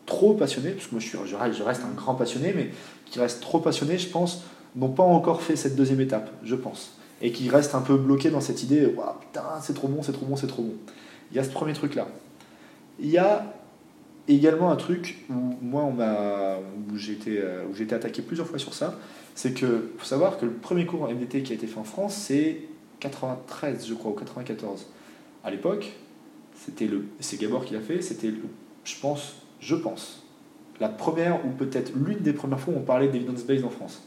[0.05, 2.69] trop passionnés, parce que moi je, reste- reste un grand passionné, mais
[3.05, 4.43] qui restent trop passionnés, je pense,
[4.75, 6.97] n'ont pas encore fait cette deuxième étape, je pense.
[7.21, 10.11] Et qui restent un peu bloqués dans cette idée, waouh, putain, c'est trop bon, c'est
[10.11, 10.73] trop bon, c'est trop bon.
[11.31, 12.07] Il y a ce premier truc-là.
[12.99, 13.53] Il y a
[14.27, 15.93] également un truc où moi, on
[16.91, 18.97] où j'ai été, euh, où j'ai été attaqué plusieurs fois sur ça,
[19.35, 21.83] c'est que faut savoir que le premier cours en MDT qui a été fait en
[21.83, 22.61] France, c'est
[22.99, 24.85] 93, je crois, ou 94.
[25.43, 25.93] À l'époque,
[26.55, 28.31] c'était le, c'est Gabor qui l'a fait, c'était,
[28.83, 30.23] je pense, je pense,
[30.79, 34.01] la première ou peut-être l'une des premières fois où on parlait d'evidence-based en France.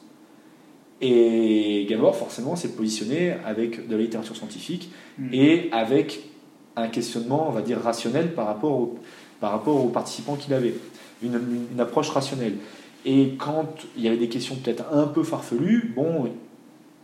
[1.01, 5.29] Et Gabor, forcément, s'est positionné avec de la littérature scientifique Mhm.
[5.35, 6.21] et avec
[6.75, 8.99] un questionnement, on va dire, rationnel par rapport, au-
[9.41, 10.75] par rapport aux participants qu'il avait,
[11.23, 12.55] une, une- une approche rationnelle.
[13.05, 16.31] Et quand il y avait des questions peut-être un peu farfelues, bon,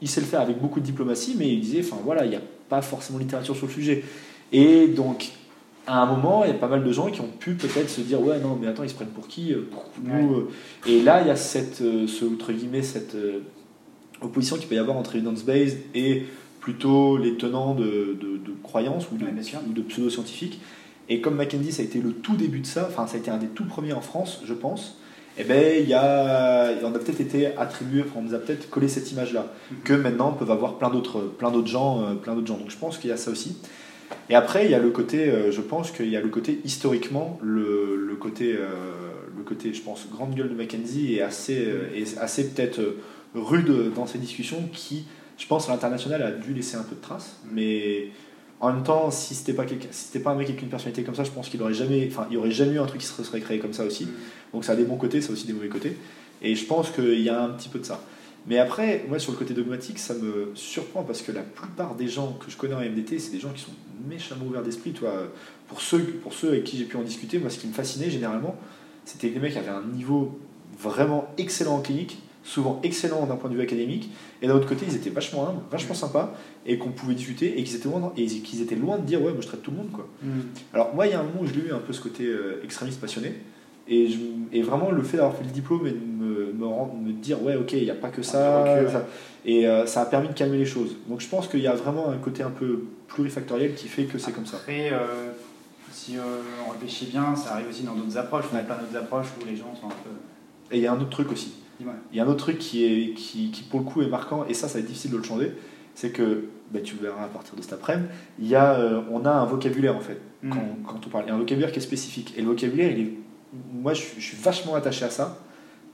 [0.00, 2.36] il sait le faire avec beaucoup de diplomatie, mais il disait, enfin voilà, il n'y
[2.36, 4.02] a pas forcément de littérature sur le sujet.
[4.52, 5.30] Et donc,
[5.86, 8.00] à un moment, il y a pas mal de gens qui ont pu peut-être se
[8.02, 9.68] dire, ouais, non, mais attends, ils se prennent pour qui euh,
[10.04, 10.50] nous, euh.
[10.86, 13.16] Et là, il y a cette, euh, ce, entre guillemets, cette
[14.20, 16.24] opposition qu'il peut y avoir entre evidence-based et
[16.60, 20.60] plutôt les tenants de, de, de croyances ou de, Ouais, de pseudo-scientifiques.
[21.08, 23.30] Et comme Mackenzie, ça a été le tout début de ça, enfin, ça a été
[23.30, 24.98] un des tout premiers en France, je pense.
[25.38, 28.86] Eh ben, il y a, on a peut-être été attribué, on nous a peut-être collé
[28.86, 29.76] cette image-là, Mhm.
[29.82, 32.58] que maintenant peuvent avoir plein d'autres, plein d'autres gens, plein d'autres gens.
[32.58, 33.56] Donc je pense qu'il y a ça aussi.
[34.30, 36.60] Et après, il y a le côté, euh, je pense qu'il y a le côté
[36.64, 38.66] historiquement, le, le côté, euh,
[39.36, 42.80] le côté, je pense, grande gueule de Mackenzie est assez, euh, est assez peut-être
[43.34, 45.06] rude dans ces discussions qui,
[45.38, 47.40] je pense, à l'international a dû laisser un peu de traces.
[47.50, 48.08] Mais
[48.60, 51.24] en même temps, si c'était pas si pas un mec avec une personnalité comme ça,
[51.24, 53.22] je pense qu'il aurait jamais, enfin, il y aurait jamais eu un truc qui se
[53.24, 54.04] serait créé comme ça aussi.
[54.04, 54.12] Mhm.
[54.54, 55.96] Donc ça a des bons côtés, ça a aussi des mauvais côtés.
[56.42, 58.02] Et je pense qu'il y a un petit peu de ça.
[58.46, 62.08] Mais après, moi, sur le côté dogmatique, ça me surprend parce que la plupart des
[62.08, 63.72] gens que je connais en MDT, c'est des gens qui sont
[64.08, 64.92] méchamment ouverts d'esprit.
[64.92, 65.12] Toi,
[65.68, 68.10] pour ceux, pour ceux avec qui j'ai pu en discuter, moi, ce qui me fascinait
[68.10, 68.56] généralement,
[69.04, 70.38] c'était que les mecs avaient un niveau
[70.78, 74.86] vraiment excellent en clinique, souvent excellent d'un point de vue académique, et d'un autre côté,
[74.88, 76.34] ils étaient vachement humbles, vachement sympas,
[76.66, 79.32] et qu'on pouvait discuter, et qu'ils étaient, loin, et qu'ils étaient loin de dire, ouais,
[79.32, 80.08] moi je traite tout le monde, quoi.
[80.22, 80.42] Mhm.
[80.72, 82.24] Alors moi, il y a un moment où je l'ai eu un peu ce côté
[82.24, 83.34] euh, extrémiste passionné.
[83.88, 84.18] Et, je,
[84.52, 85.98] et vraiment, le fait d'avoir fait le diplôme et de
[86.52, 88.64] me, dire, ouais, ok, il n'y a pas que ça.
[88.64, 89.02] Ah.
[89.44, 90.96] Et euh, ça a permis de calmer les choses.
[91.08, 94.18] Donc je pense qu'il y a vraiment un côté un peu plurifactoriel qui fait que
[94.18, 94.56] c'est comme ça.
[94.56, 95.32] Après, euh,
[95.90, 96.22] si euh,
[96.66, 98.44] on réfléchit bien, ça arrive aussi dans d'autres approches.
[98.52, 100.10] On a plein d'autres approches où les gens sont un peu.
[100.70, 101.54] Et il y a un autre truc aussi.
[102.12, 104.44] Il y a un autre truc qui, est, qui, qui, pour le coup, est marquant,
[104.48, 105.52] et ça, ça va être difficile de le changer.
[105.94, 109.02] C'est que, bah, tu le verras à partir de cet après-midi, il y a, euh,
[109.10, 110.20] on a un vocabulaire en fait.
[110.42, 110.50] Mhm.
[110.50, 111.24] quand, quand on parle.
[111.26, 112.34] Il y a un vocabulaire qui est spécifique.
[112.36, 113.12] Et le vocabulaire, il est,
[113.74, 115.38] moi, je suis vachement attaché à ça,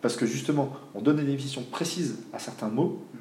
[0.00, 3.20] parce que justement, on donne des définitions précises à certains mots, Mhm.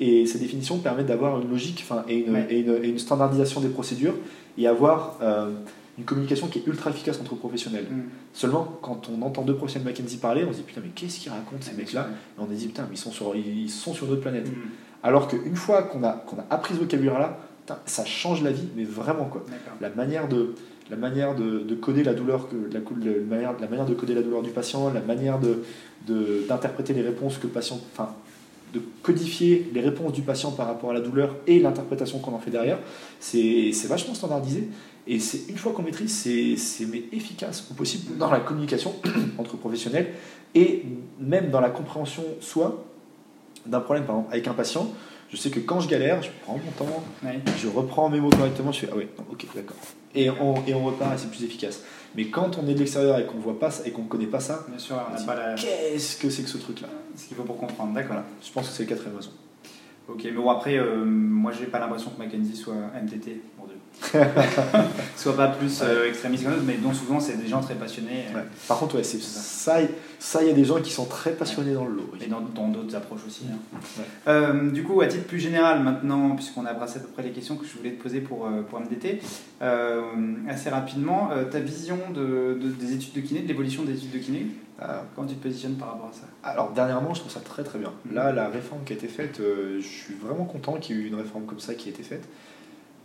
[0.00, 2.46] et ces définitions permettent d'avoir une logique et, une, Ouais.
[2.50, 4.14] et, une, et une standardisation des procédures,
[4.58, 5.50] et avoir euh,
[5.98, 7.86] une communication qui est ultra efficace entre professionnels.
[7.90, 8.02] Mhm.
[8.32, 11.30] Seulement, quand on entend deux professionnels McKinsey parler, on se dit putain, mais qu'est-ce qu'ils
[11.32, 12.08] racontent ces mecs-là?
[12.38, 14.46] Et on se dit putain, mais ils sont sur, ils sont sur une autre planète.
[14.48, 14.54] Mhm.
[15.02, 17.38] Alors qu'une fois qu'on a, qu'on a appris ce vocabulaire-là,
[17.86, 19.44] ça change la vie, mais vraiment quoi
[19.80, 20.54] la manière de
[20.90, 24.22] la manière de, de coder la douleur la, la manière, la manière de coder la
[24.22, 25.62] douleur du patient la manière de
[26.06, 28.14] de- d'interpréter les réponses que le patient enfin
[28.74, 32.38] de codifier les réponses du patient par rapport à la douleur et l'interprétation qu'on en
[32.38, 32.78] fait derrière
[33.18, 34.68] c'est vachement standardisé
[35.06, 38.94] et c'est une fois qu'on maîtrise c'est efficace au possible dans la communication
[39.38, 40.08] entre professionnels
[40.54, 40.82] et
[41.18, 42.84] même dans la compréhension soit
[43.66, 44.90] d'un problème par exemple avec un patient
[45.30, 47.38] je sais que quand je galère je prends mon temps Ouais.
[47.58, 49.76] je reprends mes mots correctement, je fais ah ouais, non, ok, d'accord.
[50.14, 51.82] Et on, et on repart et c'est plus efficace.
[52.16, 54.40] Mais quand on est de l'extérieur et qu'on voit pas ça et qu'on connaît pas
[54.40, 55.54] ça, Bien sûr, on dit, pas la...
[55.54, 56.88] qu'est-ce que c'est que ce truc-là?
[57.14, 57.92] Ce qu'il faut pour comprendre.
[57.92, 58.14] D'accord.
[58.14, 59.30] Voilà, je pense que c'est le quatrième raison.
[60.08, 63.40] Ok, mais bon, après, euh, moi, j'ai pas l'impression que Mackenzie soit MTT.
[65.16, 68.24] soit pas plus euh, extrémiste autre, mais dont souvent, c'est des gens très passionnés.
[68.34, 68.44] euh, Ouais.
[68.68, 69.78] Par contre, ouais, c'est ça,
[70.18, 72.10] ça, il y a des gens qui sont très passionnés dans le lot.
[72.12, 72.18] oui.
[72.22, 73.44] Et dans dans d'autres approches aussi.
[73.52, 74.02] hein.
[74.28, 77.30] Euh, du coup, à titre plus général, maintenant, puisqu'on a brassé à peu près les
[77.30, 79.20] questions que je voulais te poser pour, euh, pour MDT,
[80.48, 84.18] assez rapidement, ta vision de, de- des études de kiné, de l'évolution des études de
[84.18, 84.46] kiné,
[84.82, 86.26] Ah, comment tu te positionnes par rapport à ça?
[86.42, 87.92] Alors dernièrement, je trouve ça très très bien.
[88.06, 88.14] Mhm.
[88.14, 91.06] Là, la réforme qui a été faite, je suis vraiment content qu'il y ait eu
[91.08, 92.24] une réforme comme ça qui a été faite.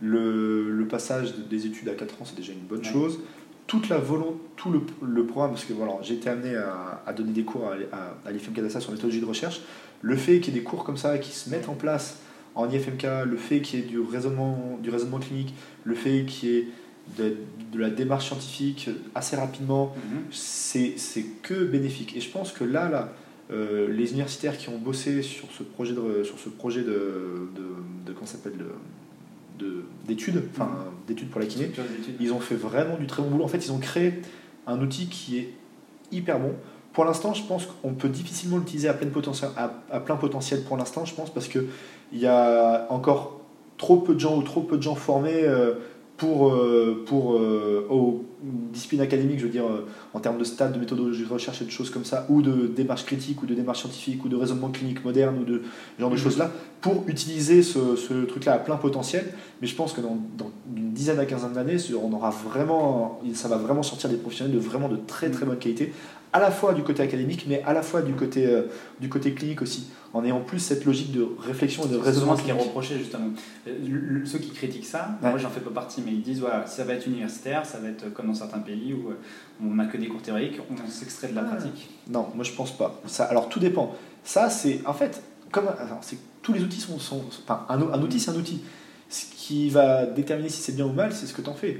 [0.00, 2.92] Le, le passage de- des études à 4 ans, c'est déjà une bonne Ouais.
[2.92, 3.20] chose.
[3.66, 7.12] Toute la volonté, tout le, le programme, parce que voilà, j'ai été amené à, à
[7.12, 9.60] donner des cours à, à, à l'IFM Cadassa sur méthodologie de recherche.
[10.02, 12.18] Le fait qu'il y ait des cours comme ça qui se mettent en place
[12.54, 15.52] en IFMK, le fait qu'il y ait du raisonnement, du raisonnement clinique,
[15.84, 16.68] le fait qu'il y ait
[17.18, 17.34] de,
[17.72, 20.20] de la démarche scientifique assez rapidement, Mhm.
[20.30, 22.16] c'est c'est que bénéfique.
[22.16, 23.12] Et je pense que là, là
[23.50, 28.06] euh, les universitaires qui ont bossé sur ce projet de, sur ce projet de, de,
[28.06, 28.54] de comment s'appelle,
[30.06, 30.70] d'études, enfin
[31.06, 31.70] d'études pour la kiné,
[32.20, 33.44] ils ont fait vraiment du très bon boulot.
[33.44, 34.14] En fait, ils ont créé
[34.66, 35.52] un outil qui est
[36.12, 36.52] hyper bon.
[36.92, 40.64] Pour l'instant, je pense qu'on peut difficilement l'utiliser à, plein potentiel, à, à plein potentiel
[40.64, 41.68] pour l'instant, je pense, parce qu'il
[42.12, 43.40] y a encore
[43.76, 45.74] trop peu de gens ou trop peu de gens formés euh,
[46.16, 48.24] pour, euh, pour euh, aux
[48.72, 51.64] disciplines académiques, je veux dire, euh, en termes de stade, de méthodologie de recherche et
[51.64, 54.68] de choses comme ça, ou de démarche critique, ou de démarche scientifique, ou de raisonnement
[54.68, 55.62] clinique moderne, ou de
[55.96, 56.22] ce genre de Mhm.
[56.22, 56.50] choses-là,
[56.80, 59.24] pour utiliser ce, ce truc-là à plein potentiel.
[59.60, 63.48] Mais je pense que dans, dans une dizaine à quinzaine d'années, on aura vraiment, ça
[63.48, 65.92] va vraiment sortir des professionnels de vraiment de très très bonne qualité,
[66.32, 68.62] à la fois du côté académique, mais à la fois du côté, euh,
[69.00, 72.32] du côté clinique aussi, en ayant plus cette logique de réflexion et de C'est raisonnement
[72.32, 73.28] souvent ce qui est reproché justement.
[73.68, 75.30] Euh, le- le- Ceux qui critiquent ça, Ouais.
[75.30, 77.88] moi j'en fais pas partie, mais ils disent voilà, ça va être universitaire, ça va
[77.88, 79.14] être comme dans certains pays où euh,
[79.62, 81.54] on n'a que des cours théoriques, on s'extrait de la Ah.
[81.56, 81.88] pratique.
[82.08, 83.00] Non, moi je pense pas.
[83.06, 83.94] Ça, alors tout dépend.
[84.24, 85.22] Ça, c'est en fait,
[85.52, 88.62] comme alors, c'est tous les outils sont, sont enfin, un, un outil, c'est un outil.
[89.46, 91.78] Qui va déterminer si c'est bien ou mal, c'est ce que tu en fais.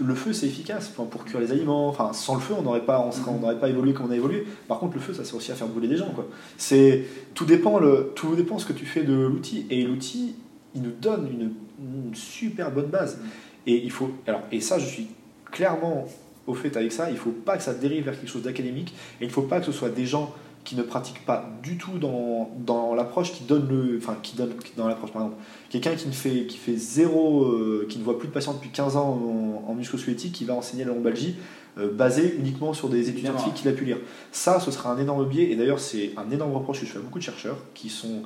[0.00, 1.88] Le, feu, c'est efficace enfin, pour cuire les aliments.
[1.88, 4.10] Enfin, sans le feu, on n'aurait pas, on serait- on n'aurait pas évolué comme on
[4.10, 4.46] a évolué.
[4.68, 6.10] Par contre, le feu, ça sert aussi à faire brûler des gens.
[6.14, 6.26] Quoi.
[6.56, 9.66] C'est tout dépend le, tout dépend ce que tu fais de l'outil.
[9.68, 10.36] Et l'outil,
[10.74, 13.18] il nous donne une, une super bonne base.
[13.66, 15.08] Et il faut, alors, et ça, je suis
[15.52, 16.06] clairement
[16.46, 17.10] au fait avec ça.
[17.10, 18.94] Il faut pas que ça dérive vers quelque chose d'académique.
[19.20, 20.32] Et il faut pas que ce soit des gens
[20.64, 24.52] qui ne pratiquent pas du tout dans, dans l'approche qui donne le enfin qui donne
[24.76, 25.40] dans l'approche par exemple
[25.70, 28.70] quelqu'un qui ne fait qui fait zéro euh, qui ne voit plus de patients depuis
[28.70, 29.20] 15 ans
[29.66, 31.36] en, en musculosquelettique qui va enseigner la lombalgie
[31.78, 33.98] euh, basé uniquement sur des études scientifiques qu'il a pu lire.
[34.32, 36.98] Ça ce sera un énorme biais et d'ailleurs c'est un énorme reproche que je fais
[36.98, 38.22] à beaucoup de chercheurs qui sont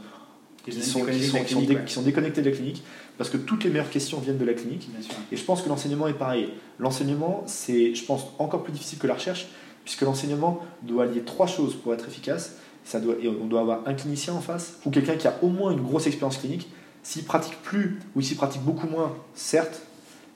[0.65, 1.85] Qui sont qui déconnectés de sont- la qui sont clinique, dé- ouais.
[1.87, 2.83] qui sont déconnectés de la clinique
[3.17, 4.89] parce que toutes les meilleures questions viennent de la clinique.
[5.33, 6.51] Et je pense que l'enseignement est pareil.
[6.79, 9.49] L'enseignement, c'est, je pense, encore plus difficile que la recherche,
[9.89, 12.57] puisque l'enseignement doit allier trois choses pour être efficace.
[12.85, 15.49] Ça doit, et on doit avoir un clinicien en face, ou quelqu'un qui a au
[15.49, 16.71] moins une grosse expérience clinique.
[17.03, 19.81] S'il pratique plus, ou s'il pratique beaucoup moins, certes,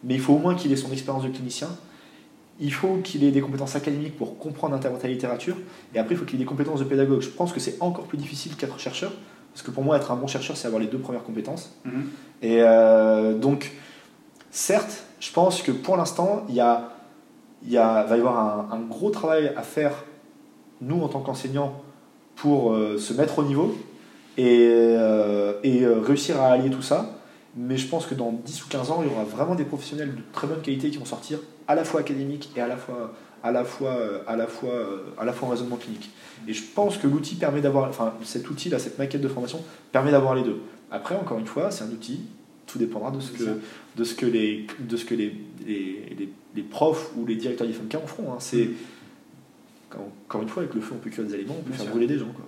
[0.05, 1.69] mais il faut au moins qu'il ait son expérience de clinicien.
[2.61, 5.59] Il faut qu'il ait des compétences académiques pour comprendre, interpréter la littérature.
[5.95, 7.21] Et après, il faut qu'il ait des compétences de pédagogue.
[7.21, 9.13] Je pense que c'est encore plus difficile qu'être chercheur,
[9.53, 11.77] parce que pour moi, être un bon chercheur, c'est avoir les deux premières compétences.
[11.85, 12.09] Mhm.
[12.41, 13.73] Et euh, donc,
[14.51, 16.92] certes, je pense que pour l'instant, il y a,
[17.67, 19.93] il va y avoir un, gros travail à faire,
[20.81, 21.83] nous, en tant qu'enseignants,
[22.37, 23.77] pour euh, se mettre au niveau
[24.37, 27.19] et, euh, euh, réussir à allier tout ça.
[27.55, 30.15] Mais je pense que dans 10 ou 15 ans, il y aura vraiment des professionnels
[30.15, 31.39] de très bonne qualité qui vont sortir,
[31.69, 33.95] à la fois académiques et à la fois, à la fois,
[34.27, 34.73] à la fois,
[35.19, 36.11] à la fois en raisonnement clinique.
[36.49, 39.61] Et je pense que l'outil permet d'avoir, enfin, cet outil-là, cette maquette de formation,
[39.93, 40.63] permet d'avoir les deux.
[40.91, 42.23] Après, encore une fois, c'est un outil,
[42.73, 43.45] tout dépendra de ce que,
[43.97, 45.35] de ce que, les, de ce que les,
[45.67, 48.33] les, les, les profs ou les directeurs d'IFMK en feront.
[48.33, 48.37] hein.
[48.39, 48.71] C'est,
[49.91, 51.77] quand- encore une fois, avec le feu, on peut cuire des aliments, on peut Bien
[51.77, 51.91] faire sûr.
[51.93, 52.33] brûler des gens.
[52.35, 52.47] Quoi.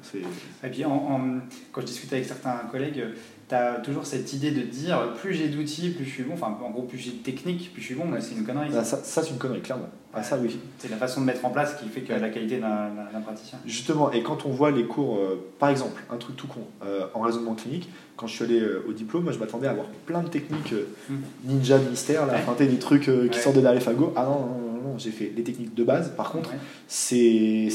[0.64, 1.40] Et puis, en- en-
[1.72, 3.04] quand je discute avec certains collègues,
[3.48, 6.34] tu as toujours cette idée de dire plus j'ai d'outils, plus je suis bon.
[6.34, 8.04] Enfin, en gros, plus j'ai de techniques, plus je suis bon.
[8.06, 8.68] Mais c'est une connerie.
[8.76, 9.88] Ah, ça, ça, c'est une connerie, clairement.
[10.16, 10.58] Ah, ça, oui.
[10.78, 12.20] C'est la façon de mettre en place qui fait que Ouais.
[12.20, 13.58] la qualité d'un praticien.
[13.66, 17.06] Justement, et quand on voit les cours, euh, par exemple, un truc tout con, euh,
[17.14, 19.86] en raisonnement clinique, quand je suis allé euh, au diplôme, moi je m'attendais à avoir
[20.06, 21.14] plein de techniques euh, Mm.
[21.46, 22.66] ninja mystère, là, Ouais.
[22.66, 23.32] des trucs qui Ouais.
[23.32, 24.12] sortent de derrière les fagots.
[24.14, 24.46] Ah non, non,
[24.82, 26.50] non, non, j'ai fait les techniques de base, par contre,
[26.86, 27.68] c'est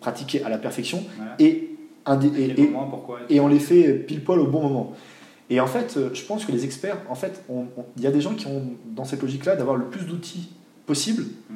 [0.00, 1.36] pratiqué à la perfection Voilà.
[1.38, 1.70] et,
[3.30, 4.92] et on les fait pile poil au bon moment.
[5.54, 7.44] Et en fait, euh, je pense que les experts, en fait,
[7.96, 8.62] il y a des gens qui ont
[8.96, 10.48] dans cette logique-là d'avoir le plus d'outils
[10.84, 11.22] possible.
[11.48, 11.54] Mm.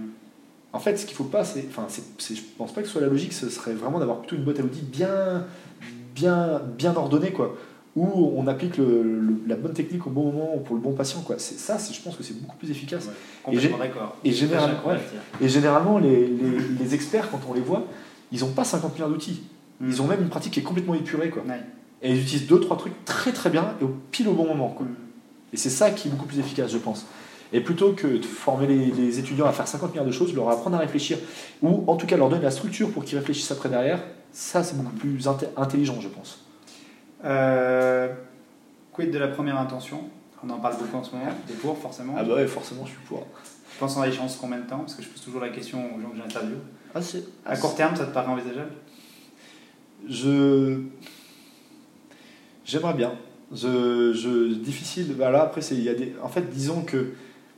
[0.72, 3.00] En fait, ce qu'il faut pas, c'est, enfin, c'est, je pense pas que ce soit
[3.00, 3.32] la logique.
[3.32, 5.44] Ce serait vraiment d'avoir plutôt une boîte à outils bien,
[6.14, 7.56] bien, bien ordonnée, quoi,
[7.96, 11.22] où on applique le- le- la bonne technique au bon moment pour le bon patient,
[11.22, 11.34] quoi.
[11.38, 13.06] C'est ça, je pense que c'est beaucoup plus efficace.
[13.06, 14.16] Ouais, Complètement d'accord.
[14.24, 14.28] et
[14.86, 14.98] ouais.
[15.40, 17.84] Et généralement, les, les- les experts, quand on les voit,
[18.30, 19.42] ils ont pas 50 millions d'outils.
[19.80, 21.42] Ils ont même une pratique qui est complètement épurée, quoi.
[21.48, 21.60] Ouais.
[22.02, 24.68] Et ils utilisent deux, trois trucs très très bien et au pile au bon moment.
[24.70, 24.86] Quoi.
[24.86, 24.94] Mm.
[25.52, 27.06] Et c'est ça qui est beaucoup plus efficace, je pense.
[27.52, 30.50] Et plutôt que de former les, les étudiants à faire 50 milliards de choses, leur
[30.50, 31.18] apprendre à réfléchir,
[31.62, 34.00] ou en tout cas leur donner la structure pour qu'ils réfléchissent après derrière,
[34.32, 36.44] ça c'est beaucoup plus intelligent, je pense.
[37.24, 38.12] Euh,
[38.92, 40.02] quid de la première intention?
[40.44, 41.26] On en parle beaucoup en ce moment.
[41.48, 42.14] Des pour, forcément.
[42.16, 43.26] Ah bah ouais, forcément, je suis pour.
[43.74, 44.78] Je pense en échéance combien de temps?
[44.80, 46.58] Parce que je pose toujours la question aux gens que j'interviewe.
[46.94, 48.72] Ah, c'est- À court terme, ça te paraît envisageable?
[50.08, 50.80] Je.
[52.68, 53.12] J'aimerais bien.
[53.50, 55.14] Je, je, difficile.
[55.16, 56.12] Voilà, après, c'est, il y a des.
[56.22, 57.12] En fait, disons que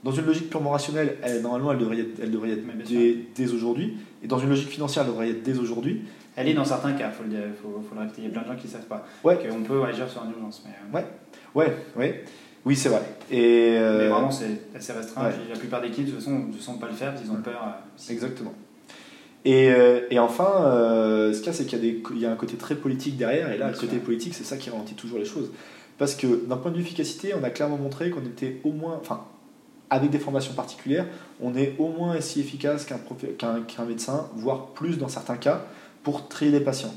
[0.05, 3.53] dans une logique purement rationnelle, elle, normalement, elle devrait être, elle devrait être dès, dès
[3.53, 3.97] aujourd'hui.
[4.23, 6.03] Et dans une logique financière, elle devrait être dès aujourd'hui.
[6.37, 8.23] Elle est dans certains cas, il faut, le dire, faut, faut le répéter.
[8.23, 9.37] Il y a plein de gens qui ne savent pas Ouais.
[9.37, 10.62] qu'on peut agir sur une urgence.
[10.65, 11.03] Mais, euh,
[11.57, 12.24] Ouais, ouais.
[12.65, 13.03] Oui, c'est vrai.
[13.31, 15.24] Et euh, mais vraiment, c'est assez restreint.
[15.27, 15.32] ouais.
[15.51, 17.43] La plupart des équipes, de toute façon, ne sentent pas le faire parce qu'ils ont
[17.43, 17.61] peur.
[17.66, 18.53] euh, si- Exactement.
[19.45, 22.57] Et, euh, et enfin, euh, ce qu'il y a, c'est qu'il y, a un côté
[22.57, 25.51] très politique derrière, et là, le côté politique, c'est ça qui ralentit toujours les choses.
[25.99, 28.99] Parce que d'un point de vue efficacité, on a clairement montré qu'on était au moins,
[29.01, 29.25] enfin,
[29.89, 31.07] avec des formations particulières,
[31.41, 35.65] on est au moins aussi efficace qu'un médecin, voire plus dans certains cas,
[36.03, 36.95] pour trier les patients.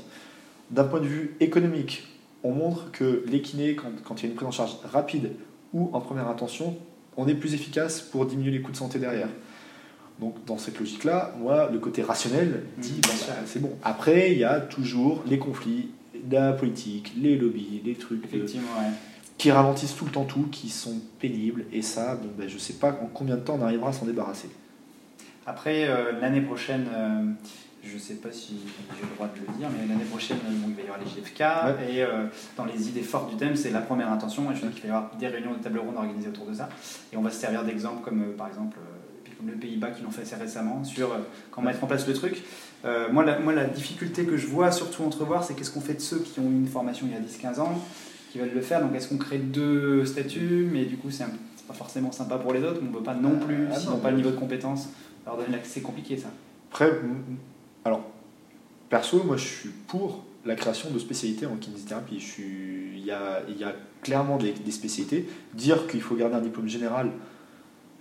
[0.70, 2.06] D'un point de vue économique,
[2.42, 5.32] on montre que les kinés, quand, quand il y a une prise en charge rapide
[5.72, 6.76] ou en première intention,
[7.16, 9.28] on est plus efficace pour diminuer les coûts de santé derrière.
[10.20, 13.26] Donc dans cette logique-là, moi, le côté rationnel dit, bon, bien sûr.
[13.28, 13.72] bah, c'est bon.
[13.82, 15.90] Après, il y a toujours les conflits,
[16.30, 18.90] la politique, les lobbies, les trucs euh, Effectivement, ouais.
[19.38, 21.64] qui ralentissent tout le temps tout, qui sont pénibles.
[21.72, 24.06] Et ça, bon, ben, je sais pas en combien de temps on arrivera à s'en
[24.06, 24.48] débarrasser.
[25.46, 27.24] Après, euh, l'année prochaine, euh,
[27.82, 28.56] je ne sais pas si
[28.96, 31.04] j'ai le droit de le dire, mais l'année prochaine, euh, il va y avoir les
[31.04, 31.40] GFK.
[31.90, 32.26] Et euh,
[32.56, 34.50] dans les idées fortes du thème, c'est la première intention.
[34.50, 36.54] Et je dis qu'il va y avoir des réunions de table ronde organisées autour de
[36.54, 36.70] ça.
[37.12, 38.93] Et on va se servir d'exemples comme, euh, par exemple, euh,
[39.46, 41.18] le Pays-Bas qui l'ont fait assez récemment sur euh,
[41.50, 42.42] comment mettre en place le truc.
[42.84, 45.94] Euh, moi, la, moi, la difficulté que je vois surtout entrevoir, c'est qu'est-ce qu'on fait
[45.94, 47.80] de ceux qui ont eu une formation il y a 10-15 ans,
[48.30, 48.80] qui veulent le faire.
[48.82, 50.68] Donc, est-ce qu'on crée deux statuts?
[50.70, 51.24] Mais du coup, c'est
[51.66, 52.80] pas forcément sympa pour les autres.
[52.82, 54.36] mais On ne peut pas non plus, Ah, s'ils non, n'ont pas le niveau de
[54.36, 54.88] compétence,
[55.24, 55.70] leur donner l'accès.
[55.74, 56.28] C'est compliqué ça.
[56.70, 56.90] Après,
[57.84, 58.02] alors,
[58.90, 62.18] perso, moi je suis pour la création de spécialités en kinésithérapie.
[62.20, 63.72] Je suis, il, y a, il y a
[64.02, 65.26] clairement des, des spécialités.
[65.54, 67.10] Dire qu'il faut garder un diplôme général,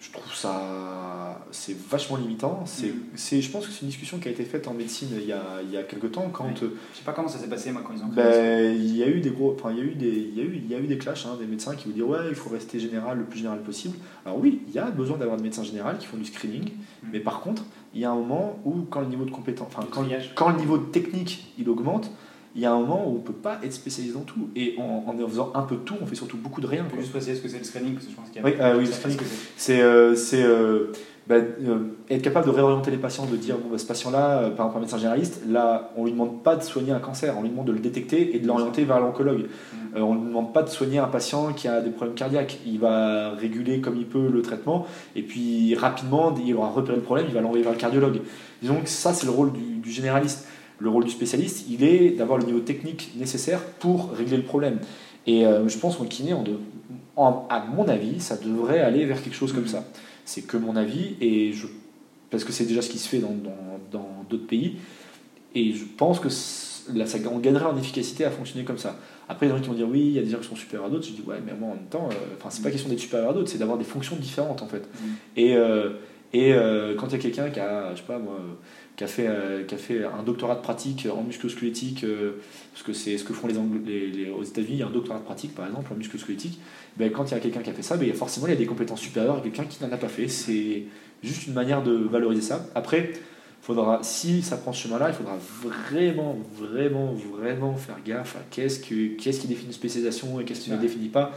[0.03, 2.63] je trouve ça c'est vachement limitant.
[2.65, 5.25] C'est, c'est, je pense que c'est une discussion qui a été faite en médecine il
[5.25, 6.53] y a, il y a quelques temps quand Oui.
[6.93, 9.07] Je sais pas comment ça s'est passé, moi, quand ils ont ben, il y a
[9.07, 10.75] eu des gros, enfin il y a eu des, il y a eu, il y
[10.75, 13.17] a eu des clashs, hein, des médecins qui vous disent ouais il faut rester général
[13.19, 13.97] le plus général possible.
[14.25, 16.63] Alors oui, il y a besoin d'avoir des médecins généraux qui font du screening,
[17.03, 17.09] Mhm.
[17.13, 17.63] mais par contre
[17.93, 20.05] il y a un moment où quand le niveau de compétence, enfin quand,
[20.35, 22.09] quand le niveau technique il augmente,
[22.55, 24.49] il y a un moment où on peut pas être spécialisé dans tout.
[24.55, 26.85] Et en, en faisant un peu de tout, on fait surtout beaucoup de rien.
[26.87, 28.45] On peut juste préciser ce que c'est le screening, parce que je pense qu'il y
[28.45, 29.55] a Oui, euh, oui, le que c'est.
[29.57, 30.91] C'est euh, euh,
[31.25, 34.49] bah, euh, être capable de réorienter les patients, de dire bon, bah, ce patient-là, euh,
[34.49, 37.43] par exemple un médecin généraliste, là on lui demande pas de soigner un cancer, on
[37.43, 39.43] lui demande de le détecter et de l'orienter vers l'oncologue.
[39.43, 39.97] Mm.
[39.97, 42.59] Euh, on ne lui demande pas de soigner un patient qui a des problèmes cardiaques.
[42.65, 44.85] Il va réguler comme il peut le traitement
[45.15, 48.19] et puis rapidement, il aura repéré le problème, il va l'envoyer vers le cardiologue.
[48.61, 50.45] Disons que ça, c'est le rôle du, du généraliste.
[50.79, 54.79] Le rôle du spécialiste, il est d'avoir le niveau technique nécessaire pour régler le problème.
[55.27, 56.57] Et euh, je pense qu'en kiné, on de-
[57.15, 59.67] en- à mon avis, ça devrait aller vers quelque chose comme Mhm.
[59.69, 59.85] ça.
[60.25, 61.67] C'est que mon avis, et je,
[62.29, 63.29] parce que c'est déjà ce qui se fait dans
[64.29, 64.75] d'autres pays,
[65.55, 66.27] et je pense que
[66.97, 68.97] là, ça, on gagnerait en efficacité à fonctionner comme ça.
[69.29, 70.39] Après, il y a des gens qui vont dire oui, il y a des gens
[70.39, 71.05] qui sont supérieurs à d'autres.
[71.05, 73.29] Je dis ouais, mais moi en même temps, euh, enfin, c'est pas question d'être supérieur
[73.29, 74.79] à d'autres, c'est d'avoir des fonctions différentes en fait.
[74.81, 75.07] Mm.
[75.37, 75.91] Et, euh,
[76.33, 78.35] et euh, quand il y a quelqu'un qui a, je sais pas moi,
[78.95, 82.33] qui a fait, euh, qui a fait un doctorat de pratique en musculosquelettique, euh,
[82.73, 84.87] parce que c'est ce que font les, Anglo- les- les- aux États-Unis, il y a
[84.87, 86.59] un doctorat de pratique par exemple en musculosquelettique.
[86.97, 88.57] Ben, quand il y a quelqu'un qui a fait ça, ben, forcément il y a
[88.57, 90.27] des compétences supérieures à quelqu'un qui n'en a pas fait.
[90.27, 90.83] C'est
[91.23, 92.67] juste une manière de valoriser ça.
[92.75, 93.13] Après,
[93.63, 98.79] faudra, si ça prend ce chemin-là, il faudra vraiment, vraiment, vraiment faire gaffe à qu'est-ce,
[98.79, 101.31] que, qu'est-ce qui définit une spécialisation et qu'est-ce qui ne définit pas.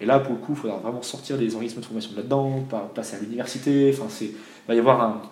[0.00, 2.66] Et là, pour le coup, il faudra vraiment sortir des organismes de formation de là-dedans,
[2.94, 3.90] passer à l'université.
[3.94, 4.32] Enfin, c'est, il
[4.68, 5.22] va y avoir un,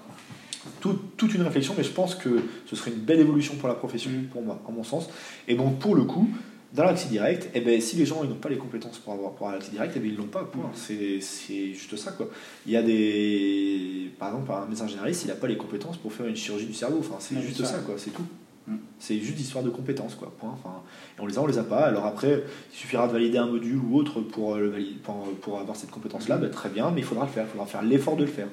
[0.81, 3.74] tout- toute une réflexion, mais je pense que ce serait une belle évolution pour la
[3.74, 4.24] profession, Mm.
[4.32, 5.09] pour moi, en mon sens.
[5.49, 6.28] Et donc, pour le coup,
[6.73, 9.49] dans l'accès direct, eh ben, si les gens n'ont pas les compétences pour avoir pour
[9.51, 10.45] l'accès direct, eh ben, ils l'ont pas.
[10.45, 10.70] point.
[10.74, 12.11] C'est, c'est juste ça.
[12.12, 12.28] Quoi.
[12.66, 14.11] Il y a des.
[14.19, 16.74] Par exemple, un médecin généraliste, il n'a pas les compétences pour faire une chirurgie du
[16.74, 16.99] cerveau.
[17.01, 17.78] Enfin, c'est juste ça, ça.
[17.78, 17.95] quoi.
[17.97, 18.24] c'est tout.
[18.66, 18.77] Mm.
[18.99, 20.15] C'est juste histoire de compétences.
[20.16, 20.32] Quoi.
[20.39, 20.51] Point.
[20.53, 20.82] Enfin,
[21.16, 21.85] et on les a, on les a pas.
[21.86, 22.43] Alors après,
[22.73, 25.77] il suffira de valider un module ou autre pour, euh, le valider, pour, pour avoir
[25.77, 26.39] cette compétence-là.
[26.39, 26.41] Mm.
[26.41, 27.45] Ben, très bien, mais il faudra le faire.
[27.47, 28.49] Il faudra faire l'effort de le faire.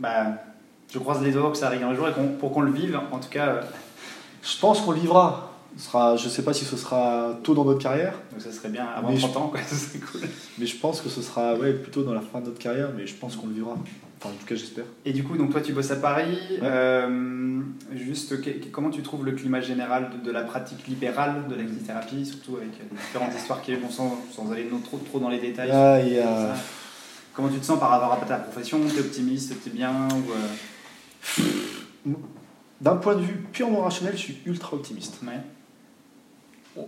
[0.00, 0.42] Bah,
[0.92, 2.98] je croise les doigts que ça arrive un jour et pour qu'on le vive.
[3.12, 3.60] En tout cas, euh,
[4.42, 5.44] Je pense qu'on le vivra.
[5.76, 8.86] Sera, je sais pas si ce sera tôt dans notre carrière, donc ça serait bien
[8.96, 9.60] avant Mais je- 30 ans, quoi.
[9.66, 10.22] ça serait cool.
[10.58, 13.06] mais je pense que ce sera ouais, plutôt dans la fin de notre carrière, mais
[13.06, 13.76] je pense qu'on le vivra.
[14.18, 14.84] Enfin, en tout cas, j'espère.
[15.04, 16.36] Et du coup, donc toi, tu bosses à Paris.
[16.50, 16.58] Ouais.
[16.62, 17.60] Euh,
[17.94, 21.62] juste, que- comment tu trouves le climat général de, de la pratique libérale de la
[21.62, 25.20] kinésithérapie, surtout avec euh, les différentes histoires qui bon, sans, sans aller non- trop, trop
[25.20, 26.54] dans les détails Ah, y sur a-.
[27.34, 28.80] Comment tu te sens par rapport à ta profession?
[28.92, 30.46] T'es optimiste T'es bien ou, euh,
[32.80, 35.20] D'un point de vue purement rationnel, je suis ultra optimiste.
[35.26, 36.84] ouais.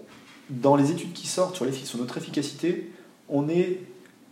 [0.48, 1.66] Dans les études qui sortent sur,
[1.98, 2.90] notre efficacité,
[3.28, 3.81] on est,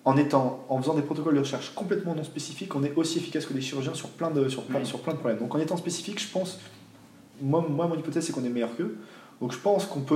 [0.05, 3.47] en, étant, en faisant des protocoles de recherche complètement non spécifiques, on est aussi efficace
[3.47, 4.87] que les chirurgiens sur plein de, sur plein, Oui.
[4.87, 5.39] sur plein de problèmes.
[5.39, 6.59] Donc en étant spécifique, je pense,
[7.41, 8.97] moi, moi mon hypothèse c'est qu'on est meilleur qu'eux.
[9.41, 10.15] Donc je pense qu'on peut,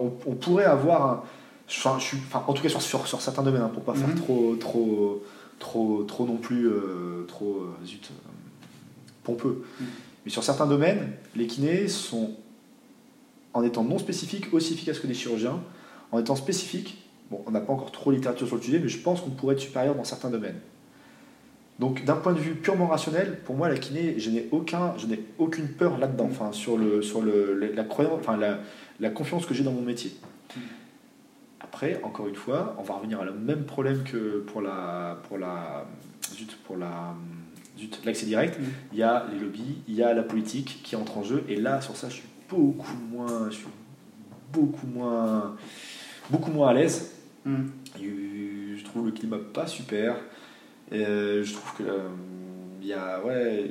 [0.00, 1.22] on, on pourrait avoir un,
[1.68, 3.94] enfin, je suis, enfin, en tout cas sur, sur, sur certains domaines, hein, pour pas
[3.94, 3.98] Mhm.
[3.98, 5.22] faire trop, trop,
[5.58, 8.14] trop, trop non plus, euh, trop, euh, zut, euh,
[9.24, 9.64] pompeux.
[10.24, 12.30] Mais sur certains domaines, les kinés sont
[13.54, 15.60] en étant non spécifique, aussi efficace que des chirurgiens.
[16.10, 18.88] En étant spécifique, bon, on n'a pas encore trop de littérature sur le sujet, mais
[18.88, 20.58] je pense qu'on pourrait être supérieur dans certains domaines.
[21.78, 25.06] Donc d'un point de vue purement rationnel, pour moi la kiné, je n'ai aucun, je
[25.06, 28.60] n'ai aucune peur là-dedans, enfin sur le sur le, la croyance, enfin la,
[29.00, 30.12] la confiance que j'ai dans mon métier.
[31.60, 35.38] Après, encore une fois, on va revenir à le même problème que pour la pour
[35.38, 35.86] la
[36.36, 37.14] zut, pour la
[38.04, 38.58] l'accès direct.
[38.58, 38.64] Mm.
[38.92, 41.56] Il y a les lobbies, il y a la politique qui entre en jeu, et
[41.56, 43.66] là sur ça, je suis beaucoup moins, je suis
[44.52, 45.56] beaucoup moins
[46.30, 47.12] beaucoup moins à l'aise.
[47.44, 47.66] Mm.
[47.96, 50.16] Je trouve le climat pas super.
[50.92, 52.08] Euh, je trouve que euh,
[52.80, 53.70] il y a ouais,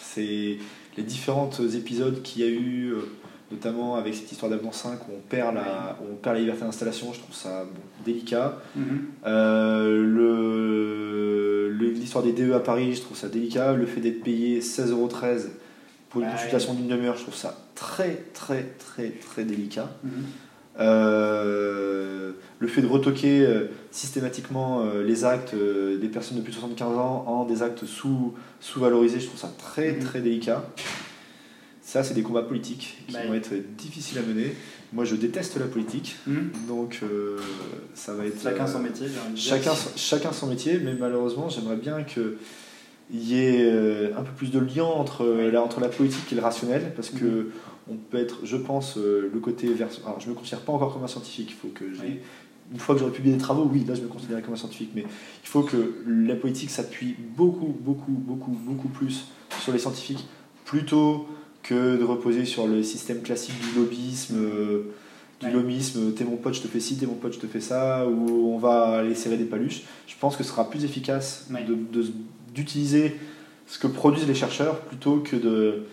[0.00, 0.58] c'est
[0.96, 3.02] les différents épisodes qu'il y a eu, euh,
[3.50, 7.12] notamment avec cette histoire d'avenant 5 où on perd la, on perd la liberté d'installation.
[7.12, 8.58] Je trouve ça bon, délicat.
[8.76, 9.00] Mhm.
[9.26, 13.72] Euh, le- le- L'histoire des DE à Paris, je trouve ça délicat.
[13.74, 15.48] Le fait d'être payé 16,13€
[16.08, 19.88] pour une consultation d'une demi-heure, je trouve ça très, très, très, très délicat.
[20.04, 20.10] Mhm.
[20.80, 26.96] Euh, le fait de retoquer euh, systématiquement les actes des personnes de plus de 75
[26.98, 29.98] ans en des actes sous- sous-valorisés, je trouve ça très, Mhm.
[30.00, 30.64] très délicat.
[31.90, 34.54] Ça, c'est des combats politiques qui Bah vont être difficiles à mener.
[34.92, 36.50] Moi, je déteste la politique, Mhm.
[36.68, 37.36] donc euh,
[37.94, 38.40] ça va être.
[38.40, 39.08] Chacun euh, son métier.
[39.34, 42.36] Chacun, son- chacun son métier, mais malheureusement, j'aimerais bien qu'il
[43.12, 46.42] y ait euh, un peu plus de lien entre, la, entre la politique et le
[46.42, 47.46] rationnel, parce que Mhm.
[47.90, 49.88] on peut être, je pense, le côté vers.
[50.06, 51.48] Alors, je me considère pas encore comme un scientifique.
[51.50, 51.82] Il faut que.
[51.86, 52.20] Oui.
[52.72, 54.92] Une fois que j'aurai publié des travaux, oui, là, je me considérerai comme un scientifique,
[54.94, 59.24] mais il faut que la politique s'appuie beaucoup, beaucoup, beaucoup, beaucoup plus
[59.60, 60.24] sur les scientifiques,
[60.64, 61.26] plutôt
[61.62, 64.36] que de reposer sur le système classique du lobbyisme.
[64.38, 64.82] euh,
[65.40, 65.52] du Ouais.
[65.52, 68.06] lobbyisme, t'es mon pote, je te fais ci, t'es mon pote, je te fais ça,
[68.06, 69.84] ou on va aller serrer des paluches.
[70.06, 71.64] Je pense que ce sera plus efficace Ouais.
[71.64, 72.08] de- de-
[72.54, 73.16] d'utiliser
[73.66, 75.84] ce que produisent les chercheurs plutôt que de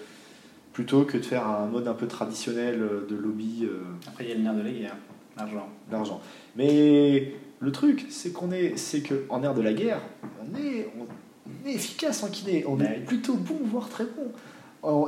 [0.74, 2.80] plutôt que de faire un mode un peu traditionnel
[3.10, 4.96] de lobby euh, Après, il y a le nerf de la guerre,
[5.38, 5.70] l'argent.
[5.90, 6.22] d'argent.
[6.58, 7.32] Mais
[7.62, 10.02] le truc, c'est qu'on est, c'est que en ère de la guerre,
[10.44, 12.98] on est, on est efficace en kiné, on Ouais.
[12.98, 14.30] est plutôt bon, voire très bon.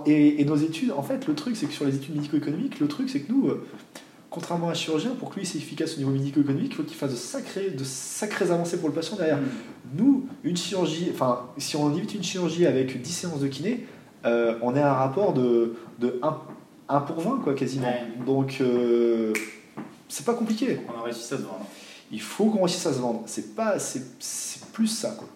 [0.06, 2.88] Et, et nos études, en fait, le truc, c'est que sur les études médico-économiques, le
[2.88, 3.65] truc, c'est que nous, euh,
[4.30, 6.97] contrairement à un chirurgien, pour que lui c'est efficace au niveau médico-économique, il faut qu'il
[6.97, 9.38] fasse de sacrées, de sacrées avancées pour le patient derrière.
[9.38, 9.47] Mhm.
[9.97, 13.88] Nous, une chirurgie, enfin, si on évite une chirurgie avec 10 séances de kiné,
[14.26, 16.38] euh, on est à un rapport de, de 1,
[16.89, 17.88] 1 pour 20, quoi, quasiment.
[17.88, 18.26] Ouais.
[18.26, 19.34] Donc, euh,
[20.10, 20.80] c'est pas compliqué.
[20.93, 21.65] On a réussi à se vendre.
[22.11, 23.23] Il faut qu'on réussisse à se vendre.
[23.27, 25.27] C'est pas, c'est, c'est plus ça, quoi.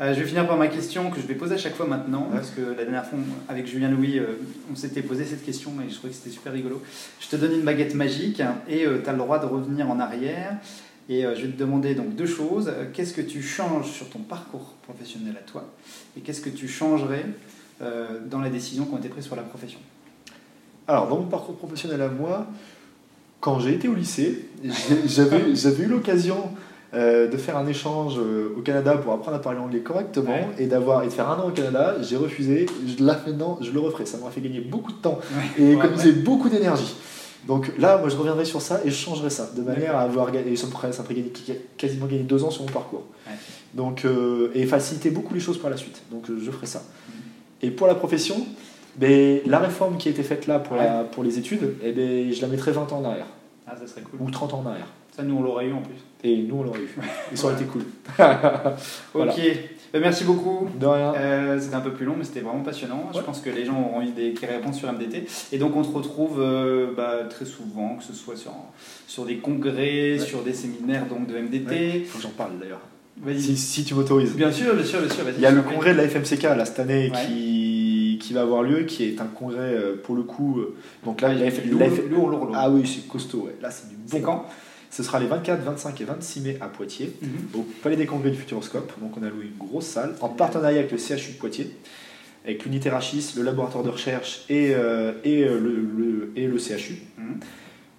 [0.00, 2.22] Euh, je vais finir par ma question que je vais poser à chaque fois maintenant,
[2.30, 2.36] Ouais.
[2.36, 3.18] parce que la dernière fois,
[3.48, 4.38] avec Julien Louis, euh,
[4.72, 6.82] on s'était posé cette question et je trouvais que c'était super rigolo.
[7.20, 10.56] Je te donne une baguette magique et tu as le droit de revenir en arrière.
[11.08, 12.68] Et euh, je vais te demander donc deux choses.
[12.68, 15.68] Euh, Qu'est-ce que tu changes sur ton parcours professionnel à toi
[16.16, 17.26] Et qu'est-ce que tu changerais
[17.82, 19.78] euh, dans les décisions qui ont été prises sur la profession?
[20.88, 22.46] Alors, dans mon parcours professionnel à moi,
[23.40, 24.48] quand j'ai été au lycée,
[25.06, 26.50] j'avais eu l'occasion
[26.94, 30.46] euh, de faire un échange euh, au Canada pour apprendre à parler anglais correctement Ouais.
[30.58, 31.96] et, d'avoir, et de faire un an au Canada.
[32.02, 32.66] J'ai refusé.
[32.86, 34.06] Je, là, maintenant, je le referai.
[34.06, 35.18] Ça m'aurait fait gagner beaucoup de temps
[35.58, 36.94] et Ouais, économiser beaucoup d'énergie.
[37.46, 40.30] Donc là, moi, je reviendrai sur ça et je changerai ça de manière à avoir
[40.32, 40.52] gagné.
[40.52, 41.32] Et ça me ferait, ça me ferait gagner,
[41.76, 43.04] quasiment gagner deux ans sur mon parcours.
[43.26, 43.34] Ouais.
[43.74, 46.02] Donc, euh, et faciliter beaucoup les choses par la suite.
[46.10, 46.82] Donc, je ferai ça.
[47.60, 48.36] Et pour la profession,
[48.96, 52.32] ben, la réforme qui a été faite là pour, la- pour les études, eh ben,
[52.32, 53.26] je la mettrai 20 ans en arrière,
[53.66, 54.20] Ah, ça serait cool.
[54.22, 54.86] ou 30 ans en arrière.
[55.14, 55.94] Ça, nous, on l'aurait eu en plus.
[56.24, 56.88] Et nous, on l'aurait eu.
[57.32, 57.82] Et ça aurait été cool.
[59.14, 59.32] Voilà.
[59.32, 59.40] Ok.
[59.92, 60.68] Ben, merci beaucoup.
[60.80, 61.14] De rien.
[61.14, 63.10] Euh, c'était un peu plus long, mais c'était vraiment passionnant.
[63.14, 65.24] Je pense que les gens auront eu des des réponses sur MDT.
[65.52, 68.50] Et donc, on te retrouve euh, bah, très souvent, que ce soit sur,
[69.06, 70.18] sur des congrès, Ouais.
[70.18, 71.98] sur des séminaires donc, de MDT.
[71.98, 72.80] Il faut que j'en parle d'ailleurs.
[73.22, 73.40] Vas-y.
[73.40, 74.34] Si, si tu m'autorises.
[74.34, 75.22] Bien sûr, bien sûr, bien sûr.
[75.22, 78.40] vas-y, Il y a le congrès de la FMCK là, cette année qui, qui va
[78.42, 80.60] avoir lieu, qui est un congrès euh, pour le coup.
[81.04, 82.56] Donc là, F- lourd, la F- lourd, lourd, lourd.
[82.56, 83.48] Ah oui, c'est costaud.
[83.62, 84.26] Là, c'est du C'est bon.
[84.26, 84.46] quand?
[84.94, 87.28] Ce sera les 24, 25 et 26 mai à Poitiers, Mhm.
[87.60, 88.92] au Palais des Congrès du Futuroscope.
[89.00, 91.68] Donc on a loué une grosse salle en partenariat avec le CHU de Poitiers,
[92.44, 96.58] avec l'unité Rachis, le laboratoire de recherche et, euh, et, euh, le, le- et le
[96.58, 96.98] CHU.
[97.18, 97.40] Mhm.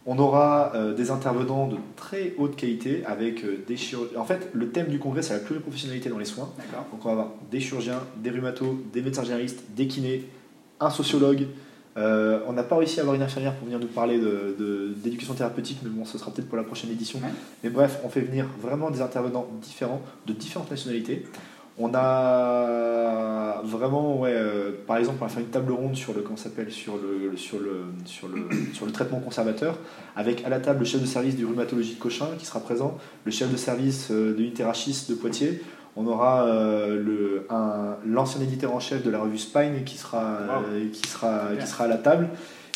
[0.05, 4.17] On aura euh, des intervenants de très haute qualité avec euh, des chirurgiens.
[4.19, 6.49] En fait, le thème du congrès, c'est la pluriprofessionnalité dans les soins.
[6.91, 10.23] Donc on va avoir des chirurgiens, des rhumatos, des médecins généralistes, des kinés,
[10.79, 11.47] un sociologue.
[11.97, 14.93] Euh, on n'a pas réussi à avoir une infirmière pour venir nous parler de- de-
[14.97, 17.19] d'éducation thérapeutique, mais bon, ce sera peut-être pour la prochaine édition.
[17.19, 17.29] Ouais.
[17.63, 21.25] Mais bref, on fait venir vraiment des intervenants différents, de différentes nationalités.
[21.77, 26.21] On a vraiment, ouais, euh, par exemple, on va faire une table ronde sur le,
[26.21, 29.77] comment s'appelle, sur le, sur le, sur le, sur le traitement conservateur,
[30.15, 32.97] avec à la table le chef de service du rhumatologie de Cochin qui sera présent,
[33.25, 35.61] le chef de service euh, de l'unité de Poitiers.
[35.97, 40.23] On aura euh, le- un- l'ancien éditeur en chef de la revue Spine qui sera,
[40.73, 42.27] euh, qui sera, qui sera à la table.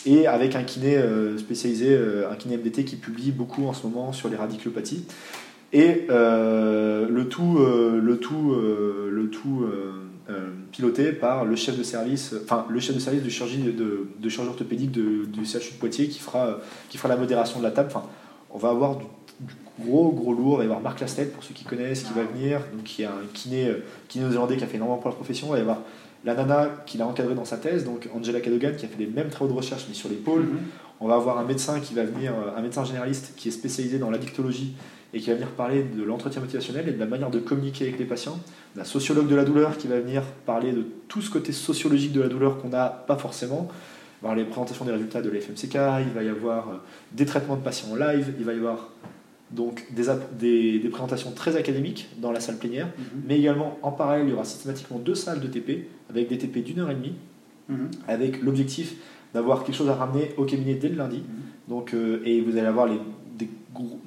[0.06, 1.98] et avec un kiné euh, spécialisé,
[2.32, 5.04] un kiné MDT qui publie beaucoup en ce moment sur les radiculopathies.
[5.74, 9.66] Et euh, le tout, euh, le tout, euh, le tout
[10.72, 14.08] piloté par le chef de service, enfin le chef de service de chirurgie, de, de,
[14.20, 16.60] de chirurgie orthopédique de- du CHU de Poitiers qui fera,
[16.90, 17.90] qui fera la modération de la table.
[17.94, 18.06] Enfin,
[18.52, 19.06] on va avoir du
[19.86, 20.56] gros, gros lourd.
[20.56, 23.04] Il va y avoir Marc Lastel, pour ceux qui connaissent, qui va venir, donc qui
[23.04, 25.48] est un kiné, euh, kiné néo-zélandais qui a fait énormément pour la profession.
[25.48, 25.80] Il va y avoir
[26.26, 29.08] la nana qui l'a encadré dans sa thèse, donc Angela Cadogan, qui a fait les
[29.08, 30.42] mêmes travaux de recherche mais sur l'épaule.
[30.42, 30.60] Mhm.
[31.02, 34.00] On va avoir un médecin qui va venir, euh, un médecin généraliste qui est spécialisé
[34.00, 34.74] dans l'addictologie
[35.14, 38.00] et qui va venir parler de l'entretien motivationnel et de la manière de communiquer avec
[38.00, 38.40] les patients.
[38.76, 42.22] La sociologue de la douleur qui va venir parler de tout ce côté sociologique de
[42.22, 43.70] la douleur qu'on n'a pas forcément.
[44.22, 46.70] Il va y avoir les présentations des résultats de la FMCK, il va y avoir
[46.70, 46.74] euh,
[47.14, 48.90] des traitements de patients en live, il va y avoir
[49.52, 50.04] donc des,
[50.38, 53.22] des, des présentations très académiques dans la salle plénière, Mhm.
[53.28, 56.62] mais également en parallèle il y aura systématiquement deux salles de TP avec des TP
[56.64, 57.16] d'une heure et demie
[57.68, 57.90] Mhm.
[58.08, 58.96] avec l'objectif
[59.34, 61.22] d'avoir quelque chose à ramener au cabinet dès le lundi.
[61.68, 62.98] Donc, euh, et vous allez avoir les,
[63.38, 64.00] des gros-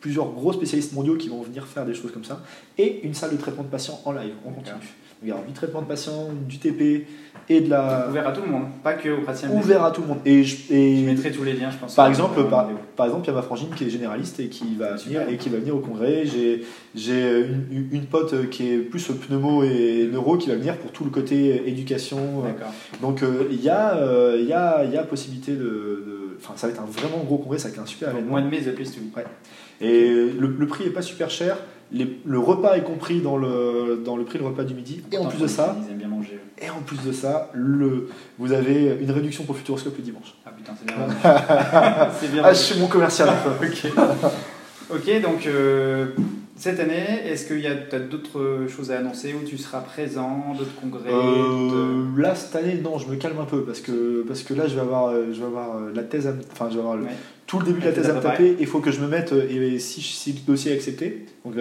[0.00, 2.42] plusieurs gros spécialistes mondiaux qui vont venir faire des choses comme ça.
[2.76, 4.76] Et une salle de traitement de patients en live, en continu.
[5.24, 7.06] Il y aura du traitement de patients, du TP
[7.48, 8.08] et de la.
[8.10, 9.50] Ouvert à tout le monde, pas que aux praticiens.
[9.50, 10.18] Ouvert à tout le monde.
[10.26, 11.94] Et, je- et- Je mettrai tous les liens, je pense.
[11.94, 14.74] par exemple, par, par exemple, il y a ma frangine qui est généraliste et qui
[14.78, 15.22] va Super.
[15.22, 16.24] venir et qui va venir au congrès.
[16.26, 16.62] J'ai
[16.94, 17.40] j'ai
[17.70, 21.10] une, une pote qui est plus pneumo et neuro qui va venir pour tout le
[21.10, 22.42] côté éducation.
[22.44, 22.72] D'accord.
[23.00, 26.04] Donc euh, il y, a, euh, il y, a, il y a possibilité de,
[26.40, 28.32] Enfin, ça va être un vraiment gros congrès, ça va être un super événement.
[28.32, 29.20] mois de mai, The Place to Be.
[29.80, 31.56] Et le, le prix est pas super cher.
[31.92, 35.02] Les- le repas est compris dans le, dans le prix du repas du midi.
[35.12, 36.40] Et en plus de ça, Ils aiment bien manger.
[36.60, 38.08] et en plus de ça, le,
[38.38, 40.34] vous avez une réduction pour Futuroscope le dimanche.
[40.46, 41.06] Ah putain, c'est bien.
[42.20, 42.42] c'est bien.
[42.44, 43.28] Ah, je suis mon commercial.
[43.62, 43.92] ok.
[44.90, 46.08] Ok, donc euh,
[46.56, 50.54] cette année, est-ce qu'il y a as d'autres choses à annoncer où tu seras présent,
[50.56, 54.42] d'autres congrès Euh, là cette année non je me calme un peu parce que parce
[54.42, 56.80] que là je vais avoir euh, je vais avoir euh, la thèse enfin je vais
[56.80, 57.10] avoir le- Ouais.
[57.46, 59.08] tout le début de La la thèse à me taper il faut que je me
[59.08, 61.54] mette et si, si le dossier est accepté donc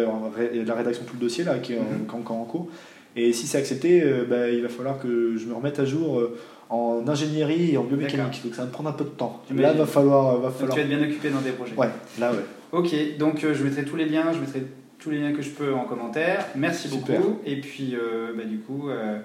[0.53, 1.81] il y la rédaction de tout le dossier là qui est en-
[2.13, 2.19] Mhm.
[2.21, 2.67] encore en cours
[3.15, 6.21] et si c'est accepté bah, il va falloir que je me remette à jour
[6.69, 9.55] en ingénierie et en biomécanique donc ça va me prendre un peu de temps là
[9.55, 9.79] J'imagine.
[9.79, 11.75] va falloir va Donc, falloir tu vas être bien occupé dans des projets.
[11.75, 11.89] ouais
[12.19, 12.37] là ouais
[12.71, 12.89] Ok,
[13.19, 14.63] donc euh, je mettrai tous les liens, je mettrai
[15.03, 16.45] tous les liens que je peux en commentaire.
[16.55, 17.19] Merci Super.
[17.19, 17.39] beaucoup.
[17.45, 19.19] Et puis, euh, bah, du coup, euh,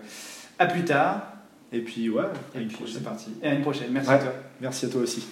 [0.59, 1.35] à plus tard.
[1.73, 2.95] et puis ouais à Et une puis, prochaine.
[2.97, 3.31] c'est parti.
[3.43, 3.89] Et à une prochaine.
[3.93, 4.15] Merci Ouais.
[4.17, 4.33] à toi.
[4.61, 5.27] merci à toi aussi